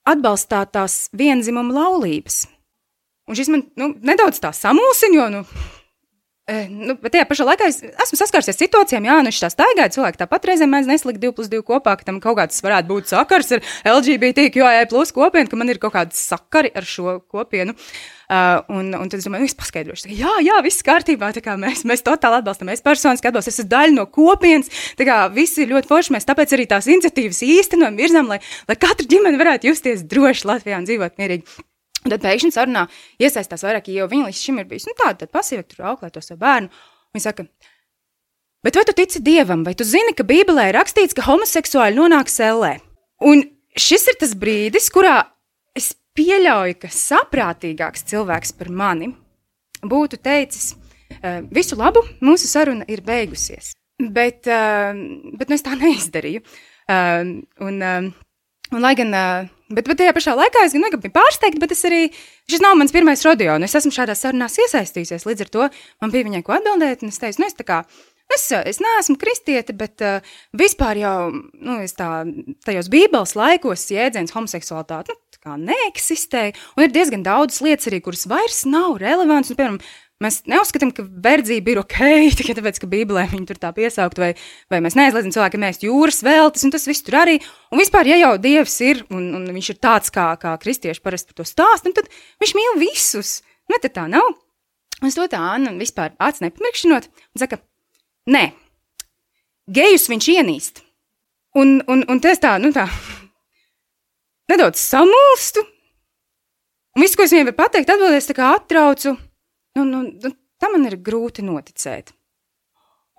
atbalstāt 0.09 0.73
tās 0.73 0.97
vienzimuma 1.13 1.77
laulības. 1.77 2.47
Un 3.29 3.37
šis 3.37 3.51
man 3.53 3.67
nu, 3.81 3.91
nedaudz 4.05 4.41
tā 4.41 4.55
samulsina, 4.57 5.19
jo, 5.19 5.29
nu, 5.33 5.45
nu, 6.69 6.93
bet 7.01 7.15
tajā 7.15 7.25
pašā 7.25 7.45
laikā 7.49 7.67
es 7.71 7.79
esmu 7.81 8.19
saskārusies 8.21 8.53
ar 8.53 8.59
situācijām, 8.59 9.07
jā, 9.09 9.15
nu, 9.25 9.31
šī 9.33 9.47
tā 9.47 9.49
staigāja, 9.55 9.93
cilvēki 9.95 10.21
tāpat 10.21 10.49
reizēm 10.51 10.75
mēdz 10.75 10.91
neslikt 10.91 11.23
2 11.23 11.33
plus 11.37 11.49
2 11.49 11.63
kopā, 11.65 11.95
ka 11.97 12.05
tam 12.05 12.19
kaut 12.21 12.37
kāds 12.37 12.61
varētu 12.65 12.91
būt 12.91 13.09
sakars 13.15 13.55
ar 13.57 13.63
LGBTQIA 13.95 14.85
plus 14.91 15.15
kopienu, 15.17 15.49
ka 15.49 15.57
man 15.57 15.73
ir 15.73 15.81
kaut 15.81 15.95
kādi 15.97 16.19
sakari 16.19 16.69
ar 16.77 16.85
šo 16.85 17.17
kopienu. 17.33 17.73
Uh, 18.25 18.61
un, 18.73 18.93
un 18.97 19.09
tad 19.09 19.19
es 19.21 19.27
domāju, 19.27 19.45
nu, 19.45 19.49
es 19.49 19.57
paskaidrošu, 19.57 20.09
ka 20.09 20.17
jā, 20.17 20.31
jā, 20.45 20.61
viss 20.65 20.85
kārtībā, 20.85 21.29
tā 21.37 21.43
kā 21.45 21.59
mēs, 21.61 21.83
mēs 21.89 22.05
totāli 22.05 22.41
atbalstam, 22.41 22.71
mēs 22.73 22.85
personiski 22.85 23.29
atbalstam, 23.29 23.53
es 23.53 23.61
esmu 23.61 23.73
daļa 23.73 23.97
no 23.99 24.07
kopienas, 24.09 24.73
tā 24.97 25.05
kā 25.09 25.19
viss 25.33 25.61
ir 25.61 25.69
ļoti 25.73 25.91
forši, 25.91 26.15
mēs 26.17 26.29
tāpēc 26.29 26.57
arī 26.57 26.65
tās 26.71 26.89
iniciatīvas 26.89 27.45
īstenojam, 27.45 28.01
virzām, 28.01 28.33
lai, 28.33 28.41
lai 28.69 28.79
katra 28.81 29.09
ģimene 29.13 29.41
varētu 29.41 29.69
justies 29.69 30.09
droši 30.09 30.49
Latvijā 30.49 30.81
un 30.81 30.89
dzīvot 30.89 31.21
mierīgi. 31.21 31.65
Un 32.05 32.13
tad 32.13 32.21
pēkšņi 32.21 32.53
sarunā 32.53 32.85
iesaistās 33.23 33.65
vairāk, 33.65 33.89
jo 33.89 34.05
viņa 34.11 34.29
līdz 34.29 34.41
šim 34.45 34.61
ir 34.61 34.69
bijusi 34.69 34.91
nu, 34.91 34.97
tāda 34.99 35.29
pasīva, 35.31 35.65
tur 35.65 35.87
auklē 35.89 36.11
to 36.13 36.21
savu 36.21 36.43
bērnu. 36.43 36.69
Viņa 37.17 37.25
saka, 37.25 37.47
bet 38.67 38.77
vai 38.77 38.85
tu 38.85 38.95
tici 38.99 39.23
dievam, 39.25 39.63
vai 39.65 39.73
tu 39.79 39.87
zini, 39.89 40.13
ka 40.17 40.27
Bībelē 40.29 40.69
ir 40.69 40.77
rakstīts, 40.77 41.17
ka 41.17 41.25
homoseksuāļi 41.25 41.97
nonāk 41.97 42.29
sellē? 42.33 42.75
Un 43.25 43.47
šis 43.81 44.09
ir 44.13 44.19
tas 44.21 44.35
brīdis, 44.37 44.91
kurā 44.93 45.23
es 45.73 45.95
pieļauju, 46.19 46.77
ka 46.83 46.93
saprātīgāks 46.93 48.05
cilvēks 48.13 48.53
par 48.59 48.69
mani 48.69 49.15
būtu 49.85 50.21
teicis, 50.21 50.75
visu 51.55 51.79
labu, 51.81 52.05
mūsu 52.25 52.51
saruna 52.51 52.85
ir 52.91 53.01
beigusies. 53.07 53.73
Bet, 53.97 54.45
bet 54.45 55.49
nu, 55.49 55.57
es 55.57 55.65
tā 55.65 55.77
neizdarīju. 55.79 56.45
Un, 57.65 57.81
un, 58.73 58.81
lai 58.85 58.95
gan 58.99 59.13
Bet, 59.73 59.87
bet 59.89 59.97
tajā 59.97 60.13
pašā 60.13 60.35
laikā 60.37 60.67
es 60.67 60.75
gan 60.77 60.85
biju 60.85 61.13
pārsteigta, 61.15 61.61
bet 61.63 61.73
es 61.73 61.85
arī, 61.89 62.01
šis 62.53 62.61
nav 62.61 62.77
mans 62.77 62.93
pirmais 62.93 63.23
rodeo, 63.25 63.55
un 63.57 63.65
es 63.65 63.73
esmu 63.79 63.95
šādās 63.97 64.21
sarunās 64.21 64.59
iesaistījusies. 64.61 65.25
Līdz 65.25 65.47
ar 65.47 65.53
to 65.55 65.69
man 66.05 66.13
bija 66.13 66.27
viņai 66.27 66.43
ko 66.45 66.53
atbildēt, 66.59 67.01
un 67.03 67.13
es 67.13 67.21
teicu, 67.23 67.41
nu, 67.41 67.49
es 67.49 67.57
tā 67.57 67.65
kā, 67.67 67.79
es, 68.37 68.45
es 68.53 68.83
neesmu 68.85 69.17
kristieti, 69.21 69.73
bet 69.81 70.05
uh, 70.05 70.35
vispār 70.61 71.01
jau, 71.01 71.17
nu, 71.33 71.79
tā, 71.97 72.11
tajos 72.69 72.91
bībeles 72.93 73.33
laikos 73.41 73.87
jēdziens 73.95 74.37
homoseksualitāte, 74.37 75.17
nu, 75.49 75.57
neeksistēja, 75.65 76.53
un 76.77 76.85
ir 76.85 76.93
diezgan 76.93 77.25
daudz 77.25 77.63
lietas 77.65 77.89
arī, 77.89 78.03
kuras 78.05 78.29
vairs 78.29 78.67
nav 78.69 78.99
relevants, 79.01 79.49
un, 79.49 79.59
piemēram, 79.59 79.81
Mēs 80.23 80.45
neuzskatām, 80.47 80.93
ka 80.95 81.03
verdzība 81.03 81.73
ir 81.73 81.81
ok, 81.83 81.99
tikai 82.39 82.55
tāpēc, 82.57 82.79
ka 82.81 82.89
Bībelē 82.91 83.25
viņi 83.33 83.49
tur 83.49 83.59
tā 83.61 83.73
piesaukt, 83.75 84.21
vai, 84.23 84.31
vai 84.71 84.81
mēs 84.85 84.95
neaizliedzam 84.99 85.35
cilvēkiem 85.35 85.67
ēst 85.67 85.87
jūras 85.87 86.23
veltes, 86.27 86.63
un 86.67 86.73
tas 86.75 86.87
viss 86.87 87.03
tur 87.07 87.19
arī. 87.25 87.41
Un 87.75 87.83
vispār, 87.83 88.09
ja 88.13 88.21
jau 88.21 88.37
Dievs 88.43 88.77
ir, 88.87 89.03
un, 89.11 89.27
un 89.41 89.49
viņš 89.57 89.73
ir 89.75 89.81
tāds, 89.83 90.15
kā, 90.15 90.29
kā 90.41 90.55
kristieši 90.63 91.03
parasti 91.03 91.33
par 91.33 91.41
to 91.43 91.49
stāst, 91.49 91.91
tad 91.99 92.11
viņš 92.43 92.55
mīl 92.55 92.79
visus. 92.85 93.41
Nu, 93.71 93.81
tad 93.81 93.97
tā 93.97 94.07
nav. 94.13 94.31
Un 95.03 95.11
es 95.11 95.19
to 95.19 95.27
tā 95.29 95.41
Anna 95.43 95.75
vispār 95.75 96.15
acis 96.23 96.45
nepamirkšinot, 96.45 97.11
un 97.35 97.43
saka, 97.43 97.59
nē, 98.31 98.47
gejus 99.75 100.07
viņš 100.13 100.31
ienīst. 100.37 100.83
Un, 101.59 101.81
un, 101.91 102.07
un 102.11 102.23
tas 102.23 102.39
tā, 102.43 102.55
nu 102.63 102.71
tā, 102.75 102.87
nedaudz 104.53 104.79
samulstu. 104.79 105.67
Un 106.95 107.03
viss, 107.03 107.19
ko 107.19 107.27
es 107.27 107.35
viņai 107.35 107.49
varu 107.51 107.59
pateikt, 107.59 107.91
atbildēs 107.91 108.31
tā 108.31 108.39
kā 108.39 108.55
atraucu 108.55 109.17
nu, 109.79 109.85
nu, 109.85 110.03
nu, 110.23 110.33
tam 110.61 110.77
man 110.77 110.89
ir 110.89 110.99
grūti 111.05 111.45
noticēt. 111.45 112.15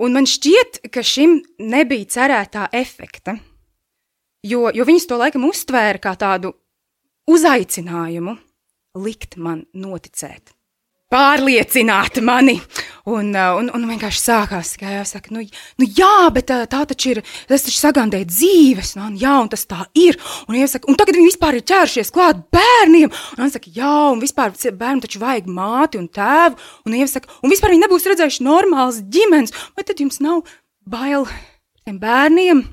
Un 0.04 0.16
man 0.16 0.28
šķiet, 0.28 0.82
ka 0.92 1.04
šim 1.06 1.38
nebija 1.60 2.10
cerētā 2.18 2.68
efekta, 2.76 3.38
jo, 4.44 4.68
jo 4.76 4.88
viņas 4.88 5.08
to 5.08 5.20
laikam 5.20 5.48
uztvēra 5.48 6.02
kā 6.04 6.16
tādu 6.20 6.52
uzaicinājumu 7.32 8.36
likt 9.06 9.40
man 9.40 9.64
noticēt 9.76 10.55
pārliecināt 11.14 12.20
mani. 12.26 12.58
Un, 13.06 13.30
uh, 13.38 13.60
un, 13.60 13.68
un 13.70 13.84
vienkārši 13.86 14.18
sākās, 14.18 14.72
ka 14.82 14.90
jāsaka, 14.90 15.30
nu, 15.36 15.44
nu 15.78 15.86
jā, 15.86 16.30
bet 16.34 16.48
tā, 16.50 16.64
uh, 16.64 16.70
tā 16.70 16.82
taču 16.90 17.12
ir, 17.12 17.20
tas 17.46 17.62
taču 17.68 17.78
sagandēja 17.78 18.26
dzīves, 18.32 18.96
nu, 18.98 19.12
un 19.12 19.20
jā, 19.22 19.36
un 19.44 19.52
tas 19.52 19.68
tā 19.70 19.84
ir. 20.02 20.18
Un, 20.50 20.58
jāsaka, 20.58 20.90
un 20.90 20.98
tagad 20.98 21.20
viņi 21.20 21.30
vispār 21.30 21.60
ir 21.60 21.68
ķērušies 21.70 22.14
klāt 22.16 22.42
bērniem. 22.56 23.14
Un 23.38 23.44
viņi 23.44 23.54
saka, 23.54 23.74
jā, 23.78 23.94
un 24.16 24.24
vispār 24.24 24.56
bērnam 24.56 25.04
taču 25.06 25.22
vajag 25.22 25.52
māti 25.54 26.02
un 26.02 26.10
tēvu. 26.10 26.58
Un, 26.90 26.98
jāsaka, 26.98 27.30
un 27.46 27.54
vispār 27.54 27.76
viņi 27.76 27.86
nebūs 27.86 28.10
redzējuši 28.10 28.48
normālas 28.50 29.04
ģimenes. 29.06 29.54
Vai 29.78 29.86
tad 29.86 30.02
jums 30.02 30.18
nav 30.26 30.42
bail 30.90 31.30
tiem 31.86 32.02
bērniem? 32.02 32.66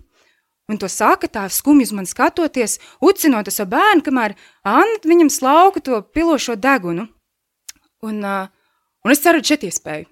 Un 0.72 0.78
to 0.80 0.88
saka 0.88 1.28
tā 1.28 1.44
skumji 1.52 1.90
uz 1.90 1.92
mani 1.92 2.08
skatoties, 2.08 2.78
ucinot 3.04 3.50
savu 3.52 3.74
bērnu, 3.74 4.04
kamēr 4.06 4.38
Anna 4.64 5.02
viņam 5.04 5.28
slauka 5.28 5.82
to 5.84 6.00
pilošo 6.14 6.56
degunu. 6.56 7.10
Un, 8.02 8.22
uh, 8.26 8.48
un 9.06 9.14
es 9.14 9.22
ceru, 9.22 9.42
ka 9.42 9.52
šeit 9.52 9.66
iespēju. 9.68 10.08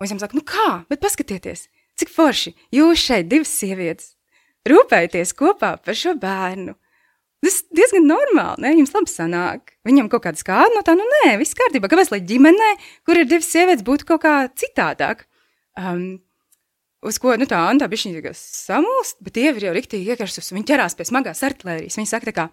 Un 0.00 0.06
es 0.06 0.12
viņam 0.12 0.22
saku, 0.24 0.40
nu 0.40 0.46
kā, 0.48 0.68
bet 0.90 1.02
paskatieties, 1.02 1.66
cik 2.00 2.12
forši 2.12 2.54
jūs 2.74 3.02
šeit 3.04 3.28
divas 3.30 3.52
sievietes 3.52 4.14
rūpējaties 4.68 5.34
kopā 5.36 5.74
par 5.84 5.96
šo 5.96 6.14
bērnu. 6.20 6.74
Tas 7.40 7.62
diezgan 7.72 8.04
normāli, 8.04 8.66
ne? 8.66 8.72
Jums 8.76 8.92
labi 8.92 9.08
sanāk. 9.08 9.74
Viņam 9.88 10.10
kaut 10.12 10.26
kāda 10.26 10.40
skāda 10.40 10.74
no 10.74 10.82
tā, 10.84 10.92
nu 10.98 11.06
nē, 11.08 11.38
viss 11.40 11.56
kārtībā. 11.56 11.88
Kāpēc, 11.88 12.10
lai 12.12 12.20
ģimenē, 12.28 12.72
kur 13.08 13.16
ir 13.16 13.28
divas 13.28 13.48
sievietes, 13.48 13.84
būtu 13.86 14.08
kaut 14.10 14.24
kā 14.26 14.34
citādāk? 14.60 15.24
Um, 15.80 16.18
uz 17.00 17.16
ko, 17.22 17.32
nu 17.40 17.48
tā, 17.48 17.62
Anta 17.70 17.88
bija 17.88 18.12
viņa 18.12 18.34
samulst, 18.36 19.16
bet 19.24 19.38
dievi 19.38 19.62
ir 19.62 19.70
jau 19.70 19.76
riktīgi 19.76 20.12
iekarsus, 20.12 20.52
viņi 20.52 20.68
ķerās 20.68 20.98
pie 20.98 21.08
smagās 21.08 21.40
artilērijas. 21.48 21.96
Viņi 21.96 22.12
saka 22.12 22.28
tā 22.28 22.36
kā, 22.36 22.46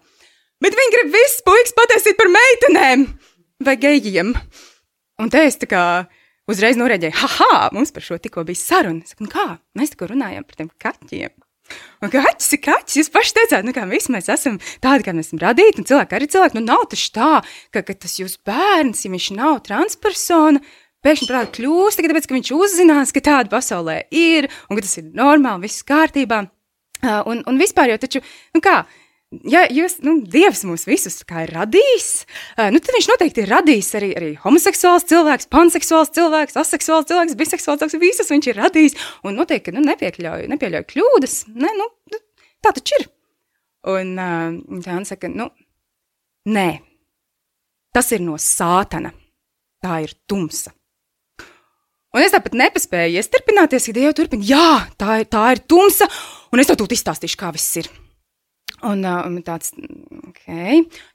bet 0.64 0.78
viņi 0.78 0.94
grib 0.96 1.12
visus 1.18 1.44
puikas 1.44 1.76
pataisīt 1.76 2.16
par 2.16 2.32
meitenēm! 2.32 3.04
Vai 3.64 3.76
gejiem. 3.80 4.32
Un 5.18 5.30
te 5.32 5.42
es 5.48 5.58
tā 5.58 5.66
kā 5.70 5.82
uzreiz 6.48 6.78
norēģēju, 6.78 7.18
ha, 7.18 7.68
mums 7.74 7.92
par 7.94 8.04
šo 8.06 8.18
tikko 8.22 8.44
bija 8.48 8.60
saruna. 8.60 9.04
Saku, 9.06 9.26
nu 9.26 9.32
kā, 9.32 9.46
mēs 9.78 9.94
tikko 9.94 10.12
runājām 10.12 10.46
par 10.46 10.60
tiem 10.60 10.72
kaķiem. 10.84 11.34
Un 12.00 12.12
kaķis 12.12 12.54
ir 12.56 12.60
kaķis. 12.64 12.98
Jūs 13.00 13.10
paši 13.12 13.34
teicāt, 13.36 13.66
nu, 13.66 13.74
kā 13.76 13.84
visi 13.90 14.12
mēs 14.14 14.30
esam 14.32 14.56
tādi, 14.84 15.04
kā 15.04 15.12
mēs 15.16 15.28
esam 15.28 15.42
radīti, 15.42 15.82
un 15.82 15.88
cilvēki 15.90 16.16
arī 16.16 16.28
cilvēki. 16.32 16.56
Nu, 16.56 16.64
nav 16.64 16.86
tas 16.92 17.02
tā, 17.12 17.32
ka, 17.74 17.82
ka 17.84 17.96
tas 18.06 18.14
jūsu 18.20 18.40
bērns, 18.48 19.02
ja 19.04 19.12
viņš 19.12 19.26
nav 19.36 19.58
transpersona, 19.66 20.62
pēkšņi 21.04 21.28
prātā 21.28 21.52
kļūst 21.58 22.00
tikai 22.00 22.12
tāpēc, 22.14 22.28
ka 22.30 22.38
viņš 22.38 22.52
uzzinās, 22.56 23.12
ka 23.12 23.24
tāda 23.26 23.52
pasaulē 23.52 23.98
ir, 24.14 24.48
un 24.70 24.78
ka 24.78 24.86
tas 24.86 24.96
ir 25.02 25.10
normāli, 25.18 25.66
viss 25.66 25.84
kārtībā. 25.86 26.46
Un, 27.04 27.44
un 27.46 27.60
vispār 27.60 27.92
jau 27.92 28.00
taču, 28.02 28.24
nu 28.56 28.62
kā, 28.64 28.80
ja 29.48 29.64
jūs, 29.72 29.98
nu, 30.04 30.18
Dievs 30.24 30.62
mūs 30.68 30.86
visus 30.88 31.20
ir 31.22 31.52
radījis, 31.52 32.08
nu, 32.72 32.80
tad 32.80 32.94
viņš 32.96 33.08
noteikti 33.10 33.44
ir 33.44 33.52
radījis 33.52 33.90
arī, 33.98 34.10
arī 34.16 34.30
homoseksuāls 34.44 35.04
cilvēks, 35.10 35.50
panseksuāls 35.52 36.12
cilvēks, 36.16 36.56
aseksuāls 36.62 37.08
cilvēks, 37.10 37.36
biseksuāls 37.40 37.82
cilvēks. 37.82 38.00
Visus 38.00 38.32
viņš 38.32 38.50
ir 38.52 38.60
radījis 38.62 38.98
un 39.28 39.36
noteikti 39.38 39.74
nu, 39.76 39.84
nepieļauj, 39.84 40.48
nepieļauj 40.54 40.88
kļūdas. 40.94 41.38
Ne, 41.54 41.70
nu, 41.76 41.90
nu, 42.14 42.22
tā 42.64 42.72
taču 42.78 42.98
ir. 43.00 43.08
Un 43.88 44.16
tā 44.16 44.96
viņš 44.96 45.12
saka, 45.14 45.30
nu, 45.30 45.50
nē, 46.48 46.68
tas 47.94 48.10
ir 48.16 48.24
no 48.24 48.40
sātana. 48.40 49.12
Tā 49.84 50.00
ir 50.02 50.16
tumsa. 50.26 50.72
Un 52.16 52.24
es 52.24 52.32
tāpat 52.32 52.56
nepaspēju 52.56 53.20
iestarpināties, 53.20 53.84
ka 53.86 53.92
Dieva 53.94 54.14
turpina, 54.16 54.42
jā, 54.42 54.68
tā, 54.98 55.20
ir- 55.20 55.28
tā 55.30 55.44
ir 55.52 55.60
tumsa, 55.70 56.08
un 56.50 56.58
es 56.58 56.66
tev 56.66 56.80
tūlīt 56.80 56.96
izstāstīšu, 56.96 57.38
kā 57.38 57.52
viss 57.54 57.76
ir. 57.78 57.90
Un, 58.86 59.00
uh, 59.02 59.24
un 59.26 59.40
tāds, 59.42 59.72
ok, 60.28 60.44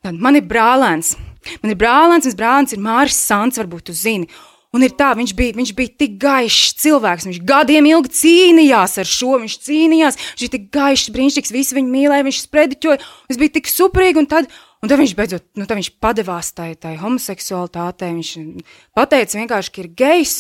tad 0.03 0.17
man 0.19 0.35
ir 0.35 0.43
brālēns. 0.47 1.13
Man 1.61 1.71
ir 1.71 1.77
brālēns, 1.79 2.27
mans 2.27 2.39
brālēns 2.39 2.75
ir 2.75 2.81
Māris 2.83 3.19
Sants, 3.19 3.59
varbūt 3.61 3.87
tu 3.87 3.95
zini. 3.95 4.27
Un 4.73 4.81
ir 4.81 4.95
tā, 4.97 5.11
viņš 5.13 5.31
bija, 5.37 5.53
viņš 5.53 5.71
bija 5.77 5.93
tik 6.01 6.15
gaišs 6.21 6.73
cilvēks, 6.81 7.27
viņš 7.29 7.39
gadiem 7.45 7.85
ilgi 7.91 8.09
cīnījās 8.17 8.97
ar 9.03 9.09
šo, 9.09 9.35
viņš 9.43 9.57
cīnījās, 9.67 10.17
viņš 10.17 10.43
bija 10.43 10.53
tik 10.55 10.65
gaišs, 10.73 11.11
brīnišķīgs, 11.13 11.53
visi 11.53 11.77
viņu 11.77 11.93
mīlēja, 11.93 12.25
viņš 12.25 12.39
sprediķoja, 12.47 13.11
viņš 13.29 13.39
bija 13.43 13.53
tik 13.59 13.69
superīgi, 13.69 14.23
un 14.23 14.29
tad, 14.31 14.49
un 14.81 14.89
tad 14.89 15.03
viņš 15.03 15.13
beidzot, 15.19 15.45
nu 15.61 15.69
tad 15.69 15.77
viņš 15.77 15.91
padevās 16.01 16.49
tai, 16.57 16.71
tai 16.73 16.95
homoseksualitātei, 17.03 18.15
viņš 18.17 18.33
pateica 18.97 19.43
vienkārši, 19.43 19.75
ka 19.75 19.85
ir 19.85 19.91
gejs, 20.01 20.35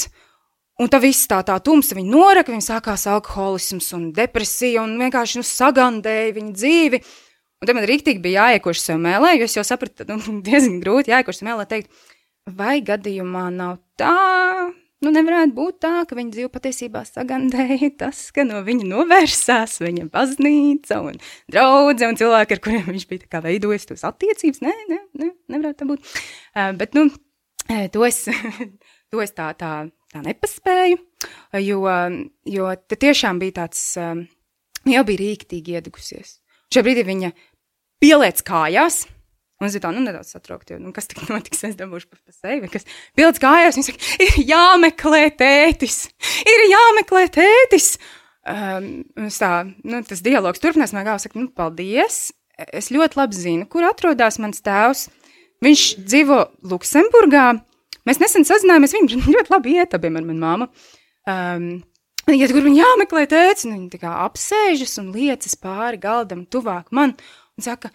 Un 0.81 0.89
tā 0.89 0.97
viss 0.97 1.27
tā, 1.29 1.43
tā 1.45 1.59
tumsa 1.61 1.93
viņa 1.93 2.09
noraka, 2.09 2.49
viņa 2.49 2.65
sākās 2.65 3.05
alkoholisms 3.11 3.91
un 3.93 4.07
depresija, 4.15 4.81
un 4.81 4.95
vienkārši 4.97 5.41
nu, 5.41 5.45
sagandēja 5.45 6.33
viņa 6.33 6.55
dzīvi. 6.57 6.99
Un 7.61 7.69
tad 7.69 7.77
man 7.77 7.85
rīktīgi 7.87 8.23
bija 8.23 8.47
jāiekoš 8.47 8.81
sev 8.81 8.97
mēlē, 9.03 9.35
jo 9.37 9.45
es 9.45 9.57
jau 9.59 9.65
sapratu, 9.67 10.07
nu, 10.09 10.39
diezgan 10.47 10.81
grūti 10.81 11.13
jāiekoš 11.13 11.39
sev 11.39 11.51
mēlē, 11.51 11.67
teikt, 11.69 11.93
vai 12.49 12.79
gadījumā 12.83 13.45
nav 13.53 13.77
tā, 14.01 14.15
nu 15.05 15.13
nevarētu 15.13 15.55
būt 15.55 15.79
tā, 15.85 15.93
ka 16.09 16.17
viņa 16.17 16.33
dzīve 16.33 16.51
patiesībā 16.57 17.05
sagandēja 17.05 17.93
tas, 18.01 18.25
ka 18.33 18.47
no 18.47 18.65
viņa 18.65 18.89
novērsās 18.89 19.77
viņa 19.83 20.09
baznīca 20.11 21.03
un 21.05 21.21
draudze 21.53 22.09
un 22.09 22.19
cilvēki, 22.19 22.57
ar 22.57 22.63
kuriem 22.65 22.89
viņš 22.89 23.09
bija 23.13 23.29
kā 23.29 23.43
veidojis 23.45 23.91
tos 23.93 24.05
attiecības. 24.09 24.63
Nē, 24.65 24.73
nē, 24.89 25.01
nē 25.21 25.31
nevarētu 25.53 25.83
tā 25.83 25.91
būt. 25.93 26.13
Uh, 26.57 26.71
bet, 26.81 26.97
nu, 26.97 27.07
eh, 27.69 27.85
to 27.93 28.03
es, 28.09 28.23
to 29.13 29.23
es 29.23 29.37
tā, 29.37 29.53
tā, 29.59 29.75
tā 30.13 30.21
nepaspēju, 30.25 30.99
jo, 31.63 31.81
jo 32.55 32.69
te 32.89 32.99
tiešām 32.99 33.41
bija 33.41 33.57
tāds, 33.63 33.81
um, 34.01 34.25
jau 34.89 35.03
bija 35.07 35.21
rīktīgi 35.23 35.77
iedegusies. 35.79 36.37
Šajā 36.73 36.85
brīdī 36.85 37.05
viņa 37.07 37.31
pieliec 38.03 38.41
kājās, 38.45 39.03
un 39.61 39.69
es 39.69 39.77
tā, 39.79 39.91
nu, 39.95 40.03
nedaudz 40.03 40.33
satraukta, 40.33 40.75
jo, 40.75 40.81
nu, 40.83 40.93
kas 40.95 41.09
tik 41.09 41.23
notiks, 41.31 41.63
es 41.69 41.77
dabūšu 41.79 42.09
pa, 42.11 42.19
pa 42.19 42.35
sevi, 42.35 42.69
kas 42.71 42.87
pieliec 43.17 43.39
kājās, 43.41 43.79
viņa 43.79 43.89
saka, 43.89 44.11
ir 44.25 44.37
jāmeklē 44.53 45.23
tētis, 45.39 46.03
ir 46.43 46.67
jāmeklē 46.71 47.27
tētis. 47.39 47.95
Um, 48.43 48.87
tā, 49.31 49.51
nu, 49.87 50.01
tas 50.03 50.23
dialogs 50.23 50.59
turpinās, 50.59 50.91
man 50.95 51.05
galvā 51.07 51.21
saka, 51.23 51.39
nu, 51.39 51.47
paldies, 51.55 52.25
es 52.59 52.91
ļoti 52.91 53.19
labi 53.19 53.37
zinu, 53.39 53.67
kur 53.71 53.87
atrodas 53.87 54.39
mans 54.43 54.59
tēvs. 54.65 55.07
Viņš 55.63 55.83
dzīvo 56.03 56.39
Luksemburgā, 56.67 57.53
Mēs 58.07 58.19
nesen 58.19 58.45
sazinājāmies, 58.47 58.95
viņa 58.97 59.23
ļoti 59.37 59.53
labi 59.53 59.77
iet 59.79 59.95
abiem 59.95 60.19
ar 60.19 60.27
manu 60.27 60.43
māmu. 60.43 60.69
Um, 61.29 61.67
ja 62.31 62.49
kur 62.51 62.65
viņa 62.65 62.81
jāmeklē 62.81 63.25
tēvs, 63.31 63.67
un 63.67 63.77
viņa 63.77 64.15
apsēžas 64.25 64.97
un 65.01 65.13
liecas 65.15 65.55
pāri 65.59 66.01
galdam 66.03 66.43
tuvāk 66.51 66.91
man 66.95 67.15
un 67.57 67.65
saka, 67.65 67.91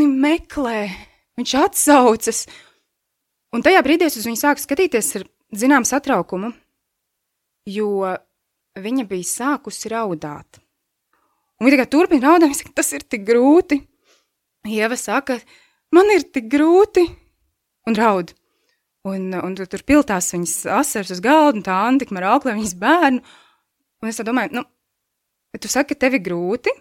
nu 0.00 0.08
meklē, 0.10 0.88
viņš 1.38 1.54
atsaucas. 1.60 2.44
Un 3.54 3.62
tajā 3.62 3.82
brīdī 3.86 4.08
es 4.08 4.18
uz 4.18 4.26
viņu 4.26 4.40
sāku 4.40 4.62
skatīties 4.62 5.14
ar 5.20 5.26
zinām 5.54 5.86
satraukumu, 5.86 6.50
jo 7.70 7.90
viņa 8.74 9.06
bija 9.10 9.30
sākusi 9.30 9.92
raudāt. 9.92 10.58
Un 11.62 11.70
viņa 11.70 11.86
turpina 11.86 12.32
raudāt, 12.32 12.50
viņa 12.50 12.58
saka, 12.58 12.74
tas 12.80 12.90
ir 12.96 13.04
tik 13.06 13.22
grūti. 13.26 13.78
Ieva 14.66 14.96
saka, 14.98 15.38
man 15.94 16.10
ir 16.10 16.24
tik 16.34 16.48
grūti 16.50 17.04
un 17.86 17.94
raud. 17.98 18.32
Un, 19.04 19.34
un 19.36 19.56
tur, 19.56 19.68
tur 19.68 19.82
piltās 19.84 20.30
viņas 20.32 20.54
asaras 20.78 21.12
uz 21.12 21.20
galda, 21.24 21.58
un 21.58 21.64
tā 21.66 21.74
Antika 21.90 22.14
man 22.16 22.24
auklē 22.24 22.54
viņas 22.56 22.76
bērnu. 22.80 23.20
Un 24.00 24.10
es 24.10 24.20
domāju, 24.24 24.56
nu, 24.56 24.64
tu 25.60 25.68
saki, 25.68 25.92
ka 25.92 26.06
tev 26.06 26.16
ir 26.16 26.24
grūti. 26.24 26.72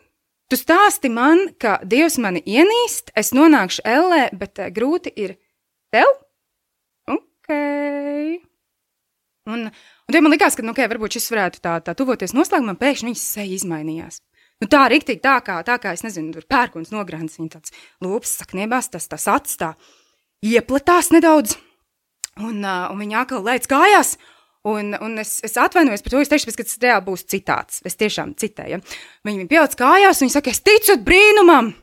Tu 0.52 0.60
stāsti 0.60 1.12
man, 1.12 1.50
ka 1.60 1.80
Dievs 1.84 2.16
mani 2.22 2.44
ienīst, 2.48 3.12
es 3.20 3.32
nonākšu 3.36 3.84
ellē, 3.90 4.28
bet 4.40 4.60
uh, 4.62 4.70
grūti 4.72 5.12
ir 5.20 5.36
tev? 5.92 6.12
Ok. 7.10 7.52
Un, 9.50 9.68
un 9.68 10.16
tad 10.16 10.24
man 10.24 10.32
likās, 10.32 10.56
ka, 10.56 10.64
nu, 10.64 10.72
okay, 10.76 10.88
varbūt 10.92 11.18
šis 11.18 11.28
varētu 11.34 11.60
tā, 11.64 11.76
tā 11.84 11.96
tuvoties 11.98 12.36
noslēgumam, 12.36 12.80
pēkšņi 12.80 13.12
viņas 13.12 13.26
seja 13.36 13.58
izmainījās. 13.58 14.22
Nu, 14.64 14.70
tā 14.72 14.86
rīktīgi, 14.92 15.20
tā 15.24 15.36
kā, 15.44 15.58
tā 15.68 15.76
kā, 15.82 15.92
es 15.92 16.06
nezinu, 16.06 16.32
tur 16.38 16.48
pērkons 16.48 16.94
nogrāns, 16.94 17.36
viņa 17.40 17.58
tāds 17.58 17.76
lūpas 18.04 18.38
sakniebās, 18.44 18.88
tas, 18.94 19.10
tas 19.12 19.28
tā 19.60 19.74
ieplatās 20.40 21.12
nedaudz. 21.12 21.58
Un, 22.42 22.64
uh, 22.64 22.88
un 22.90 23.04
viņa 23.04 23.20
atkal 23.26 23.44
lēc 23.46 23.68
kājās. 23.70 24.16
Un, 24.64 24.94
un 25.04 25.20
es, 25.20 25.42
es 25.44 25.58
atvainojos 25.60 26.02
par 26.06 26.14
to, 26.14 26.24
es 26.24 26.32
teikšu, 26.32 26.54
ka 26.56 26.64
tas 26.64 26.80
reāli 26.80 27.06
būs 27.10 27.26
citāts. 27.28 27.82
Es 27.84 28.00
tiešām 28.00 28.32
citēju. 28.40 28.80
Ja? 28.80 29.00
Viņa 29.28 29.48
pielic 29.52 29.76
kājās, 29.80 30.22
un 30.22 30.30
viņa 30.30 30.38
saka, 30.38 30.54
es 30.54 30.64
ticu 30.64 30.96
brīnumam. 31.04 31.74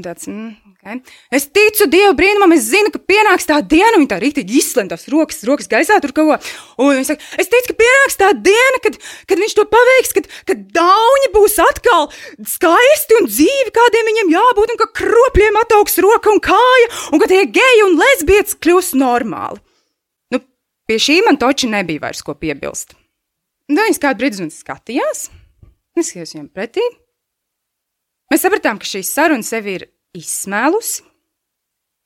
Un 0.00 0.04
tāds, 0.06 0.24
mm, 0.24 0.72
okay. 0.72 1.02
Es 1.36 1.44
ticu 1.52 1.84
Dieva 1.92 2.14
brīnumam, 2.16 2.54
es 2.56 2.64
zinu, 2.70 2.88
ka 2.94 2.96
pienāks 2.96 3.44
tā 3.44 3.58
diena, 3.60 3.90
un 3.92 4.06
viņa 4.06 4.10
tā 4.14 4.20
rītīgi 4.22 4.54
izslēdz 4.56 4.88
tās 4.88 5.04
rokas, 5.12 5.42
rokas 5.44 5.68
gaisā 5.68 5.98
tur 6.00 6.14
kaut 6.16 6.30
ko. 6.30 6.54
Un 6.80 6.94
viņa 6.94 7.10
saka, 7.10 7.26
es 7.36 7.52
ticu, 7.52 7.68
ka 7.68 7.76
pienāks 7.82 8.16
tā 8.22 8.30
diena, 8.46 8.80
kad, 8.86 8.96
kad 9.28 9.42
viņš 9.44 9.56
to 9.58 9.66
paveiks, 9.74 10.14
kad, 10.16 10.30
kad 10.48 10.62
dauņi 10.78 11.28
būs 11.34 11.58
atkal 11.66 12.08
skaisti 12.54 13.18
un 13.20 13.28
dzīvi, 13.28 13.74
kādiem 13.76 14.08
viņiem 14.08 14.32
jābūt, 14.32 14.72
un 14.72 14.80
ka 14.80 14.88
kropļiem 15.02 15.60
ataugs 15.66 16.00
roka 16.06 16.32
un 16.32 16.40
kāja, 16.48 16.88
un 17.12 17.20
ka 17.20 17.28
tie 17.28 17.44
geji 17.60 17.84
un 17.90 18.00
lesbietes 18.00 18.56
kļūs 18.56 18.94
normāli. 18.96 19.60
Pie 20.92 20.98
šī 21.00 21.14
man 21.24 21.38
toči 21.40 21.70
nebija 21.72 22.02
vairs 22.02 22.20
ko 22.20 22.34
piebilst. 22.36 22.90
Un 23.70 23.78
tad 23.78 23.86
viņas 23.86 24.00
kādu 24.02 24.20
brīdi 24.20 24.48
skatījās, 24.52 25.22
es 25.96 26.10
skatījos 26.10 26.34
viņam 26.34 26.48
pretī. 26.52 26.84
Mēs 28.28 28.44
sapratām, 28.44 28.76
ka 28.76 28.84
šī 28.90 29.00
saruna 29.08 29.46
sevi 29.46 29.78
ir 29.78 29.86
izsmēlusi. 30.20 31.06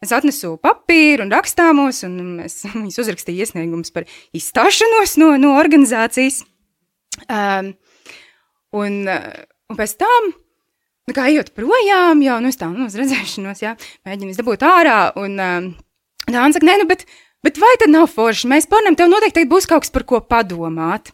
Es 0.06 0.14
atnesu 0.14 0.52
papīru 0.62 1.26
un 1.26 1.34
rakstāmos, 1.34 2.04
un 2.06 2.44
es 2.44 2.60
viņas 2.76 3.00
uzrakstīju 3.02 3.42
iesniegumus 3.42 3.90
par 3.90 4.06
izstāšanos 4.30 5.16
no, 5.18 5.32
no 5.42 5.56
organizācijas. 5.58 6.44
Um, 7.26 7.74
un, 8.70 9.02
un 9.10 9.82
pēc 9.82 9.98
tam, 9.98 10.30
nu, 10.30 11.18
kā 11.18 11.26
ejot 11.32 11.56
projām, 11.58 12.22
jau 12.22 12.38
nu, 12.38 12.54
tā 12.54 12.70
nu, 12.70 12.86
uz 12.86 12.94
redzēšanos, 13.02 13.66
jā, 13.66 13.74
mēģinu 14.06 14.36
izdabūt 14.36 14.62
ārā. 14.70 15.00
Un 15.18 15.40
um, 15.42 15.72
tā 16.22 16.38
man 16.38 16.54
saka, 16.54 16.70
nē, 16.70 16.84
nu, 16.84 16.92
bet 16.94 17.08
Bet 17.46 17.60
vai 17.62 17.76
tad 17.78 17.92
nav 17.94 18.08
forši? 18.10 18.48
Mēs 18.50 18.66
pārnam, 18.66 18.96
tev 18.98 19.06
noteikti 19.06 19.44
būs 19.46 19.68
kaut 19.70 19.84
kas, 19.84 19.92
par 19.94 20.02
ko 20.08 20.18
padomāt. 20.18 21.12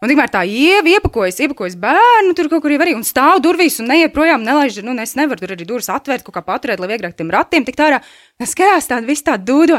Un 0.00 0.08
tikmēr 0.08 0.28
tā 0.32 0.42
ieva 0.48 0.88
iepakojas, 0.92 1.38
iepakojas 1.44 1.78
bērnu, 1.80 2.32
tur 2.36 2.50
kaut 2.52 2.60
kur 2.64 2.72
jau 2.72 2.80
arī 2.80 2.92
un 2.96 3.04
stāv 3.04 3.40
durvīs 3.44 3.78
un 3.80 3.88
neiet 3.88 4.12
projām, 4.12 4.44
nelaiž, 4.44 4.78
nu, 4.84 4.92
es 5.00 5.12
nevaru 5.16 5.40
tur 5.40 5.52
arī 5.52 5.66
durvis 5.68 5.88
atvērt, 5.92 6.24
kaut 6.24 6.36
kā 6.36 6.42
paturēt, 6.44 6.80
lai 6.80 6.88
vieglāk 6.88 7.16
tiem 7.16 7.32
ratiem 7.32 7.64
tik 7.64 7.76
tā 7.76 7.86
ārā. 7.90 7.98
Es 8.40 8.52
skatās 8.52 8.88
tādu 8.88 9.08
visu 9.08 9.26
tādu 9.28 9.48
dūdo. 9.48 9.78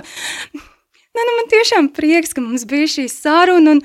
Nē, 0.57 1.25
nu, 1.25 1.35
man 1.39 1.49
tiešām 1.53 1.89
prieks, 1.93 2.33
ka 2.37 2.45
mums 2.45 2.65
bija 2.69 2.89
šī 2.95 3.05
saruna, 3.09 3.73
un, 3.75 3.83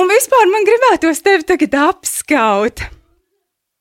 un 0.00 0.12
vispār 0.12 0.52
man 0.52 0.68
gribētos 0.68 1.24
tevi 1.24 1.48
tagad 1.48 1.76
apskaut. 1.80 2.84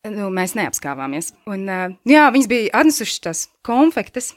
Nu, 0.07 0.31
mēs 0.36 0.55
neapskāvāmies. 0.55 1.31
Un, 1.51 1.67
jā, 2.07 2.27
viņas 2.31 2.51
bija 2.51 2.75
atnesušas 2.79 3.23
tās 3.27 3.47
konfektes. 3.67 4.33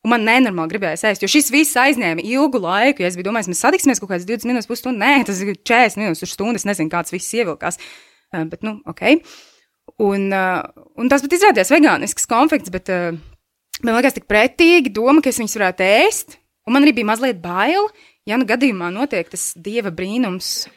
Un 0.00 0.14
man 0.14 0.22
nenormāli 0.24 0.72
gribējās 0.72 1.02
ēst, 1.10 1.24
jo 1.24 1.28
šis 1.28 1.50
viss 1.52 1.76
aizņēma 1.76 2.22
ilgu 2.24 2.60
laiku. 2.62 3.02
Ja 3.04 3.10
es 3.10 3.18
biju 3.18 3.26
domājis, 3.26 3.50
mēs 3.52 3.60
satiksimies 3.60 4.00
kaut 4.00 4.14
kādas 4.14 4.24
20 4.28 4.48
minūtes, 4.48 4.68
pusstundu. 4.70 5.02
Nē, 5.02 5.26
tas 5.28 5.42
ir 5.44 5.52
40 5.52 6.00
minūtes, 6.00 6.24
uz 6.24 6.32
stundu. 6.32 6.56
Es 6.56 6.64
nezinu, 6.64 6.88
kāds 6.92 7.12
viss 7.12 7.34
ievilkās. 7.36 7.76
Uh, 8.32 8.46
bet, 8.48 8.64
nu, 8.64 8.78
ok. 8.88 9.02
Un, 10.00 10.30
uh, 10.32 10.86
un 10.96 11.12
tas 11.12 11.20
pat 11.20 11.36
izrādījās 11.36 11.72
vegānisks 11.74 12.24
konfekts, 12.30 12.72
bet 12.72 12.88
uh, 12.94 13.10
man 13.84 13.98
liekas 13.98 14.16
tik 14.16 14.24
pretīgi 14.30 14.94
doma, 14.96 15.20
ka 15.20 15.34
es 15.34 15.42
viņus 15.42 15.58
varētu 15.60 15.84
ēst. 15.84 16.38
Un 16.64 16.76
man 16.76 16.86
arī 16.86 16.96
bija 16.96 17.10
mazliet 17.10 17.44
bail, 17.44 17.90
ja 18.28 18.40
nu 18.40 18.48
gadījumā 18.48 18.88
notiek 18.94 19.28
tas 19.28 19.50
dieva 19.60 19.92
brīnums, 19.92 20.68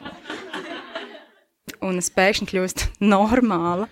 un 1.84 2.00
es 2.00 2.12
pēkšņi 2.12 2.48
kļūstu 2.50 2.92
normāla. 3.14 3.88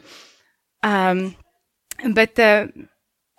Um, 0.85 1.29
bet, 2.17 2.41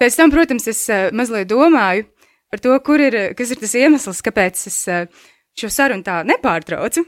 Pēc 0.04 0.18
tam, 0.20 0.32
protams, 0.34 0.66
es 0.68 0.82
uh, 0.92 1.06
mazliet 1.16 1.48
domāju 1.48 2.04
par 2.52 2.60
to, 2.60 2.76
ir, 3.00 3.16
kas 3.40 3.54
ir 3.54 3.60
tas 3.62 3.76
iemesls, 3.80 4.18
kāpēc 4.26 4.66
es 4.68 4.80
uh, 4.92 5.06
šo 5.56 5.70
sarunu 5.72 6.04
tā 6.04 6.18
nepārtraucu. 6.28 7.06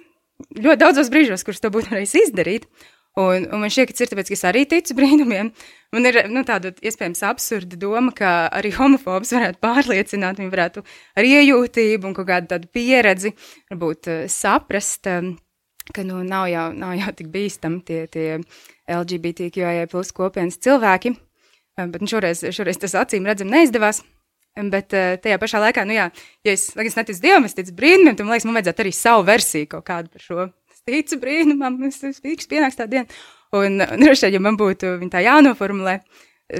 Ļoti 0.55 0.79
daudzos 0.79 1.09
brīžos, 1.11 1.43
kurus 1.43 1.59
to 1.59 1.73
būtu 1.75 1.91
varējis 1.91 2.13
izdarīt. 2.21 2.69
Un, 3.19 3.49
un 3.51 3.65
man 3.65 3.71
šķiet, 3.71 3.89
ka 3.89 3.97
tas 3.97 4.05
ir 4.05 4.11
tāpēc, 4.13 4.31
ka 4.31 4.37
es 4.37 4.45
arī 4.47 4.63
ticu 4.71 4.95
brīnumiem. 4.95 5.51
Man 5.91 6.07
ir 6.07 6.21
nu, 6.31 6.45
tāda 6.47 6.71
iespējams 6.79 7.25
absurda 7.27 7.81
doma, 7.83 8.15
ka 8.15 8.31
arī 8.61 8.71
homofobs 8.79 9.35
varētu 9.35 9.59
pārliecināt, 9.63 10.39
viņi 10.39 10.55
varētu 10.55 10.87
ar 11.19 11.29
iejūtību 11.33 12.11
un 12.13 12.15
kādu 12.15 12.51
tādu 12.55 12.71
pieredzi 12.71 13.35
varbūt 13.71 14.11
saprast, 14.31 15.11
ka 15.91 16.07
nu, 16.07 16.23
nav, 16.23 16.47
jau, 16.51 16.69
nav 16.79 16.95
jau 16.95 17.15
tik 17.19 17.35
bīstami 17.35 17.83
tie, 17.87 18.01
tie 18.07 18.27
LGBTQIA 18.87 19.91
plus 19.91 20.15
kopienas 20.15 20.63
cilvēki. 20.63 21.17
Bet 21.75 22.03
nu, 22.03 22.07
šoreiz, 22.07 22.43
šoreiz 22.55 22.79
tas 22.79 22.95
acīm 22.95 23.25
redzam 23.27 23.49
neizdevās. 23.51 24.03
Bet 24.55 24.93
uh, 24.95 25.17
tajā 25.19 25.35
pašā 25.41 25.59
laikā, 25.59 25.83
nu 25.83 25.97
jā, 25.97 26.05
ja 26.47 26.51
es, 26.55 26.69
es 26.79 26.93
neticu 26.95 27.19
dievam, 27.25 27.43
es 27.43 27.57
ticu 27.57 27.73
brīnumiem, 27.75 28.15
tad 28.15 28.23
man 28.23 28.37
liekas, 28.37 28.45
man 28.47 28.55
vajadzētu 28.55 28.85
arī 28.85 28.93
savu 28.95 29.25
versiju 29.27 29.67
kaut 29.73 29.83
kādu 29.89 30.13
par 30.13 30.23
šo 30.23 30.45
ticu 30.87 31.17
brīnumam, 31.19 31.75
es 31.87 31.99
tiks 32.23 32.47
pienāks 32.47 32.79
tā 32.79 32.87
diena. 32.87 33.09
Un, 33.55 33.81
droši 33.81 34.27
vien, 34.27 34.37
ja 34.37 34.41
man 34.43 34.55
būtu 34.59 34.95
tā 35.11 35.21
jānoformulē, 35.25 35.97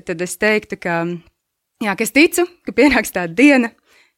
tad 0.07 0.23
es 0.25 0.35
teiktu, 0.41 0.79
ka, 0.81 0.97
jā, 1.83 1.93
ka 1.95 2.05
es 2.05 2.13
ticu, 2.15 2.43
ka 2.65 2.75
pienāks 2.75 3.15
tā 3.15 3.25
diena, 3.31 3.71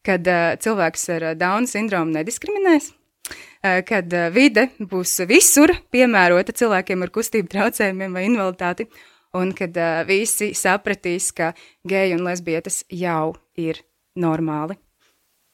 kad 0.06 0.26
uh, 0.26 0.54
cilvēks 0.62 1.06
ar 1.14 1.26
Dauna 1.38 1.70
sindromu 1.70 2.14
nediskriminēs, 2.16 2.90
uh, 2.90 3.78
kad 3.86 4.10
uh, 4.10 4.26
vide 4.34 4.68
būs 4.78 5.20
visur 5.28 5.74
piemērota 5.92 6.54
cilvēkiem 6.56 7.06
ar 7.06 7.14
kustību 7.14 7.52
traucējumiem 7.54 8.18
vai 8.18 8.26
invaliditāti, 8.26 8.88
un 9.36 9.52
kad 9.56 9.76
uh, 9.76 10.02
visi 10.08 10.52
sapratīs, 10.56 11.32
ka 11.36 11.52
geji 11.88 12.16
un 12.16 12.24
lesbietes 12.28 12.84
jau 12.88 13.34
ir 13.58 13.82
normāli. 14.18 14.78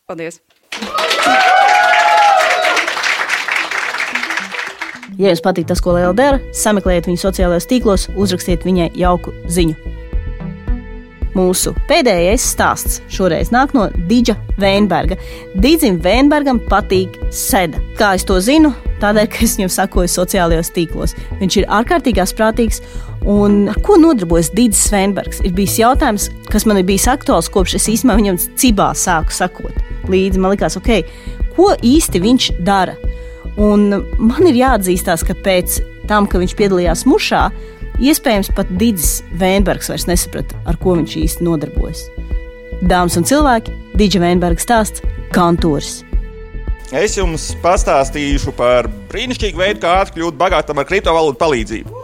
Paldies! 0.08 0.40
Ja 5.14 5.30
jums 5.30 5.42
patīk 5.44 5.68
tas, 5.70 5.78
ko 5.82 5.94
Liela 5.94 6.14
dara, 6.16 6.40
sameklējiet 6.58 7.06
viņu 7.06 7.20
sociālajos 7.22 7.68
tīklos, 7.70 8.08
uzrakstiet 8.18 8.64
viņai 8.66 8.90
jauku 8.98 9.34
ziņu. 9.52 9.76
Mūsu 11.34 11.72
pēdējais 11.88 12.42
stāsts 12.54 13.00
šoreiz 13.10 13.50
nāk 13.54 13.74
no 13.74 13.88
Dīdža 14.10 14.36
Veinberga. 14.62 15.18
Dīdzim 15.58 15.98
Veinbergam 16.02 16.60
patīk 16.70 17.18
sēda. 17.34 17.82
Kā 17.98 18.14
es 18.18 18.26
to 18.26 18.38
zinu? 18.42 18.70
Tādēļ, 19.02 19.26
ka 19.32 19.42
es 19.44 19.56
viņam 19.58 19.72
sakoju 19.74 20.10
sociālajos 20.12 20.70
tīklos. 20.74 21.16
Viņš 21.40 21.58
ir 21.60 21.68
ārkārtīgi 21.72 22.24
prātīgs. 22.38 22.80
Un 23.24 23.70
ar 23.72 23.78
ko 23.80 23.96
nodarbojas 23.96 24.52
Dīdzis 24.52 24.90
Veinbergs? 24.92 25.40
Ir 25.44 25.54
bijis 25.56 25.78
jautājums, 25.80 26.28
kas 26.52 26.66
man 26.68 26.80
ir 26.80 26.84
bijis 26.84 27.08
aktuāls 27.08 27.48
kopš 27.48 27.78
es 27.78 27.88
īstenībā 27.88 28.18
viņam 28.20 28.40
cibā 28.60 28.90
sāku 28.92 29.32
sakot. 29.32 29.78
Līdzi 30.12 30.40
man 30.40 30.52
likās, 30.52 30.76
ok, 30.76 31.08
ko 31.56 31.72
īsti 31.80 32.20
viņš 32.20 32.50
dara? 32.66 32.98
Un 33.56 33.88
man 34.18 34.48
ir 34.50 34.58
jāatzīstās, 34.58 35.24
ka 35.24 35.36
pēc 35.40 35.80
tam, 36.10 36.28
kad 36.28 36.42
viņš 36.42 36.56
piedalījās 36.58 37.06
mušā, 37.08 37.46
iespējams 38.02 38.50
pat 38.56 38.70
Digis 38.80 39.22
Vēnbergs 39.40 39.88
vairs 39.92 40.08
nesaprata, 40.10 40.58
ar 40.68 40.76
ko 40.82 40.98
viņš 40.98 41.16
īsti 41.22 41.46
nodarbojas. 41.46 42.08
Dāmas 42.84 43.16
un 43.16 43.24
cilvēki, 43.24 43.72
Digis 43.96 44.20
Vēnbergs 44.20 44.66
stāsts- 44.66 45.04
kantoris. 45.36 46.02
Es 46.94 47.16
jums 47.18 47.48
pastāstīšu 47.58 48.52
par 48.54 48.86
brīnišķīgu 49.10 49.58
veidu, 49.58 49.80
kā 49.82 49.96
kļūt 50.14 50.36
bagātam 50.38 50.78
ar 50.78 50.86
kriptovalūtu 50.86 51.40
palīdzību. 51.40 52.02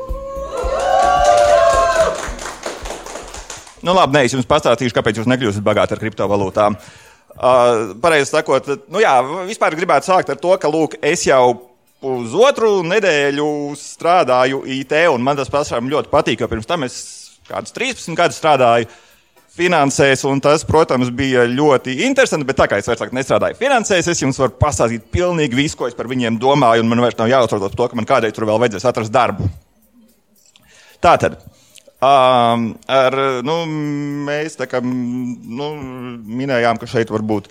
Nu, 3.87 3.94
labi, 3.94 4.16
nē, 4.16 4.24
es 4.26 4.35
jums 4.35 4.48
pastāstīšu, 4.50 4.96
kāpēc 4.96 5.20
jūs 5.20 5.29
nekļūsiet 5.31 5.62
bagāti 5.62 5.94
ar 5.94 6.03
kriptovalūtām. 6.03 6.74
Uh, 7.31 7.92
Pareizi 8.03 8.33
sakot, 8.33 8.66
nu 8.90 8.98
jā, 9.05 9.12
vispār 9.46 9.79
gribētu 9.79 10.11
sākt 10.11 10.35
ar 10.35 10.40
to, 10.42 10.57
ka 10.59 10.72
lūk, 10.72 10.98
es 11.07 11.22
jau 11.29 11.70
pusotru 12.03 12.81
nedēļu 12.90 13.46
strādāju 13.79 14.64
IT, 14.74 14.96
un 15.14 15.22
man 15.22 15.38
tas 15.38 15.55
pašam 15.55 15.87
ļoti 15.92 16.11
patīk, 16.11 16.42
jo 16.42 16.50
pirms 16.50 16.66
tam 16.66 16.88
es 16.88 16.98
kādus 17.46 17.79
13 17.79 18.18
gadus 18.18 18.42
strādāju 18.42 18.90
finansēs, 19.61 20.25
un 20.29 20.40
tas, 20.42 20.64
protams, 20.68 21.12
bija 21.14 21.44
ļoti 21.51 22.01
interesanti. 22.07 22.49
Bet 22.49 22.59
tā 22.61 22.68
kā 22.70 22.81
es 22.81 22.88
vairs 22.88 23.14
nestrādāju 23.16 23.59
finansēs, 23.61 24.09
es 24.11 24.23
jums 24.25 24.40
varu 24.40 24.57
pastāstīt 24.61 25.11
pilnīgi 25.12 25.59
visu, 25.59 25.79
ko 25.79 25.90
es 25.90 25.96
par 25.99 26.09
viņiem 26.11 26.40
domāju, 26.40 26.85
un 26.85 26.92
man 26.92 27.05
vairs 27.05 27.18
nav 27.20 27.31
jāuztraucas 27.33 27.75
par 27.75 27.81
to, 27.81 27.90
ka 27.90 28.01
man 28.01 28.09
kādreiz 28.09 28.37
tur 28.37 28.49
vēl 28.49 28.61
vajadzēs 28.62 28.88
atrast 28.90 29.14
darbu. 29.14 29.49
Tātad. 31.01 31.38
Um, 32.01 32.70
ar, 32.88 33.14
nu, 33.44 33.57
mēs 34.25 34.57
kā, 34.70 34.81
nu, 34.81 35.66
minējām, 36.40 36.81
ka 36.81 36.88
šeit 36.88 37.12
var 37.12 37.25
būt 37.29 37.51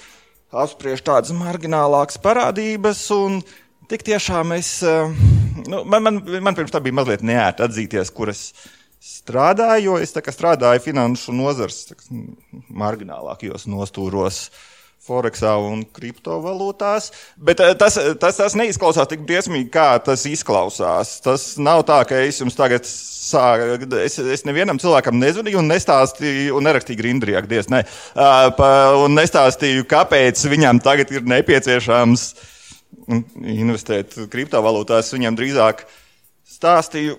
apspriež 0.49 1.03
tādas 1.05 1.33
marginālākas 1.37 2.17
parādības. 2.23 3.03
Tik 3.89 4.05
tiešām 4.05 4.55
es, 4.57 4.71
nu, 5.69 5.83
man, 5.85 6.01
man, 6.05 6.19
man 6.45 6.57
pirms 6.57 6.73
tam 6.73 6.85
bija 6.85 6.97
mazliet 6.97 7.25
neērti 7.25 7.65
atzīties, 7.65 8.09
kur 8.13 8.33
es 8.33 8.47
strādāju, 8.99 9.93
jo 9.93 9.99
es 10.03 10.13
strādāju 10.13 10.83
finanšu 10.83 11.35
nozars 11.35 11.87
marginālākajos 12.69 13.69
nostūros. 13.69 14.49
Foreksā 15.09 15.53
un 15.63 15.79
kriptovalūtās. 15.95 17.07
Bet 17.41 17.61
tas, 17.79 17.95
tas, 18.21 18.35
tas 18.37 18.55
neizklausās 18.59 19.07
tik 19.09 19.23
briesmīgi, 19.25 19.69
kā 19.73 19.93
tas 20.05 20.25
izklausās. 20.29 21.15
Tas 21.25 21.45
nav 21.57 21.85
tā, 21.87 22.01
ka 22.05 22.19
es 22.27 22.41
jums 22.41 22.57
tagad 22.57 22.85
sāk, 22.85 23.87
es, 24.03 24.19
es 24.19 24.45
nevienam 24.45 24.77
cilvēkam 24.81 25.17
nezvanīju 25.17 25.61
un 25.63 25.71
nestāstīju, 25.71 26.59
un 26.59 26.67
nerakstīju 26.67 26.99
grindrī, 26.99 27.37
ak, 27.39 27.47
Dievs, 27.49 27.71
ne. 27.73 27.81
Un 28.99 29.15
nestāstīju, 29.17 29.87
kāpēc 29.89 30.43
viņam 30.51 30.83
tagad 30.85 31.15
ir 31.15 31.25
nepieciešams 31.31 32.27
investēt 33.55 34.19
kriptovalūtās. 34.29 35.15
Viņam 35.15 35.39
drīzāk 35.39 35.87
stāstīju, 36.59 37.17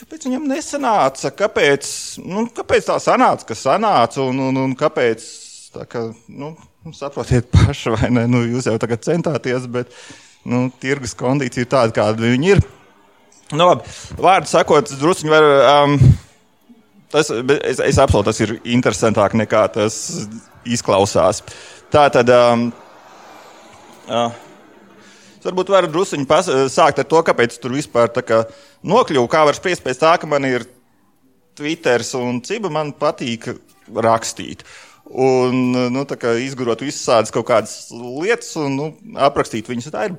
kāpēc 0.00 0.26
viņam 0.28 0.46
nesanāca, 0.50 1.30
kāpēc, 1.38 1.88
nu, 2.26 2.46
kāpēc 2.54 2.88
tā 2.88 2.98
sanāca, 3.02 3.48
ka 3.48 3.56
sanāca, 3.58 4.22
un, 4.24 4.40
un, 4.48 4.60
un 4.64 4.76
kāpēc, 4.78 5.24
kā, 5.90 6.06
nu, 6.28 6.52
saprotiet 6.96 7.48
paši, 7.54 7.94
vai 7.94 8.10
ne, 8.14 8.26
nu, 8.30 8.42
jūs 8.48 8.68
jau 8.70 8.76
tagad 8.82 9.04
centāties, 9.06 9.68
bet, 9.70 9.92
nu, 10.50 10.66
tirgus 10.82 11.16
kondīcija 11.18 11.64
ir 11.64 11.70
tāda, 11.72 11.94
kāda 11.96 12.26
viņi 12.26 12.54
ir. 12.56 12.62
Nu, 13.54 13.66
labi, 13.68 13.88
vārdu 14.18 14.50
sakot, 14.50 14.92
druskuļi 14.98 15.32
var. 15.32 15.48
Um, 15.84 15.98
tas, 17.12 17.28
es, 17.60 17.82
es 17.84 18.00
apsolu, 18.00 18.24
tas 18.26 18.40
ir 18.42 18.56
interesantāk 18.64 19.36
nekā 19.38 19.66
tas 19.76 19.98
izklausās. 20.64 21.42
Tā 21.92 22.08
tad. 22.12 22.32
Um, 22.32 22.70
uh, 24.08 24.43
Varbūt 25.44 25.72
varu 25.72 25.90
druskuļi 25.92 26.70
sākt 26.72 27.02
ar 27.02 27.08
to, 27.08 27.20
kāpēc 27.26 27.58
tur 27.60 27.76
vispār 27.76 28.10
nokļuvu. 28.82 29.28
Kā 29.30 29.44
var 29.48 29.58
spriest 29.58 29.84
pēc 29.84 30.00
tā, 30.00 30.14
ka 30.20 30.30
man 30.30 30.46
ir 30.48 30.66
Twitter 31.58 32.02
un 32.18 32.40
ciba, 32.44 32.72
man 32.72 32.94
patīk 32.96 33.52
rakstīt. 33.94 34.64
Un 35.04 35.74
nu, 35.92 36.06
izgudrot 36.40 36.80
visādas 36.80 37.30
kaut 37.30 37.46
kādas 37.50 37.92
lietas 37.92 38.54
un 38.56 38.78
nu, 38.78 38.86
aprakstīt 39.20 39.68
viņas. 39.68 39.92
Tā 39.92 40.08
ir 40.08 40.16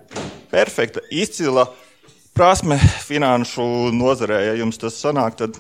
perfekta, 0.52 1.02
izcila 1.10 1.66
uh, 1.66 1.82
prasme 2.36 2.76
finanšu 3.08 3.64
nozarē. 3.96 4.42
Ja 4.50 4.56
jums 4.60 4.80
tas 4.82 4.98
sanāk, 5.00 5.38
tad 5.40 5.56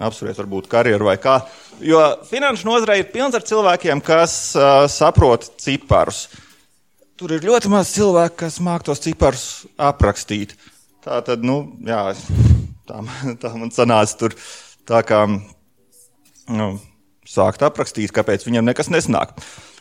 apsveriet, 0.00 0.38
varbūt 0.40 0.70
karjeru 0.72 1.10
vai 1.10 1.18
kā. 1.20 1.38
Jo 1.84 2.00
finanšu 2.28 2.68
nozarē 2.70 2.98
ir 3.02 3.10
pilns 3.12 3.36
ar 3.36 3.44
cilvēkiem, 3.44 4.00
kas 4.04 4.34
uh, 4.56 4.86
saprot 4.90 5.50
ciparus. 5.60 6.26
Tur 7.14 7.30
ir 7.30 7.44
ļoti 7.46 7.70
maz 7.70 7.92
cilvēku, 7.94 8.40
kas 8.42 8.58
māca 8.64 8.88
tos 8.88 9.02
ciparus 9.04 9.44
aprakstīt. 9.78 10.56
Tā 11.04 11.20
tad, 11.22 11.44
nu, 11.46 11.60
jā, 11.86 12.08
tā, 12.88 13.02
tā 13.42 13.52
man 13.54 13.70
sanāca 13.74 14.18
tur 14.24 14.34
tā 14.88 15.04
kā 15.06 15.20
nu, 15.30 16.68
sākt 17.28 17.62
aprakstīt, 17.62 18.10
kāpēc 18.14 18.46
viņam 18.48 18.66
nekas 18.66 18.90
nesnāk. 18.90 19.36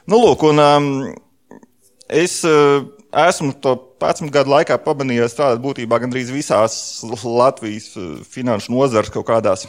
Nu, 0.06 0.20
lūk, 0.20 0.46
un 0.46 0.62
um, 0.62 0.92
es 2.12 2.42
uh, 2.46 2.86
esmu 3.14 3.56
to 3.64 3.76
11 4.04 4.30
gadu 4.34 4.54
laikā 4.54 4.78
pamanījis 4.84 5.34
strādāt 5.34 5.62
būtībā 5.64 6.00
gandrīz 6.04 6.32
visās 6.34 6.76
Latvijas 7.24 7.94
eh, 7.98 8.16
finanšu 8.30 8.74
nozares 8.74 9.14
kaut 9.14 9.28
kādās 9.30 9.66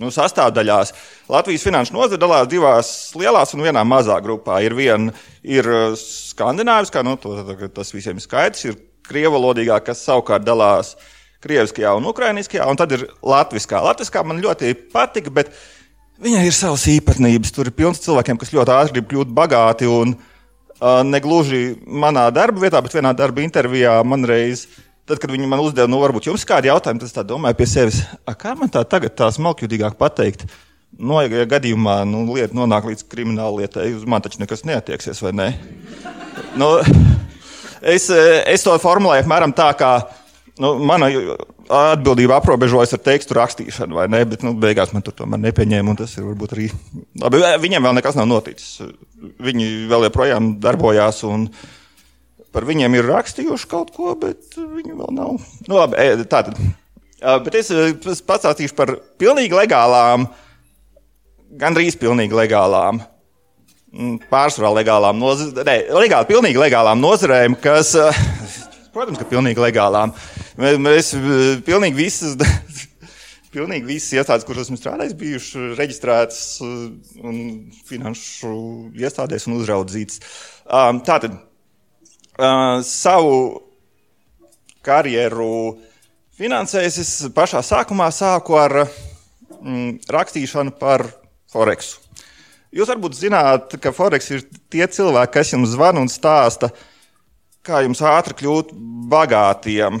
nu, 0.00 0.10
sastāvdaļās. 0.14 0.92
Latvijas 1.32 1.66
finanšu 1.66 1.96
nozare 1.96 2.20
dalās 2.20 2.48
divās 2.50 2.92
lielās 3.18 3.52
un 3.56 3.64
vienā 3.66 3.82
mazā 3.88 4.18
grupā. 4.24 4.60
Ir 4.64 4.76
viena 4.78 5.12
ir 5.42 5.68
eh, 5.68 5.98
skandināviskā, 5.98 7.04
nu, 7.06 7.18
to, 7.20 7.36
tas 7.74 7.92
visiem 7.94 8.20
ir 8.20 8.24
skaidrs, 8.24 8.64
ir 8.70 8.78
krievalodīgā, 9.08 9.80
kas 9.84 10.04
savukārt 10.06 10.46
dalās 10.46 10.94
krieviskajā 11.42 11.92
un 11.98 12.06
ukrainiskajā, 12.06 12.66
un 12.70 12.78
tad 12.78 12.94
ir 12.94 13.08
latviskā. 13.26 13.80
Latviskā 13.82 14.22
man 14.24 14.42
ļoti 14.42 14.76
patika, 14.92 15.32
bet 15.34 15.50
viņai 16.22 16.44
ir 16.46 16.54
savas 16.56 16.86
īpatnības. 16.92 17.54
Tur 17.54 17.68
ir 17.68 17.76
pilns 17.76 18.02
cilvēkiem, 18.04 18.38
kas 18.38 18.54
ļoti 18.54 18.76
ātri 18.76 18.98
grib 18.98 19.08
kļūt 19.10 19.32
bagāti. 19.34 19.90
Un, 19.90 20.14
uh, 20.14 21.00
negluži 21.02 21.74
manā 21.82 22.28
darba 22.34 22.62
vietā, 22.62 22.78
bet 22.84 22.94
vienā 22.94 23.10
darba 23.18 23.42
intervijā 23.42 23.98
man 24.06 24.26
reiz. 24.28 24.68
Tad, 25.02 25.18
kad 25.18 25.32
viņi 25.34 25.48
man 25.50 25.60
uzdeva, 25.64 25.90
nu, 25.90 25.98
varbūt 25.98 26.28
jums 26.28 26.44
kādi 26.46 26.70
jautājumi, 26.70 27.02
tad 27.02 27.10
es 27.10 27.26
domāju 27.26 27.58
pie 27.58 27.66
sevis, 27.66 28.04
kā 28.38 28.52
man 28.58 28.70
tā 28.70 28.84
tagad 28.86 29.16
tā 29.18 29.26
smalkjūtīgāk 29.34 29.96
pateikt. 29.98 30.46
No, 30.92 31.16
nu, 31.16 31.20
ja 31.24 31.46
gadījumā 31.48 32.02
nu, 32.06 32.22
lieta 32.36 32.54
nonāk 32.54 32.86
līdz 32.90 33.06
krimināla 33.10 33.62
lietai, 33.62 33.88
uz 33.96 34.04
man 34.06 34.22
taču 34.22 34.42
nekas 34.42 34.62
neatieksies, 34.68 35.22
vai 35.24 35.32
ne? 35.34 35.48
Nu, 36.60 36.68
es, 37.80 38.10
es 38.12 38.66
to 38.66 38.76
formulēju 38.78 39.24
apmēram 39.24 39.54
tā, 39.56 39.70
kā 39.80 39.94
nu, 40.60 40.74
mana 40.84 41.08
atbildība 41.72 42.36
aprobežojas 42.38 42.92
ar 42.94 43.02
tekstu 43.02 43.36
rakstīšanu, 43.38 43.96
vai 43.98 44.06
ne? 44.12 44.22
Bet 44.28 44.44
nu, 44.46 44.52
beigās 44.58 44.92
man 44.94 45.02
tur 45.02 45.16
tomēr 45.16 45.40
nepieņēma, 45.48 45.94
un 45.94 45.98
tas 45.98 46.12
ir 46.18 46.26
varbūt 46.28 46.56
arī. 46.56 46.68
Labi, 47.22 47.40
viņiem 47.62 47.88
vēl 47.88 47.96
nekas 47.98 48.18
nav 48.18 48.28
noticis. 48.30 48.82
Viņi 49.42 49.88
vēl 49.90 50.10
joprojām 50.10 50.56
darbojās. 50.62 51.22
Par 52.52 52.66
viņiem 52.68 52.98
ir 52.98 53.08
rakstījuši 53.08 53.68
kaut 53.70 53.94
ko, 53.96 54.12
bet 54.20 54.56
viņi 54.58 54.96
vēl 54.98 55.14
nav. 55.16 55.38
Nu, 55.68 55.78
labi, 55.78 56.26
tā 56.28 56.42
tad. 56.48 56.58
Bet 57.22 57.54
es, 57.56 57.70
pastāstīšu 58.26 58.76
par 58.76 58.96
pilnīgi 59.20 59.56
legālām, 59.56 60.26
gandrīz 61.60 61.96
pilnīgi 62.00 62.36
legālām, 62.36 63.00
pārsvarā 64.32 64.72
legālām 64.80 65.20
nozarēm, 65.20 65.88
legāli, 65.96 66.28
pilnīgi 66.28 66.60
legālām 66.60 67.00
nozarēm, 67.00 67.56
kas 67.62 67.94
Protams, 68.92 69.16
ka 69.16 69.24
pilnīgi 69.24 69.62
legālām. 69.62 70.12
Mēs, 70.60 71.14
pilnīgi 71.64 71.96
visas. 71.96 72.36
Pilnīgi 73.52 73.84
visas 73.84 74.14
iestādes, 74.16 74.46
kuras 74.48 74.64
esmu 74.64 74.78
strādājis, 74.78 75.12
bijušas 75.20 75.74
reģistrētas 75.76 76.38
finanšu 77.84 78.52
iestādēs 78.96 79.44
un 79.44 79.58
uzraudzītas. 79.58 80.22
Tātad 81.04 81.36
savu 82.86 83.62
karjeru 84.82 85.78
finansējis 86.38 87.00
es 87.02 87.10
pašā 87.34 87.60
sākumā 87.64 88.08
sāku 88.14 88.56
ar 88.58 88.82
mm, 88.82 89.98
rakstīšanu 90.10 90.74
par 90.80 91.06
Foreksu. 91.52 92.00
Jūs 92.72 92.88
varbūt 92.88 93.18
zināt, 93.18 93.74
ka 93.84 93.92
Forex 93.92 94.30
ir 94.32 94.46
tie 94.72 94.86
cilvēki, 94.88 95.34
kas 95.34 95.52
jums 95.52 95.74
zvana 95.74 96.00
un 96.00 96.08
stāsta, 96.08 96.70
kā 97.66 97.82
jums 97.84 98.00
ātri 98.00 98.38
kļūt 98.40 98.72
bagātiem. 99.12 100.00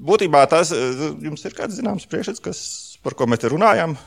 Būtībā 0.00 0.44
tas 0.48 0.70
eh, 0.72 1.02
jums 1.26 1.42
ir 1.44 1.56
kāds 1.58 1.80
zināms 1.80 2.06
priekšstats, 2.08 2.44
kas, 2.44 2.62
par 3.02 3.18
ko 3.18 3.26
mēs 3.26 3.42
te 3.42 3.50
runājam. 3.50 3.98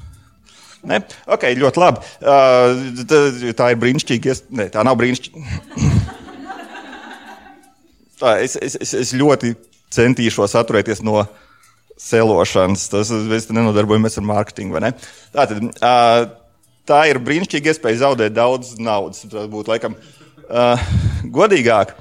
Ne? 0.88 1.00
Ok, 1.32 1.46
ļoti 1.60 1.80
labi. 1.80 2.02
Uh, 2.20 3.54
tā 3.56 3.70
ir 3.72 3.78
brīnišķīga. 3.80 4.36
Nē, 4.60 4.68
tā 4.74 4.84
nav 4.84 4.98
brīnišķīga. 5.00 6.12
tā, 8.24 8.38
es, 8.44 8.56
es, 8.56 8.78
es, 8.80 8.94
es 9.04 9.14
ļoti 9.18 9.54
centīšos 9.94 10.56
atturēties 10.60 11.04
no 11.06 11.26
selošanas. 12.00 12.88
Tas 12.92 13.12
mēs 13.14 13.50
nenodarbojamies 13.52 14.18
ar 14.20 14.28
mārketingu. 14.32 14.82
Tātad, 15.36 15.62
uh, 15.62 16.26
tā 16.90 17.04
ir 17.12 17.22
brīnišķīga 17.24 17.74
iespēja 17.74 18.04
zaudēt 18.08 18.36
daudz 18.36 18.76
naudas. 18.82 19.26
Tas 19.30 19.50
būtu 19.52 19.76
laikam 19.76 19.98
uh, 19.98 20.90
godīgāk. 21.34 21.96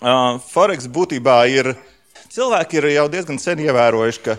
Uh, 0.00 0.38
Forex 0.50 0.88
būtībā 0.90 1.42
ir 1.52 1.74
cilvēki 2.32 2.80
ir 2.80 2.90
jau 2.94 3.08
diezgan 3.12 3.40
sen 3.40 3.60
ievērojuši, 3.66 4.22
ka 4.24 4.38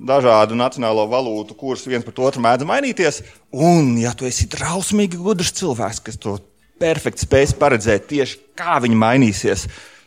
dažādu 0.00 0.56
nacionālo 0.56 1.04
valūtu 1.10 1.56
kursu 1.58 1.90
viens 1.92 2.06
pret 2.06 2.20
otru 2.22 2.42
mēdz 2.44 2.66
mainīties. 2.68 3.22
Un, 3.52 3.96
ja 4.00 4.14
tu 4.16 4.28
esi 4.28 4.48
drausmīgi 4.50 5.20
gudrs 5.20 5.52
cilvēks, 5.58 6.02
kas 6.06 6.20
to 6.20 6.38
perfekti 6.80 7.26
spēj 7.26 7.54
paredzēt 7.60 8.06
tieši 8.08 8.38
kā 8.56 8.78
viņi 8.80 8.96
mainīsies, 8.96 9.66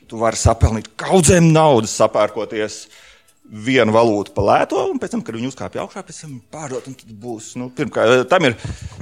tu 0.09 0.19
vari 0.21 0.39
sapelnīt 0.39 0.91
kaudzēm 0.99 1.51
naudas, 1.53 1.95
sapērkoties 1.99 2.83
vienu 3.43 3.93
valūtu 3.93 4.33
pa 4.33 4.45
lēto, 4.47 4.79
un 4.89 4.99
pēc 5.01 5.13
tam, 5.13 5.23
kad 5.25 5.35
viņi 5.37 5.51
uzkāpj 5.51 5.81
augšā, 5.83 6.03
pēc 6.07 6.21
tam 6.23 6.37
pārdot, 6.53 6.87
un 6.89 6.95
tad 6.97 7.11
būs. 7.23 7.53
Nu, 7.59 7.69
pirmkārt, 7.75 8.25
tam 8.31 8.47
ir, 8.49 8.55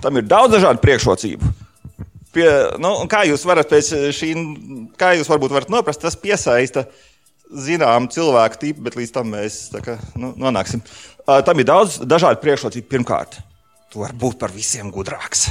tam 0.04 0.18
ir 0.20 0.28
daudz 0.28 0.58
dažādu 0.58 0.82
priekšrocību. 0.84 1.52
Pie, 2.32 2.48
nu, 2.80 2.94
kā 3.12 3.26
jūs 3.28 3.44
varat 3.48 3.72
pēc 3.72 3.92
šī, 4.16 4.34
kā 5.00 5.14
jūs 5.20 5.30
varbūt 5.32 5.56
varat 5.56 5.72
noprast, 5.72 6.02
tas 6.04 6.20
piesaista 6.20 6.86
zinām 7.52 8.08
cilvēku 8.12 8.60
tipu, 8.62 8.86
bet 8.86 8.96
līdz 9.00 9.16
tam 9.16 9.34
mēs 9.36 9.66
kā, 9.84 9.98
nu, 10.20 10.32
nonāksim. 10.40 10.84
Uh, 11.26 11.42
tam 11.46 11.60
ir 11.60 11.68
daudz 11.68 12.00
dažādu 12.08 12.40
priekšrocību. 12.44 12.88
Pirmkārt, 12.92 13.42
tu 13.92 14.02
vari 14.04 14.16
būt 14.18 14.40
par 14.40 14.56
visiem 14.56 14.92
gudrāks. 14.94 15.50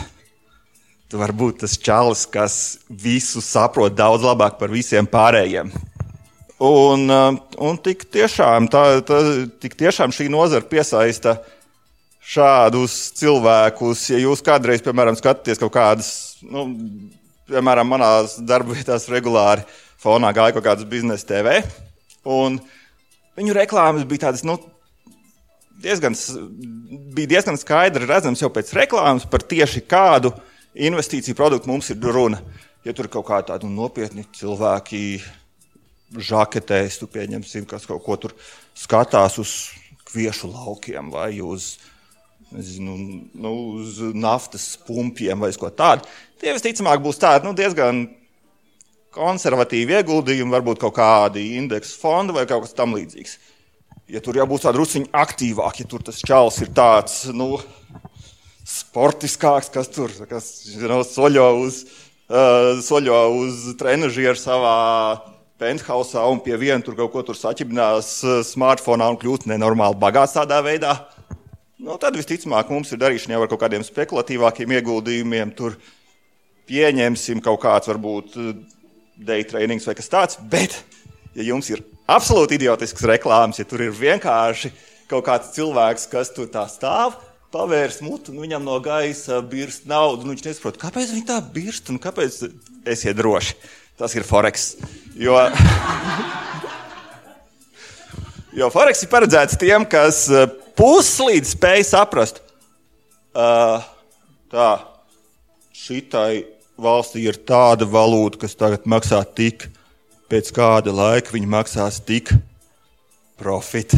Tu 1.11 1.18
vari 1.18 1.34
būt 1.34 1.64
tas 1.64 1.72
čalis, 1.74 2.20
kas 2.30 2.54
visu 2.86 3.40
saprot 3.42 3.96
daudz 3.98 4.22
labāk 4.22 4.61
par 4.61 4.70
visiem 4.70 5.08
pārējiem. 5.11 5.72
Un, 6.62 7.06
uh, 7.11 7.38
un 7.66 7.78
tik, 7.82 8.04
tiešām, 8.14 8.68
tā, 8.70 9.00
tā, 9.02 9.18
tik 9.58 9.74
tiešām 9.80 10.12
šī 10.14 10.28
nozara 10.30 10.62
piesaista 10.70 11.40
šādus 12.22 12.94
cilvēkus. 13.18 14.04
Ja 14.12 14.20
jūs 14.22 14.44
kādreiz, 14.46 14.84
piemēram, 14.86 15.16
skatāties 15.18 15.58
kaut 15.58 15.72
kādas, 15.74 16.11
nu, 16.46 16.68
piemēram, 17.50 17.90
manās 17.90 18.36
darba 18.46 18.76
vietās 18.76 19.08
regulāri 19.11 19.64
fonā 20.00 20.30
gāja 20.36 20.54
kaut 20.54 20.68
kādas 20.68 20.86
biznesa 20.88 21.26
TV, 21.32 21.56
un 22.28 22.61
viņu 23.40 23.56
reklāmas 23.56 24.06
bija 24.06 24.28
tādas, 24.28 24.44
nu, 24.46 24.61
diezgan, 25.82 26.14
bija 27.16 27.34
diezgan 27.34 27.58
skaidri 27.58 28.06
redzams 28.06 28.44
jau 28.44 28.52
pēc 28.54 28.70
reklāmas 28.78 29.26
par 29.26 29.42
tieši 29.42 29.82
kādu 29.90 30.30
investīciju 30.74 31.36
produktu 31.38 31.70
mums 31.70 31.90
ir 31.90 32.00
runa. 32.00 32.40
Ja 32.84 32.94
tur 32.96 33.10
kaut 33.12 33.26
kādi 33.28 33.50
tādi 33.50 33.68
nopietni 33.68 34.24
cilvēki, 34.36 35.20
žaketēs, 36.16 36.98
tu 37.00 37.08
pieņemsim, 37.10 37.66
kas 37.68 37.84
kaut 37.86 38.02
ko 38.06 38.16
tur 38.16 38.34
skatās 38.78 39.36
uz 39.42 39.52
kviešu 40.08 40.50
laukiem 40.50 41.10
vai 41.12 41.40
uz, 41.44 41.76
nezinu, 42.50 42.96
nu, 43.34 43.52
uz 43.78 44.00
naftas 44.16 44.72
pumpiem 44.86 45.44
vai 45.44 45.52
ko 45.52 45.70
tādu. 45.70 46.08
Tie 46.40 46.54
visticamāk 46.56 47.02
būs 47.04 47.20
tādi 47.20 47.46
nu, 47.46 47.54
diezgan 47.54 48.06
konservatīvi 49.14 49.98
ieguldījumi, 49.98 50.54
varbūt 50.54 50.82
kaut 50.82 50.96
kādi 50.98 51.56
indeksu 51.58 51.98
fondi 52.00 52.34
vai 52.34 52.46
kaut 52.48 52.64
kas 52.64 52.76
tam 52.78 52.94
līdzīgs. 52.96 53.36
Ja 54.10 54.22
tur 54.24 54.38
jau 54.38 54.46
būs 54.50 54.64
tāda 54.64 54.80
rusiņa 54.80 55.12
aktīvāka, 55.14 55.84
ja 55.84 55.90
tur 55.90 56.02
tas 56.06 56.18
čels 56.26 56.58
ir 56.64 56.72
tāds, 56.74 57.28
nu, 57.34 57.52
sportiskāks, 58.66 59.70
kas 59.72 59.90
tur, 59.92 60.12
kas, 60.30 60.48
zinu, 60.74 61.00
soļo 61.06 61.48
uz, 61.64 61.82
uh, 62.30 62.78
soļo 62.84 63.20
uz 63.40 63.68
trenažieru 63.80 64.38
savā 64.38 64.78
penthausā 65.61 66.24
un 66.30 66.40
pie 66.42 66.56
viena 66.61 66.80
tur 66.84 66.96
kaut 66.98 67.12
ko 67.12 67.22
tur 67.26 67.38
saķibinās 67.38 68.11
eh, 68.24 68.40
smartphone 68.46 69.06
un 69.12 69.18
kļūst 69.20 69.48
nenormāli 69.50 69.98
bagāts 70.00 70.36
tādā 70.38 70.61
veidā, 70.64 70.94
nu, 71.80 71.98
tad 72.00 72.16
visticamāk 72.16 72.72
mums 72.72 72.92
ir 72.92 73.00
darīšana 73.02 73.36
jau 73.36 73.44
ar 73.44 73.50
kaut 73.52 73.62
kādiem 73.64 73.84
spekulatīvākiem 73.84 74.76
ieguldījumiem. 74.78 75.52
Tur 75.58 75.76
pieņemsim 76.70 77.42
kaut 77.44 77.61
kāds 77.64 77.90
varbūt 77.92 78.38
eh, 78.40 78.52
day 79.20 79.44
trainings 79.44 79.88
vai 79.88 79.96
kas 79.98 80.12
tāds, 80.12 80.40
bet 80.52 80.78
ja 81.36 81.50
jums 81.50 81.68
ir 81.72 81.84
absolūti 82.11 82.56
idiotisks 82.56 83.04
reklāmas, 83.06 83.61
ja 83.61 83.68
tur 83.68 83.84
ir 83.84 83.92
vienkārši 83.94 84.72
kaut 85.11 85.26
kāds 85.26 85.52
cilvēks, 85.56 86.08
kas 86.11 86.32
tur 86.32 86.48
tā 86.52 86.64
stāv, 86.70 87.18
pavērs 87.55 88.01
mutu, 88.05 88.32
un 88.32 88.42
viņam 88.44 88.66
no 88.66 88.78
gaisa 88.82 89.40
birst 89.42 89.86
naudu, 89.90 90.24
un 90.24 90.34
viņš 90.34 90.46
nesaprot, 90.46 90.78
kāpēc 90.80 91.14
viņi 91.14 91.26
tā 91.28 91.38
birst 91.55 91.90
un 91.90 91.98
kāpēc 92.03 92.42
esiet 92.88 93.18
droši. 93.18 93.57
Tas 94.01 94.14
ir 94.16 94.24
Forex. 94.24 94.76
Jo, 95.18 95.36
jo 98.61 98.70
Forex 98.72 99.03
ir 99.05 99.11
paredzēts 99.12 99.59
tiem, 99.61 99.84
kas 99.90 100.24
eh, 100.32 100.46
puslīdz 100.78 101.57
spēj 101.57 101.84
saprast, 101.90 102.40
uh, 103.36 103.82
tā, 104.53 104.70
šitai 105.76 106.46
valstī 106.80 107.26
ir 107.28 107.42
tāda 107.44 107.84
valūta, 107.84 108.40
kas 108.46 108.57
tagad 108.57 108.88
maksā 108.88 109.20
tik, 109.36 109.68
pēc 110.30 110.48
kāda 110.57 110.94
laika 110.94 111.34
viņa 111.34 111.51
maksās 111.51 112.01
tik 112.07 112.30
profit. 113.40 113.92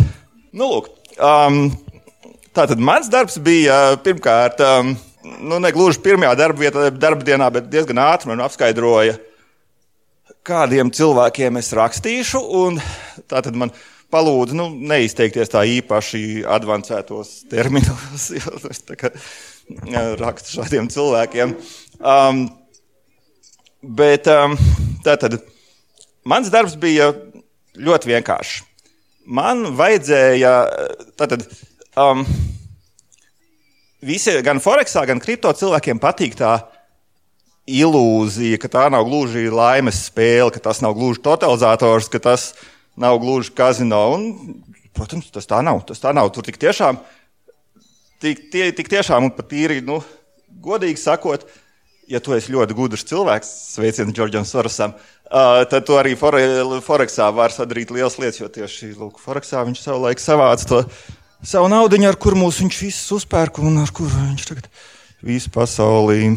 Nu, 0.51 0.73
lūk, 0.73 0.89
um, 1.21 1.69
tātad 2.57 2.81
mans 2.83 3.11
darbs 3.13 3.39
bija 3.43 3.97
pirmkārt, 4.05 4.61
nu, 5.23 5.59
ne 5.59 5.73
gluži 5.75 6.03
pirmajā 6.05 6.35
darba, 6.39 6.65
vietā, 6.65 6.89
darba 6.91 7.27
dienā, 7.27 7.49
bet 7.55 7.71
diezgan 7.73 8.01
ātri 8.03 8.33
man 8.33 8.43
apskaidroja, 8.45 9.17
kādiem 10.47 10.91
cilvēkiem 10.95 11.61
es 11.61 11.73
rakstīšu. 11.77 12.43
Tā 13.31 13.43
tad 13.45 13.59
man 13.59 13.73
palūdza 14.13 14.57
nu, 14.59 14.69
neizteikties 14.93 15.53
tā 15.53 15.65
īpaši 15.79 16.43
avansētos 16.49 17.35
terminos, 17.51 18.29
jo 18.37 18.59
es 18.69 18.83
rakstu 20.21 20.59
šādiem 20.59 20.91
cilvēkiem. 20.93 21.55
Um, 22.03 22.45
bet 23.83 24.29
um, 24.31 24.59
tā 25.07 25.17
tad 25.21 25.39
mans 26.29 26.51
darbs 26.53 26.77
bija 26.81 27.13
ļoti 27.79 28.13
vienkāršs. 28.13 28.63
Man 29.33 29.69
vajadzēja 29.79 30.57
tātad. 31.17 31.47
Um, 31.93 32.25
Visi, 34.03 34.33
gan 34.43 34.59
Forexā, 34.59 35.05
gan 35.07 35.21
kripto 35.23 35.51
cilvēkiem 35.55 36.01
patīk 36.03 36.33
tā 36.35 36.57
ilūzija, 37.71 38.59
ka 38.59 38.71
tā 38.73 38.87
nav 38.91 39.05
gluži 39.07 39.45
laimes 39.53 40.01
spēle, 40.09 40.51
ka 40.51 40.63
tas 40.65 40.81
nav 40.83 40.97
gluži 40.97 41.23
totalizators, 41.23 42.09
ka 42.11 42.19
tas 42.25 42.49
nav 42.99 43.21
gluži 43.23 43.53
kazino. 43.55 44.01
Un, 44.17 44.25
protams, 44.97 45.29
tas 45.31 45.47
tā 45.47 45.61
nav. 45.63 45.85
Tas 45.87 46.03
tā 46.03 46.11
nav. 46.17 46.33
Tur 46.35 46.49
tik 46.49 46.59
tiešām, 46.65 46.99
tik, 48.25 48.49
tie, 48.51 48.73
tik 48.75 48.91
tiešām 48.91 49.29
un 49.29 49.37
pat 49.37 49.55
īri, 49.55 49.79
nu, 49.87 50.01
godīgi 50.65 50.99
sakot, 51.05 51.47
ja 52.11 52.19
tu 52.19 52.35
esi 52.35 52.57
ļoti 52.57 52.75
gudrs 52.75 53.07
cilvēks, 53.07 53.55
sveiciens 53.77 54.17
Džordžam 54.17 54.49
Sorosam, 54.49 54.97
uh, 55.29 55.63
tad 55.71 55.85
tu 55.87 56.01
arī 56.01 56.19
Forexā 56.19 57.31
vari 57.37 57.55
sadarīt 57.55 57.95
lielas 57.95 58.19
lietas, 58.19 58.43
jo 58.43 58.51
tieši 58.51 58.97
lūk, 58.97 59.23
Forexā 59.23 59.63
viņš 59.69 59.87
savulaik 59.87 60.25
savāca 60.25 60.73
to 60.75 60.87
savu 61.43 61.69
naudu, 61.73 62.01
ar 62.09 62.19
kur 62.21 62.37
mūs 62.39 62.61
viņš 62.63 62.81
visus 62.83 63.19
uzpērk 63.19 63.61
un 63.63 63.83
ar 63.83 63.93
kuru 63.95 64.13
viņš 64.15 64.49
tagad 64.49 64.69
visu 65.23 65.51
pasaulī 65.55 66.33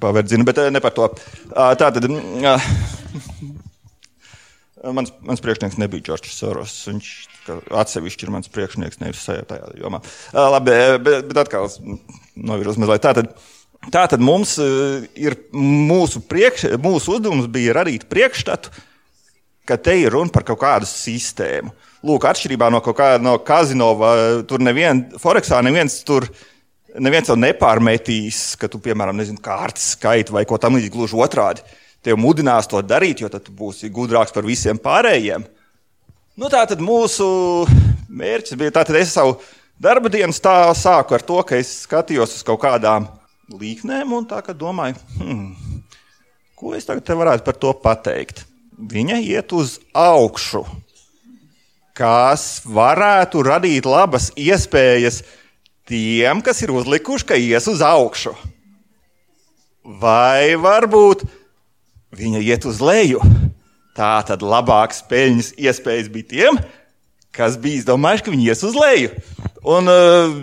paverdzina, 0.00 0.46
bet 0.48 0.62
eh, 0.62 0.70
ne 0.72 0.80
par 0.80 0.94
to. 0.96 1.08
Tā 1.52 1.88
tad 1.92 2.06
mans, 4.90 5.12
mans 5.22 5.42
priekšnieks 5.44 5.78
nebija 5.80 6.08
Džordžs 6.08 6.36
Soros. 6.38 6.74
Viņš 6.88 7.10
atsevišķi 7.82 8.26
ir 8.26 8.34
mans 8.34 8.50
priekšnieks, 8.52 9.00
nevis 9.02 9.24
tajā 9.26 9.74
jomā. 9.80 10.02
Labi, 10.34 10.76
bet, 11.02 11.28
bet 11.28 11.42
atkal 11.44 11.68
novirus 12.36 12.80
mazliet. 12.80 13.04
Tātad, 13.04 13.30
tātad 13.94 14.22
mums 14.24 14.56
ir 14.58 15.38
mūsu, 15.52 16.22
priekš, 16.28 16.72
mūsu 16.82 17.16
uzdevums 17.16 17.50
bija 17.52 17.76
radīt 17.82 18.08
priekšstatu, 18.10 18.72
ka 19.68 19.78
te 19.78 19.96
ir 20.02 20.14
runa 20.14 20.34
par 20.34 20.46
kaut 20.48 20.62
kādu 20.64 20.88
sistēmu. 20.90 21.74
Lūk, 22.02 22.24
atšķirībā 22.26 22.66
no 22.74 22.80
kaut 22.82 22.96
kāda 22.98 23.22
no 23.22 23.36
kazino, 23.46 23.92
tur 24.50 24.62
nevien, 24.64 25.04
Foreksā 25.22 25.60
neviens 25.62 26.00
tur 26.06 26.26
neviens 27.00 27.30
jau 27.30 27.36
nepārmetīs, 27.38 28.52
ka 28.60 28.68
tu, 28.68 28.80
piemēram, 28.82 29.16
nezinu, 29.16 29.40
kārtas 29.42 29.92
skaitu 29.94 30.34
vai 30.36 30.44
ko 30.48 30.58
tamlīdzīgu, 30.60 30.96
gluži 30.96 31.18
otrādi. 31.24 31.64
Tev 32.02 32.18
mudinās 32.18 32.68
to 32.68 32.80
darīt, 32.82 33.22
jo 33.22 33.30
tad 33.32 33.46
būsi 33.54 33.90
gudrāks 33.94 34.34
par 34.34 34.46
visiem 34.46 34.80
pārējiem. 34.82 35.44
Nu, 36.36 36.48
tā 36.52 36.64
tad 36.68 36.82
mūsu 36.82 37.26
mērķis 38.10 38.58
bija, 38.58 38.74
tātad 38.80 38.98
es 38.98 39.14
savu 39.14 39.36
darba 39.80 40.10
dienu 40.12 40.34
sāku 40.34 41.16
ar 41.16 41.24
to, 41.26 41.38
ka 41.46 41.58
es 41.60 41.84
skatījos 41.84 42.38
uz 42.38 42.46
kaut 42.46 42.62
kādām 42.64 43.06
līknēm 43.52 44.14
un 44.16 44.26
tā 44.28 44.40
domāju, 44.56 44.96
hmm, 45.20 45.82
ko 46.58 46.74
es 46.76 46.88
tagad 46.88 47.14
varētu 47.22 47.46
par 47.46 47.60
to 47.60 47.74
pateikt. 47.84 48.46
Viņa 48.82 49.20
iet 49.22 49.52
uz 49.54 49.76
augšu, 49.94 50.64
kas 52.02 52.62
varētu 52.66 53.44
radīt 53.46 53.86
labas 53.86 54.32
iespējas 54.34 55.20
tiem, 55.86 56.42
kas 56.42 56.64
ir 56.64 56.74
uzlikuši, 56.74 57.28
ka 57.28 57.38
ies 57.38 57.68
uz 57.70 57.82
augšu. 57.86 58.34
Vai 60.02 60.54
varbūt 60.58 61.22
viņa 62.18 62.42
iet 62.42 62.66
uz 62.66 62.82
leju? 62.82 63.22
Tā 63.94 64.16
tad 64.26 64.42
labākas 64.42 65.02
peļņas 65.06 65.54
iespējas 65.60 66.10
bija 66.10 66.30
tiem, 66.30 66.60
kas 67.34 67.58
bija 67.60 67.82
izdomājuši, 67.82 68.24
ka 68.26 68.34
viņi 68.34 68.46
ies 68.50 68.62
uz 68.66 68.78
leju. 68.78 69.10
Un, 69.62 69.90
uh, 69.90 70.38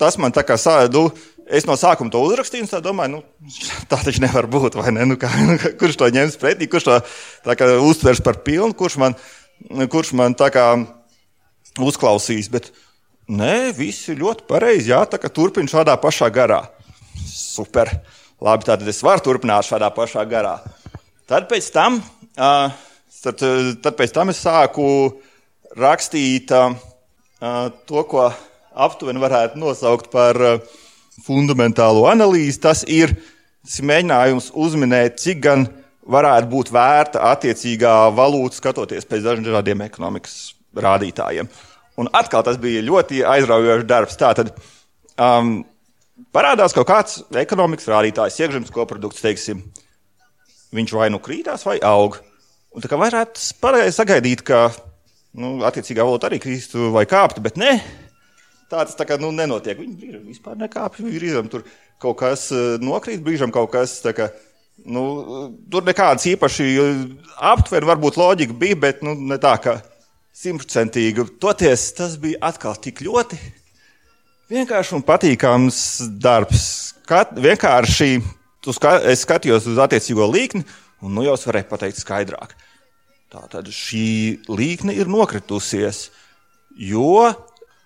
tas 0.00 0.18
man 0.20 0.34
tā 0.34 0.44
kā 0.44 0.58
sādu. 0.60 1.08
Es 1.52 1.66
no 1.68 1.74
sākuma 1.76 2.12
to 2.12 2.20
uzrakstīju, 2.24 2.64
un 2.64 2.70
tā 2.70 2.78
domāju, 2.80 3.18
nu, 3.18 3.52
tā 3.90 3.98
taču 4.00 4.22
nevar 4.22 4.46
būt. 4.48 4.78
Ne? 4.94 5.04
Nu, 5.08 5.18
kā, 5.20 5.28
nu, 5.48 5.56
kurš 5.80 5.98
to 6.00 6.08
ņems 6.12 6.38
pretī, 6.40 6.68
kurš 6.70 6.88
to 6.88 6.98
uztvers 7.84 8.22
par 8.24 8.40
pilnu, 8.44 8.72
kurš 8.78 8.96
man, 9.02 9.16
kurš 9.92 10.12
man 10.18 10.36
tā 10.38 10.48
kā 10.52 10.66
uzklausīs. 11.80 12.50
Bet, 12.52 12.70
nē, 13.30 13.72
viss 13.76 14.10
ir 14.12 14.20
ļoti 14.22 14.46
pareizi. 14.48 14.90
Jā, 14.92 15.02
tā 15.08 15.20
kā 15.22 15.30
turpina 15.32 15.70
šādā 15.70 15.96
pašā 16.00 16.30
garā. 16.34 16.62
Super. 17.26 17.90
Labi, 18.42 18.66
tad 18.66 18.82
es 18.88 19.02
varu 19.04 19.22
turpināt 19.22 19.68
šādā 19.68 19.90
pašā 19.94 20.24
garā. 20.26 20.56
Tad 21.30 21.46
pēc 21.50 21.68
tam, 21.74 22.00
uh, 22.34 22.72
tad, 23.22 23.44
tad 23.84 23.98
pēc 23.98 24.14
tam 24.14 24.32
es 24.32 24.40
sāku 24.42 24.86
rakstīt 25.78 26.50
uh, 26.56 26.74
to, 27.86 28.02
ko 28.10 28.26
aptuveni 28.72 29.22
varētu 29.22 29.60
nosaukt 29.62 30.10
par 30.12 30.40
uh, 30.42 30.58
fundamentālo 31.22 32.08
analīzi. 32.10 32.58
Tas 32.60 32.82
ir, 32.88 33.14
tas 33.62 33.78
ir 33.78 33.88
mēģinājums 33.92 34.50
uzminēt, 34.58 35.22
cik 35.22 35.44
gan 35.46 35.68
varētu 36.02 36.50
būt 36.50 36.72
vērta 36.74 37.22
attiecīgā 37.32 37.94
valūta 38.16 38.58
skatoties 38.58 39.06
pēc 39.08 39.28
dažādiem 39.28 39.84
ekonomikas 39.86 40.54
rādītājiem. 40.74 41.50
Un 42.00 42.08
atkal 42.16 42.44
tas 42.46 42.58
bija 42.60 42.82
ļoti 42.84 43.20
aizraujošs 43.28 43.86
darbs. 43.88 44.18
Tātad 44.18 44.52
um, 45.20 45.60
parādās 46.34 46.74
kaut 46.76 46.88
kāds 46.88 47.20
ekonomikas 47.42 47.90
rādītājs, 47.92 48.40
iekšzemes 48.40 48.72
koprodukts, 48.74 49.22
teiksim, 49.22 49.62
viņš 50.74 50.94
vai 50.96 51.10
nu 51.12 51.20
krītās, 51.22 51.66
vai 51.68 51.78
aug. 51.84 52.18
Un 52.72 52.80
tā 52.80 52.88
kā 52.88 52.96
varētu 52.96 53.92
sagaidīt, 53.92 54.42
ka 54.48 54.70
nu, 55.36 55.58
attiecīgā 55.68 56.06
valūta 56.06 56.30
arī 56.30 56.40
krīstu 56.42 56.88
vai 56.94 57.04
kāptu, 57.08 57.44
bet 57.44 57.60
ne. 57.60 57.76
Tā 58.72 58.86
tas 58.86 58.96
tā 58.96 59.04
kā, 59.04 59.18
nu, 59.20 59.28
nenotiek. 59.36 59.76
Viņi 59.76 59.98
brīžam 60.00 60.22
vispār 60.24 60.56
nekāpj. 60.62 61.04
Brīžam 61.04 61.50
tur 61.52 61.66
kaut 62.00 62.16
kas 62.22 62.46
eh, 62.56 62.78
nokrīt, 62.80 63.20
brīžam 63.20 63.52
kaut 63.52 63.68
kas. 63.74 63.98
Kā, 64.16 64.30
nu, 64.84 65.04
tur 65.70 65.84
nekādas 65.86 66.26
īpaši 66.30 66.68
aptuveni, 67.52 67.88
varbūt 67.88 68.18
loģika 68.20 68.56
bija, 68.58 68.78
bet 68.86 69.02
nu, 69.06 69.14
ne 69.14 69.38
tā 69.42 69.54
kā 69.62 69.78
simtprocentīgi. 70.36 71.26
Toties 71.42 71.90
tas 71.98 72.16
bija 72.20 72.40
atkal 72.50 72.76
tik 72.80 73.02
ļoti 73.04 73.38
vienkāršs 74.52 74.96
un 74.96 75.04
patīkams 75.06 75.78
darbs. 76.22 76.66
Kat, 77.08 77.34
vienkārši 77.36 78.20
ska, 78.70 78.98
es 79.10 79.24
skatījos 79.26 79.66
uz 79.70 79.80
attiecīgo 79.82 80.28
līkni, 80.30 80.64
un 81.02 81.16
nu 81.16 81.24
jau 81.26 81.36
es 81.38 81.46
varēju 81.48 81.70
pateikt 81.70 82.02
skaidrāk. 82.02 82.54
Tātad 83.32 83.70
šī 83.72 84.44
līkne 84.52 84.94
ir 84.94 85.08
nokritusies, 85.10 86.10
jo 86.76 87.30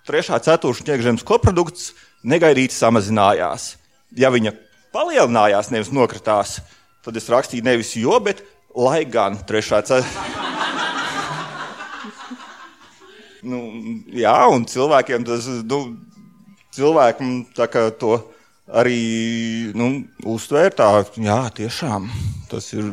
trešā 0.07 0.39
ceturkšņa 0.43 0.95
iekšzemes 0.95 1.25
koprodukts 1.27 1.93
negaidīti 2.27 2.75
samazinājās. 2.75 3.75
Ja 4.17 4.31
viņa 4.33 4.53
palielinājās, 4.95 5.71
nevis 5.71 5.91
nokritās, 5.95 6.57
tad 6.59 6.76
es 7.15 7.29
rakstīju 7.31 7.63
nevis 7.63 7.93
jo, 7.95 8.17
bet 8.19 8.43
lai 8.75 9.05
gan 9.07 9.37
trešā 9.47 9.79
ceturkšņa. 9.87 10.45
nu, 13.47 13.61
jā, 14.11 14.35
un 14.51 14.65
cilvēkiem 14.67 15.23
tas, 15.27 15.47
nu, 15.63 15.79
cilvēkam 16.75 17.45
to 18.01 18.17
arī 18.67 19.71
nu, 19.77 20.03
uztvērt 20.27 20.83
jā, 21.23 21.39
tiešām 21.61 22.09
tas 22.51 22.73
ir. 22.75 22.91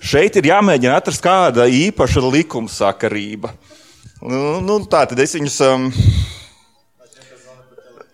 Šeit 0.00 0.38
ir 0.40 0.46
jāmēģina 0.48 0.94
atrast 0.96 1.20
kāda 1.20 1.66
īpaša 1.68 2.22
likumsakarība. 2.24 3.50
Nu, 4.24 4.60
nu, 4.64 4.78
tā 4.88 5.04
tad 5.10 5.20
es 5.20 5.36
viņus. 5.36 5.58
Um... 5.68 5.90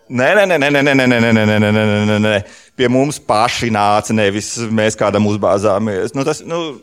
Nē, 0.06 0.26
nē, 0.38 0.44
nē, 0.46 0.56
nē, 0.62 0.70
nē, 0.70 0.82
nē, 0.86 0.94
nē, 0.94 1.18
nē, 1.18 1.30
nē, 1.34 1.44
nē, 1.58 1.70
nē, 1.74 1.84
nē, 2.06 2.16
nē. 2.22 2.34
Pie 2.78 2.86
mums 2.86 3.16
paši 3.18 3.72
nāca, 3.74 4.14
nevis 4.14 4.52
mēs 4.70 4.94
kādam 4.98 5.26
uzbāzāmies. 5.26 6.12
Nu, 6.14 6.22
tas, 6.22 6.44
nu, 6.46 6.76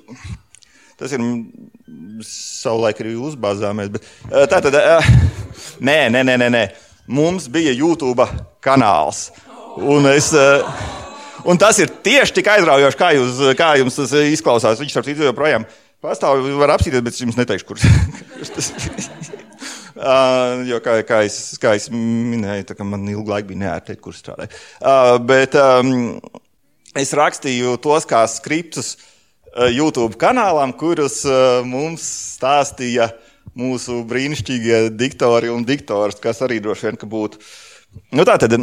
tas 1.00 1.14
ir 1.16 1.24
savulaik 2.28 3.00
arī 3.00 3.14
uzbāzāmies. 3.16 3.94
Bet, 3.94 4.10
tā 4.52 4.60
tad, 4.66 4.76
nē, 5.80 5.98
nē, 6.12 6.24
nē, 6.28 6.36
nē, 6.42 6.50
nē. 6.52 6.64
Mums 7.08 7.48
bija 7.52 7.72
YouTube 7.72 8.28
kanāls. 8.64 9.30
Un, 9.80 10.10
es, 10.12 10.34
un 11.48 11.62
tas 11.62 11.80
ir 11.80 11.94
tieši 12.04 12.42
tik 12.42 12.50
aizraujoši, 12.58 13.00
kā, 13.00 13.14
jūs, 13.16 13.40
kā 13.60 13.72
jums 13.80 14.02
tas 14.02 14.18
izklausās. 14.34 14.84
Viņš 14.84 14.98
ar 15.00 15.08
citu 15.08 15.30
joprojām 15.30 15.64
pastāv, 16.04 16.44
var 16.60 16.76
apsīties, 16.76 17.06
bet 17.06 17.16
es 17.16 17.24
jums 17.24 17.40
neteikšu, 17.40 17.72
kurš 17.72 18.52
tas 18.52 18.74
ir. 18.76 19.33
Uh, 19.94 20.64
jo, 20.70 20.80
kā, 20.84 20.98
kā, 21.08 21.24
es, 21.28 21.58
kā 21.62 21.76
es 21.78 21.90
minēju, 21.94 22.70
tā, 22.72 22.78
man 22.88 23.06
ilgu 23.12 23.30
laiku 23.30 23.52
bija 23.52 23.64
neērti, 23.66 23.98
kur 24.02 24.16
strādāju. 24.18 24.54
Uh, 24.80 25.16
bet 25.22 25.58
um, 25.60 26.16
es 26.98 27.14
rakstīju 27.18 27.76
tos 27.84 28.08
kā 28.10 28.24
skriptus 28.32 28.96
uh, 28.96 29.68
YouTube 29.70 30.18
kanālām, 30.22 30.74
kurus 30.80 31.22
uh, 31.30 31.62
mums 31.68 32.08
stāstīja 32.40 33.12
mūsu 33.60 34.02
brīnišķīgie 34.10 34.88
diktori 34.98 35.52
un 35.54 35.68
diktoris, 35.68 36.18
kas 36.24 36.42
arī 36.42 36.58
droši 36.64 36.90
vien 36.90 37.00
būtu 37.12 37.38
uh, 37.38 37.54
Nu, 38.14 38.26
tā 38.28 38.38
tad 38.42 38.56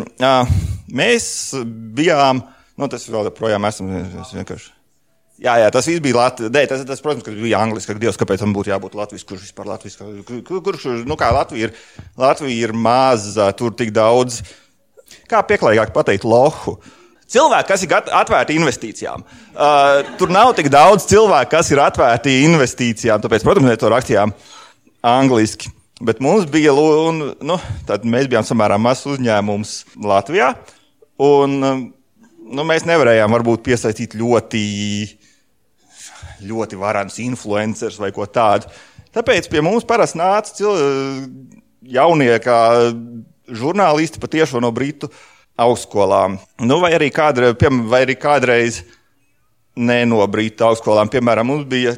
mēs 0.95 1.25
bijām, 1.97 2.43
nu, 2.79 2.91
tas 2.91 3.07
vēl 3.11 3.31
joprojām 3.31 3.67
esam 3.69 3.91
vienkārši. 3.91 4.73
Jā, 5.41 5.55
jā, 5.57 5.69
tas 5.73 5.87
viss 5.89 6.03
bija 6.05 6.19
Latvijas. 6.19 6.69
Tas, 6.69 6.83
tas, 6.85 7.01
protams, 7.01 7.25
bija 7.41 7.63
angliski. 7.65 7.97
Dievs, 8.01 8.19
kāpēc 8.21 8.43
tam 8.43 8.53
būtu 8.53 8.75
jābūt 8.75 8.97
Latvijas? 8.99 9.25
Kurš 9.29 9.47
vispār 9.47 9.71
Latvijas? 9.71 9.97
Kur, 10.29 10.61
kurš, 10.67 10.85
nu, 11.09 11.17
kā 11.21 11.31
Latvija 11.33 11.71
ir, 11.71 11.77
Latvija 12.21 12.69
ir 12.69 12.75
maza, 12.77 13.49
tur 13.57 13.73
tik 13.77 13.95
daudz, 13.97 14.43
kā 15.31 15.41
pieklājīgāk 15.49 15.95
pateikt, 15.97 16.29
lohu. 16.29 16.77
Cilvēki, 17.31 17.69
kas 17.71 17.85
ir 17.87 17.95
atvērti 17.95 18.57
investīcijām. 18.59 19.23
Uh, 19.55 20.01
tur 20.19 20.33
nav 20.35 20.51
tik 20.59 20.69
daudz 20.73 21.07
cilvēku, 21.09 21.53
kas 21.55 21.71
ir 21.73 21.81
atvērti 21.87 22.41
investīcijām. 22.43 23.23
Tāpēc, 23.23 23.47
protams, 23.47 23.71
mēs 23.71 23.81
to 23.81 23.93
rakstījām 23.93 24.35
angliski. 25.07 25.71
Bet 26.05 26.21
mums 26.25 26.49
bija, 26.51 26.75
un, 26.75 27.23
nu, 27.45 27.57
mēs 27.89 28.29
bijām 28.29 28.45
samērā 28.45 28.77
mazs 28.83 29.07
uzņēmums 29.15 29.75
Latvijā. 30.05 30.51
Un, 31.23 31.57
nu, 31.61 32.67
mēs 32.67 32.85
nevarējām 32.89 33.37
varbūt 33.37 33.65
piesaistīt 33.69 34.19
ļoti, 34.19 34.65
ļoti 36.47 36.79
varenus 36.81 37.19
influencerus 37.23 37.99
vai 38.01 38.13
ko 38.15 38.27
tādu. 38.27 38.71
Tāpēc 39.15 39.49
pie 39.51 39.63
mums 39.65 39.87
parasti 39.87 40.21
nāca 40.21 40.73
jaunie 41.83 42.31
žurnālisti 43.51 44.23
patiešām 44.23 44.63
no 44.63 44.71
Britu 44.75 45.11
augstskolām. 45.61 46.39
Nu, 46.63 46.79
vai, 46.83 46.93
arī 46.97 47.11
kādre, 47.13 47.53
vai 47.91 48.05
arī 48.07 48.17
kādreiz 48.21 48.83
ne 49.77 50.05
no 50.09 50.23
Britu 50.31 50.69
augstskolām. 50.69 51.11
Piemēram, 51.13 51.51
mums 51.51 51.67
bija 51.69 51.97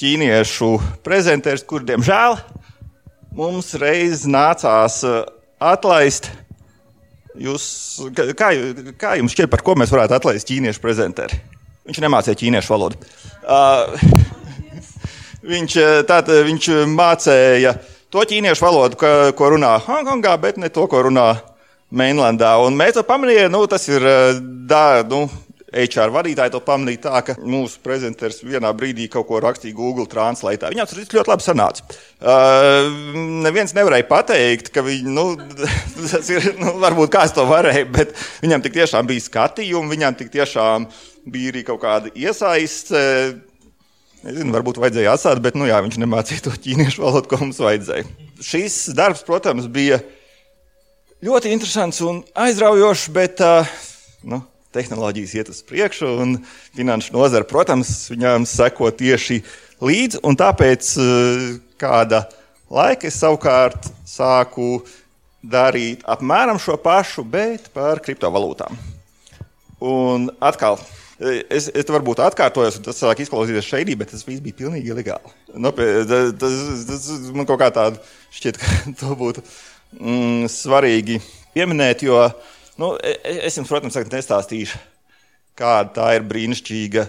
ķīniešu 0.00 0.72
prezentērs, 1.04 1.64
kurš, 1.68 1.86
diemžēl, 1.92 2.38
mums 3.36 3.72
reiz 3.80 4.24
nācās 4.28 5.00
uh, 5.06 5.22
atlaist. 5.60 6.30
Jūs, 7.40 7.64
kā, 8.36 8.50
kā 8.98 9.16
jums 9.20 9.36
šķiet, 9.36 9.50
par 9.52 9.62
ko 9.64 9.76
mēs 9.78 9.92
varētu 9.94 10.16
atlaist 10.16 10.48
ķīniešu 10.50 10.82
prezentēru? 10.82 11.38
Viņš 11.88 12.00
nemācīja 12.04 12.40
ķīniešu 12.42 12.72
valodu. 12.72 12.98
Viņš, 15.50 15.76
tātad, 16.06 16.34
viņš 16.46 16.66
mācīja 16.92 17.74
to 18.12 18.22
ķīniešu 18.28 18.62
valodu, 18.62 18.98
ka, 19.00 19.12
ko 19.34 19.54
runā 19.54 19.76
Hongkongā, 19.82 20.36
bet 20.42 20.58
ne 20.60 20.70
to, 20.70 20.86
ko 20.90 21.06
runā 21.08 21.32
Mainlandā. 21.90 22.56
Un 22.62 22.76
mēs 22.78 22.94
to 22.98 23.02
pamanījām, 23.06 23.50
nu, 23.54 23.64
tas 23.70 23.88
ir, 23.90 24.04
dā, 24.70 25.00
nu, 25.10 25.24
HR 25.70 26.10
vadītāji 26.10 26.50
to 26.50 26.60
pamanīja 26.66 27.02
tā, 27.04 27.20
ka 27.26 27.36
mūsu 27.38 27.78
prezenters 27.84 28.40
vienā 28.42 28.72
brīdī 28.74 29.06
kaut 29.10 29.28
ko 29.28 29.38
rakstīja 29.42 29.76
Google 29.76 30.06
Translate. 30.10 30.70
Viņam 30.72 30.88
tas 30.90 31.12
ļoti 31.14 31.30
labi 31.30 31.46
sanāca. 31.46 31.86
Uh, 32.18 32.90
neviens 33.46 33.74
nevarēja 33.76 34.08
pateikt, 34.10 34.72
ka 34.74 34.82
viņi, 34.86 35.14
nu, 35.14 35.28
tas 36.10 36.30
ir, 36.34 36.52
nu, 36.58 36.74
varbūt 36.82 37.14
kāds 37.14 37.36
to 37.36 37.46
varēja, 37.50 37.86
bet 37.94 38.14
viņam 38.42 38.66
tik 38.66 38.74
tiešām 38.80 39.10
bija 39.10 39.26
skatījumi, 39.28 39.94
viņam 39.94 40.18
tik 40.18 40.34
tiešām 40.34 40.90
bija 40.90 41.09
arī 41.28 41.64
kaut 41.66 41.82
kāda 41.82 42.12
iesaiste. 42.14 43.00
Nezinu, 44.20 44.52
varbūt 44.52 44.80
vajadzēja 44.80 45.14
atstāt, 45.16 45.40
bet 45.40 45.56
nu, 45.56 45.64
jā, 45.68 45.78
viņš 45.80 45.96
nemācīja 46.02 46.44
to 46.44 46.52
ķīniešu 46.52 47.00
valodu, 47.00 47.28
ko 47.30 47.38
mums 47.40 47.60
vajadzēja. 47.62 48.04
Šis 48.44 48.90
darbs, 48.96 49.24
protams, 49.24 49.68
bija 49.72 50.02
ļoti 51.24 51.54
interesants 51.54 52.02
un 52.04 52.20
aizraujošs, 52.36 53.06
bet 53.16 53.40
uh, 53.44 53.68
nu, 54.28 54.42
tehnoloģijas 54.76 55.34
iet 55.38 55.50
uz 55.52 55.62
priekšu, 55.66 56.10
un 56.22 56.36
finanšu 56.76 57.14
nozara, 57.16 57.48
protams, 57.48 58.10
viņām 58.12 58.46
seko 58.48 58.90
tieši 58.94 59.40
līdzi. 59.82 60.20
Tāpēc 60.20 60.92
eh, 61.00 61.44
kāda 61.80 62.24
laika 62.70 63.08
es 63.10 63.18
savukārt 63.20 63.90
sāku 64.08 64.82
darīt 65.40 66.04
apmēram 66.08 66.60
šo 66.60 66.76
pašu, 66.80 67.24
bet 67.24 67.70
par 67.74 68.02
kriptovalūtām. 68.04 68.76
Un 69.80 70.28
atkal, 70.44 70.76
eh, 71.20 71.42
es, 71.48 71.70
es 71.72 71.90
varbūt 71.90 72.22
atkārtojos, 72.26 72.80
un 72.80 72.86
tas 72.88 73.00
sāk 73.00 73.24
izklausīties 73.24 73.68
šeit, 73.68 73.92
bet 74.00 74.12
tas 74.14 74.26
viss 74.26 74.44
bija 74.44 74.60
pilnīgi 74.62 74.96
legāli. 74.96 75.34
Nu, 75.54 75.72
tas, 75.76 76.32
tas, 76.40 76.62
tas 76.88 77.10
man 77.36 77.48
kaut 77.48 77.60
kā 77.62 77.72
tāda 77.74 78.00
šķiet, 78.36 78.60
ka 78.60 78.78
to 79.02 79.18
būtu 79.18 79.44
mm, 80.00 80.48
svarīgi 80.52 81.20
pieminēt, 81.54 82.06
jo 82.06 82.24
Nu, 82.80 82.96
e, 82.96 83.18
e, 83.22 83.32
es 83.44 83.58
jums, 83.58 83.68
protams, 83.68 83.96
nestāstīšu, 84.08 84.78
kāda 85.58 85.90
tā 85.98 86.06
ir 86.16 86.22
brīnišķīga 86.24 87.02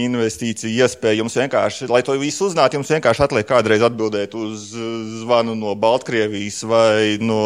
investīcija 0.00 0.86
iespēja. 0.88 1.20
Jums 1.20 1.36
vienkārši, 1.38 1.86
lai 1.92 2.00
to 2.02 2.16
visu 2.18 2.48
uzzinātu, 2.48 2.80
jums 2.80 2.90
vienkārši 2.90 3.22
atliek 3.22 3.46
kādreiz 3.46 3.84
atbildēt 3.86 4.34
uz 4.34 4.72
zvanu 5.20 5.54
no 5.60 5.76
Baltkrievijas 5.78 6.64
vai 6.66 7.20
no. 7.22 7.38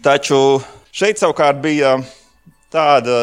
Taču 0.00 0.38
šeit 0.94 1.20
savukārt 1.20 1.60
bija 1.60 1.98
tāda 2.72 3.18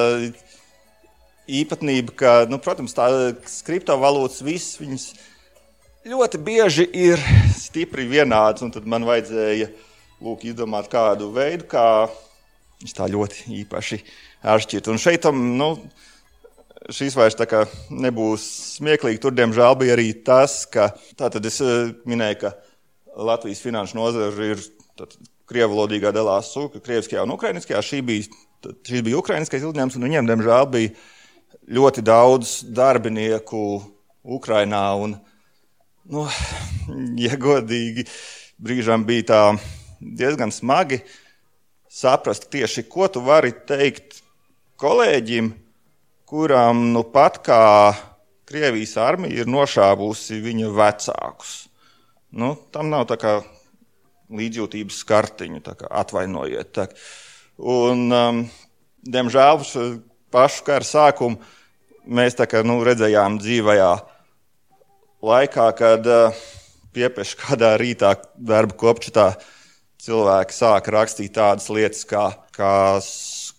īpatnība, 1.48 2.16
ka, 2.20 2.36
nu, 2.52 2.60
protams, 2.64 2.96
tādas 2.98 3.62
kriptovalūtas 3.68 4.44
visas 4.46 4.78
viņas 4.82 5.10
ļoti 6.08 6.40
bieži 6.44 6.88
ir 7.08 7.24
stipri 7.58 8.08
vienādas, 8.08 8.64
un 8.66 8.72
tad 8.76 8.88
man 8.90 9.08
vajadzēja 9.08 9.72
lūk, 10.24 10.48
izdomāt 10.48 10.90
kādu 10.92 11.32
veidu, 11.36 11.68
kā 11.72 11.88
Viņš 12.78 12.94
tā 12.94 13.08
ļoti 13.10 13.56
īpaši 13.64 13.98
atšķirt. 14.46 14.90
Un 14.94 15.00
šeit 15.02 15.24
tam, 15.26 15.40
nu, 15.58 15.72
šīs 16.94 17.16
vairs 17.18 17.38
nebūs 17.90 18.44
smieklīgi. 18.78 19.22
Tur, 19.24 19.34
diemžēl, 19.34 19.78
bija 19.82 19.96
arī 19.98 20.12
tas, 20.26 20.60
ka 20.70 20.92
tātad 21.18 21.46
es 21.50 21.58
eh, 21.66 21.96
minēju, 22.06 22.38
ka 22.44 22.54
Latvijas 23.18 23.64
finanšu 23.66 23.98
nozara 23.98 24.52
ir 24.52 24.62
krievlodīgā 25.50 26.12
dalās 26.14 26.54
krieviskajā 26.54 27.26
un 27.26 27.34
ukrainiskajā. 27.34 27.82
Šī 27.82 28.04
bija, 28.06 28.30
šis 28.86 29.02
bija 29.02 29.18
ukrainiskais 29.24 29.66
uzņēmums, 29.66 29.98
un 29.98 30.06
viņiem, 30.06 30.30
diemžēl, 30.30 30.70
bija 30.70 30.94
ļoti 31.68 32.04
daudz 32.06 32.62
darbinieku 32.72 33.82
Ukrainā. 34.24 34.84
Un, 34.96 35.18
nu, 36.08 36.26
ja 37.26 37.38
godīgi, 37.40 38.08
brīžām 38.58 39.06
bija 39.08 39.28
tā 39.32 39.42
diezgan 40.00 40.54
smagi. 40.54 41.02
Saprast 41.88 42.50
tieši, 42.54 42.86
ko 42.90 43.08
tu 43.12 43.24
vari 43.26 43.54
teikt 43.68 44.22
kolēģim, 44.78 45.54
kuram 46.28 46.92
nu 46.94 47.04
pat 47.10 47.42
kā 47.46 47.64
Krievijas 48.48 48.94
armija 49.04 49.42
ir 49.42 49.50
nošāvusi 49.52 50.38
viņa 50.40 50.70
vecākus. 50.72 51.56
Nu, 52.32 52.54
tam 52.72 52.88
nav 52.94 53.08
tā 53.10 53.18
kā 53.20 53.34
līdzjūtības 54.32 55.02
kartiņu, 55.08 55.60
tā 55.66 55.74
kā 55.80 55.90
atvainojiet. 56.00 56.70
Tā. 56.76 56.86
Un, 57.60 58.06
um, 58.12 58.40
diemžēl 59.04 59.64
pašu 60.32 60.64
kara 60.68 60.88
sākumu 60.88 61.42
mēs 62.08 62.38
kā, 62.40 62.64
nu, 62.66 62.80
redzējām 62.86 63.38
dzīvajā 63.42 63.92
laikā, 65.28 65.68
kad 65.78 66.08
uh, 66.08 66.42
piepieši 66.96 67.40
kādā 67.42 67.76
rītā 67.80 68.16
darba 68.36 68.78
kopčatā 68.78 69.32
cilvēki 70.04 70.56
sāka 70.56 70.94
rakstīt 70.94 71.36
tādas 71.36 71.70
lietas, 71.74 72.06
kā, 72.08 72.30
kā, 72.56 72.74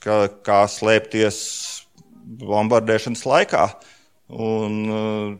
kā, 0.02 0.16
kā 0.46 0.62
slēpties 0.70 1.42
bombardēšanas 2.42 3.24
laikā, 3.28 3.66
un 4.28 4.80
uh, 4.88 5.36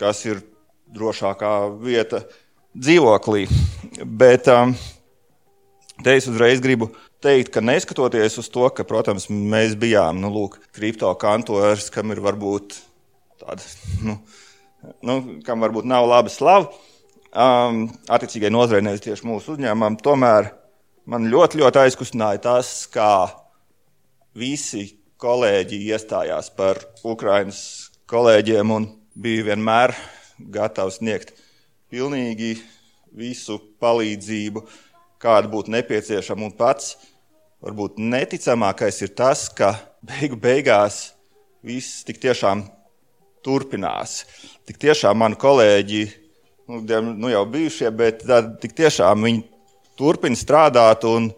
kas 0.00 0.24
ir 0.28 0.42
drošākā 0.94 1.54
vieta 1.82 2.22
dzīvoklī. 2.76 3.46
Bet 4.04 4.48
um, 4.52 4.74
te 6.04 6.16
es 6.16 6.28
uzreiz 6.30 6.62
gribu 6.64 6.90
teikt, 7.24 7.52
ka 7.54 7.62
neskatoties 7.64 8.38
uz 8.40 8.50
to, 8.52 8.66
ka, 8.74 8.86
protams, 8.88 9.28
mēs 9.30 9.74
bijām 9.78 10.20
nu, 10.22 10.30
lūk, 10.34 10.58
kripto 10.74 11.10
kantoris, 11.18 11.90
kam 11.94 12.14
ir 12.14 12.22
varbūt 12.24 12.78
tāda, 13.40 13.64
nu, 14.06 14.18
nu, 15.06 15.18
kam 15.46 15.64
varbūt 15.64 15.88
nav 15.88 16.06
laba 16.10 16.32
slava 16.32 16.70
um, 17.32 17.84
attiecīgai 18.10 18.52
nozarei, 18.54 18.84
nevis 18.86 19.04
tieši 19.04 19.26
mūsu 19.28 19.56
uzņēmumam. 19.56 19.98
Tomēr 20.04 20.52
man 21.08 21.28
ļoti, 21.32 21.62
ļoti 21.62 21.82
aizkustināja 21.84 22.42
tas, 22.48 22.72
kā 22.92 23.28
visi 24.38 24.86
kolēģi 25.18 25.82
iestājās 25.90 26.52
par 26.54 26.80
Ukraiņas 27.06 27.60
kolēģiem 28.10 28.74
un 28.74 28.88
bija 29.18 29.50
vienmēr 29.50 29.94
gatavs 30.54 31.00
sniegt 31.00 31.34
pilnīgi 31.90 32.54
visu 33.18 33.58
palīdzību, 33.82 34.62
kāda 35.22 35.50
būtu 35.50 35.72
nepieciešama. 35.74 36.48
Un 36.48 36.54
pats 36.58 36.96
varbūt 37.64 37.98
neticamākais 37.98 39.02
ir 39.04 39.14
tas, 39.18 39.48
ka 39.48 39.74
beigu 40.04 40.38
beigās 40.38 41.12
viss 41.64 42.04
tik 42.06 42.20
tiešām 42.22 42.64
turpinās. 43.44 44.22
Tik 44.68 44.78
tiešām 44.82 45.18
mani 45.18 45.38
kolēģi 45.40 46.02
nu, 46.68 46.82
nu 47.16 47.30
jau 47.32 47.44
bijušie, 47.48 47.90
bet 47.94 48.24
tik 48.62 48.76
tiešām 48.78 49.24
viņi 49.26 49.44
turpina 49.98 50.38
strādāt 50.38 51.06
un 51.08 51.30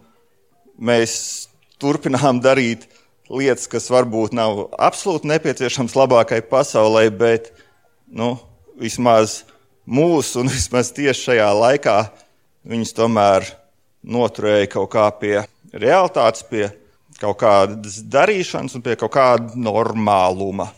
mēs 0.77 1.47
turpinām 1.81 2.41
darīt 2.47 2.87
lietas, 3.31 3.69
kas 3.71 3.87
varbūt 3.91 4.35
nav 4.35 4.67
absolūti 4.75 5.29
nepieciešams 5.31 5.95
labākai 5.95 6.41
pasaulē, 6.49 7.07
bet 7.15 7.53
nu, 8.11 8.35
vismaz 8.79 9.41
mūsu 9.87 10.43
un 10.43 10.51
vismaz 10.51 10.91
tieši 10.95 11.29
šajā 11.29 11.49
laikā 11.55 11.97
viņas 12.67 12.93
tomēr 12.97 13.47
noturēja 14.03 14.69
kaut 14.71 14.91
kā 14.93 15.07
pie 15.19 15.37
realitātes, 15.71 16.45
pie 16.47 16.67
kaut 17.21 17.39
kādas 17.41 18.01
darīšanas 18.11 18.75
un 18.77 18.83
pie 18.85 18.97
kaut 18.99 19.13
kāda 19.13 19.55
normāluma. 19.55 20.71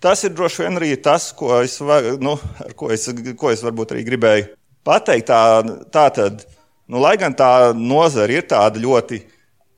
Tas 0.00 0.22
ir 0.24 0.32
droši 0.32 0.64
vien 0.64 0.78
arī 0.80 0.94
tas, 1.00 1.28
ko 1.36 1.58
es, 1.60 1.76
nu, 2.20 2.36
ko 2.76 2.88
es, 2.92 3.04
ko 3.36 3.50
es 3.52 3.64
varbūt 3.64 3.92
arī 3.94 4.04
gribēju 4.06 4.48
pateikt. 4.86 5.28
Tā, 5.28 5.40
tā 5.92 6.06
tad, 6.16 6.46
nu, 6.88 7.00
lai 7.02 7.16
gan 7.20 7.36
tā 7.36 7.72
nozara 7.76 8.38
ir 8.38 8.48
tāda 8.48 8.80
ļoti 8.80 9.20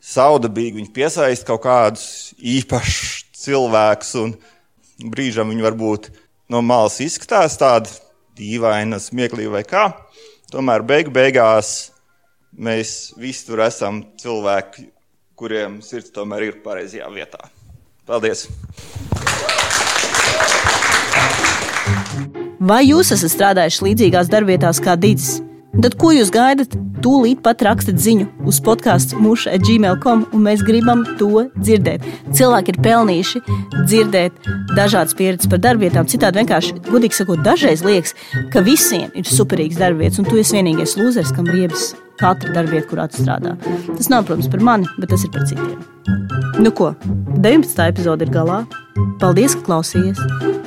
saudabīga, 0.02 0.78
viņi 0.78 0.94
piesaista 0.94 1.50
kaut 1.50 1.64
kādus 1.66 2.06
īpašus 2.38 3.22
cilvēkus, 3.42 4.14
un 4.22 5.10
brīžam 5.10 5.50
viņi 5.50 5.66
varbūt 5.66 6.10
no 6.54 6.62
malas 6.62 7.00
izskatās 7.02 7.58
tādi 7.58 7.90
dīvaini, 8.38 8.98
smieklīgi 9.02 9.50
vai 9.50 9.64
kā. 9.66 9.88
Tomēr 10.52 10.84
beigu 10.86 11.10
beigās 11.14 11.91
mēs 12.58 13.12
visi 13.18 13.46
tur 13.48 13.62
esam 13.64 14.02
cilvēki, 14.20 14.88
kuriem 15.38 15.80
sirds 15.84 16.12
tomēr 16.14 16.48
ir 16.50 16.60
pareizajā 16.64 17.08
vietā. 17.14 17.48
Paldies! 18.06 18.48
Vai 22.62 22.84
jūs 22.86 23.10
esat 23.10 23.32
strādājuši 23.32 23.88
līdzīgās 23.88 24.30
darbvietās 24.30 24.78
kā 24.82 24.94
Digis? 24.94 25.40
Tad 25.82 25.96
ko 25.98 26.12
jūs 26.14 26.30
gaidat? 26.30 26.76
Tūlīt 27.02 27.40
pat 27.42 27.64
rakstiet 27.66 27.98
ziņu 27.98 28.28
uz 28.46 28.60
podkāstu 28.62 29.18
muša 29.18 29.56
gmail.com, 29.64 30.26
un 30.30 30.44
mēs 30.44 30.62
gribam 30.62 31.02
to 31.18 31.48
dzirdēt. 31.56 32.04
Cilvēki 32.36 32.74
ir 32.74 32.78
pelnījuši 32.84 33.42
dzirdēt 33.80 34.46
dažādas 34.76 35.16
pieredzes 35.18 35.50
par 35.50 35.64
darbvietām. 35.64 36.06
Citādi 36.06 36.44
vienkārši, 36.44 36.76
godīgi 36.92 37.18
sakot, 37.18 37.42
dažreiz 37.42 37.82
liekas, 37.82 38.14
ka 38.54 38.62
visiem 38.62 39.10
ir 39.18 39.26
superīgs 39.26 39.82
darbvietas, 39.82 40.22
un 40.22 40.30
tu 40.30 40.38
esi 40.38 40.60
vienīgais 40.60 40.94
lūzers, 41.00 41.34
kam 41.34 41.50
riebas 41.50 41.90
katra 42.22 42.54
darbvieta, 42.56 42.88
kurā 42.90 43.08
tu 43.10 43.22
strādā. 43.22 43.56
Tas 43.90 44.12
nav, 44.12 44.28
protams, 44.28 44.50
par 44.52 44.64
mani, 44.70 44.90
bet 44.98 45.12
tas 45.14 45.26
ir 45.26 45.34
par 45.34 45.46
citiem. 45.50 45.80
Nu 46.62 46.70
ko, 46.70 46.92
19. 47.38 47.88
epizode 47.88 48.26
ir 48.26 48.32
galā. 48.34 48.62
Paldies, 49.22 49.56
ka 49.58 49.66
klausījies! 49.70 50.20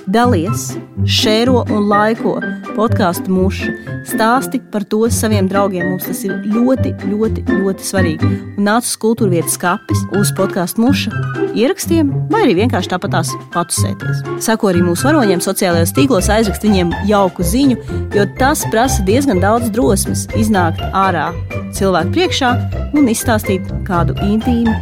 Dalies, 0.08 0.72
šēro 1.06 1.66
un 1.70 1.90
laiko! 1.92 2.40
podkāstu 2.76 3.32
muša. 3.32 3.72
Stāsti 4.06 4.60
par 4.72 4.84
to 4.90 5.06
saviem 5.14 5.48
draugiem. 5.50 5.88
Mums 5.94 6.08
tas 6.10 6.22
ir 6.28 6.36
ļoti, 6.52 6.94
ļoti, 7.10 7.46
ļoti 7.50 7.88
svarīgi. 7.88 8.30
Un 8.60 8.68
nāc 8.68 8.88
uz 8.88 8.96
kultūra 9.02 9.34
vietas 9.34 9.56
skapis, 9.58 10.04
uz 10.20 10.34
podkāstu 10.36 10.84
muša 10.84 11.14
ierakstiem, 11.56 12.10
vai 12.32 12.44
arī 12.44 12.58
vienkārši 12.60 12.92
tāpatās 12.92 13.32
patusēties. 13.54 14.24
Sako 14.44 14.74
arī 14.74 14.84
mūsu 14.84 15.08
varoņiem 15.08 15.44
sociālajos 15.44 15.94
tīklos, 15.96 16.28
aizrakst 16.32 16.66
viņiem 16.68 16.92
jauku 17.08 17.46
ziņu, 17.48 17.78
jo 18.16 18.26
tas 18.40 18.66
prasa 18.74 19.06
diezgan 19.08 19.40
daudz 19.44 19.72
drosmes 19.72 20.26
iznākt 20.36 20.84
ārā 20.92 21.30
cilvēku 21.76 22.12
priekšā 22.18 22.52
un 22.96 23.08
izstāstīt 23.12 23.72
kādu 23.88 24.18
intīmu, 24.28 24.76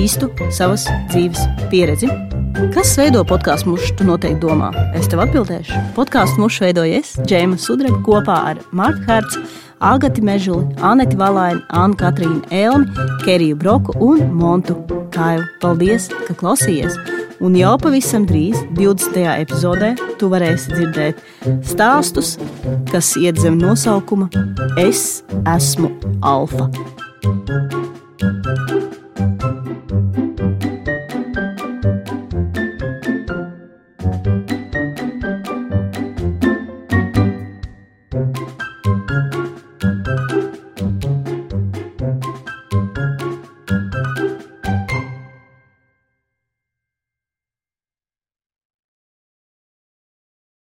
īstu 0.00 0.30
savas 0.54 0.86
dzīves 1.10 1.42
pieredzi. 1.70 2.08
Kas 2.74 2.92
veido 2.98 3.22
podkāstu 3.28 3.72
mušu? 3.72 3.94
Tu 3.98 4.06
noteikti 4.08 4.40
domā. 4.42 4.70
Es 4.96 5.08
tev 5.10 5.22
atbildēšu. 5.24 5.80
Podkāstu 5.96 6.42
mušu 6.42 6.64
veidoju 6.66 7.00
es, 7.00 7.14
Džēma 7.20 7.58
Sudraba, 7.60 8.00
kopā 8.06 8.36
ar 8.50 8.60
Marku 8.76 9.04
Hercu, 9.08 9.42
Agati 9.80 10.24
Mežuli, 10.24 10.68
Aneti 10.84 11.18
Valaini, 11.20 11.62
Annu 11.76 11.98
Katrīnu 12.00 12.42
Elmi, 12.52 13.08
Keriju 13.24 13.56
Broku 13.60 13.96
un 14.04 14.26
Montu 14.36 14.76
Kailu. 15.14 15.46
Paldies, 15.62 16.10
ka 16.26 16.36
klausījies! 16.36 16.96
Un 17.40 17.56
jau 17.56 17.72
pavisam 17.80 18.26
drīz, 18.28 18.60
20. 18.76 19.16
epizodē, 19.40 19.94
tu 20.20 20.28
varēsi 20.32 20.74
dzirdēt 20.76 21.24
stāstus, 21.64 22.34
kas 22.92 23.14
iet 23.16 23.40
zem 23.40 23.56
nosaukuma 23.60 24.28
Es 24.76 25.22
esmu 25.56 25.94
Alfa. 26.20 26.68
thank 28.20 28.84
you 28.84 28.99
Thank 29.20 30.64
you. 30.64 30.69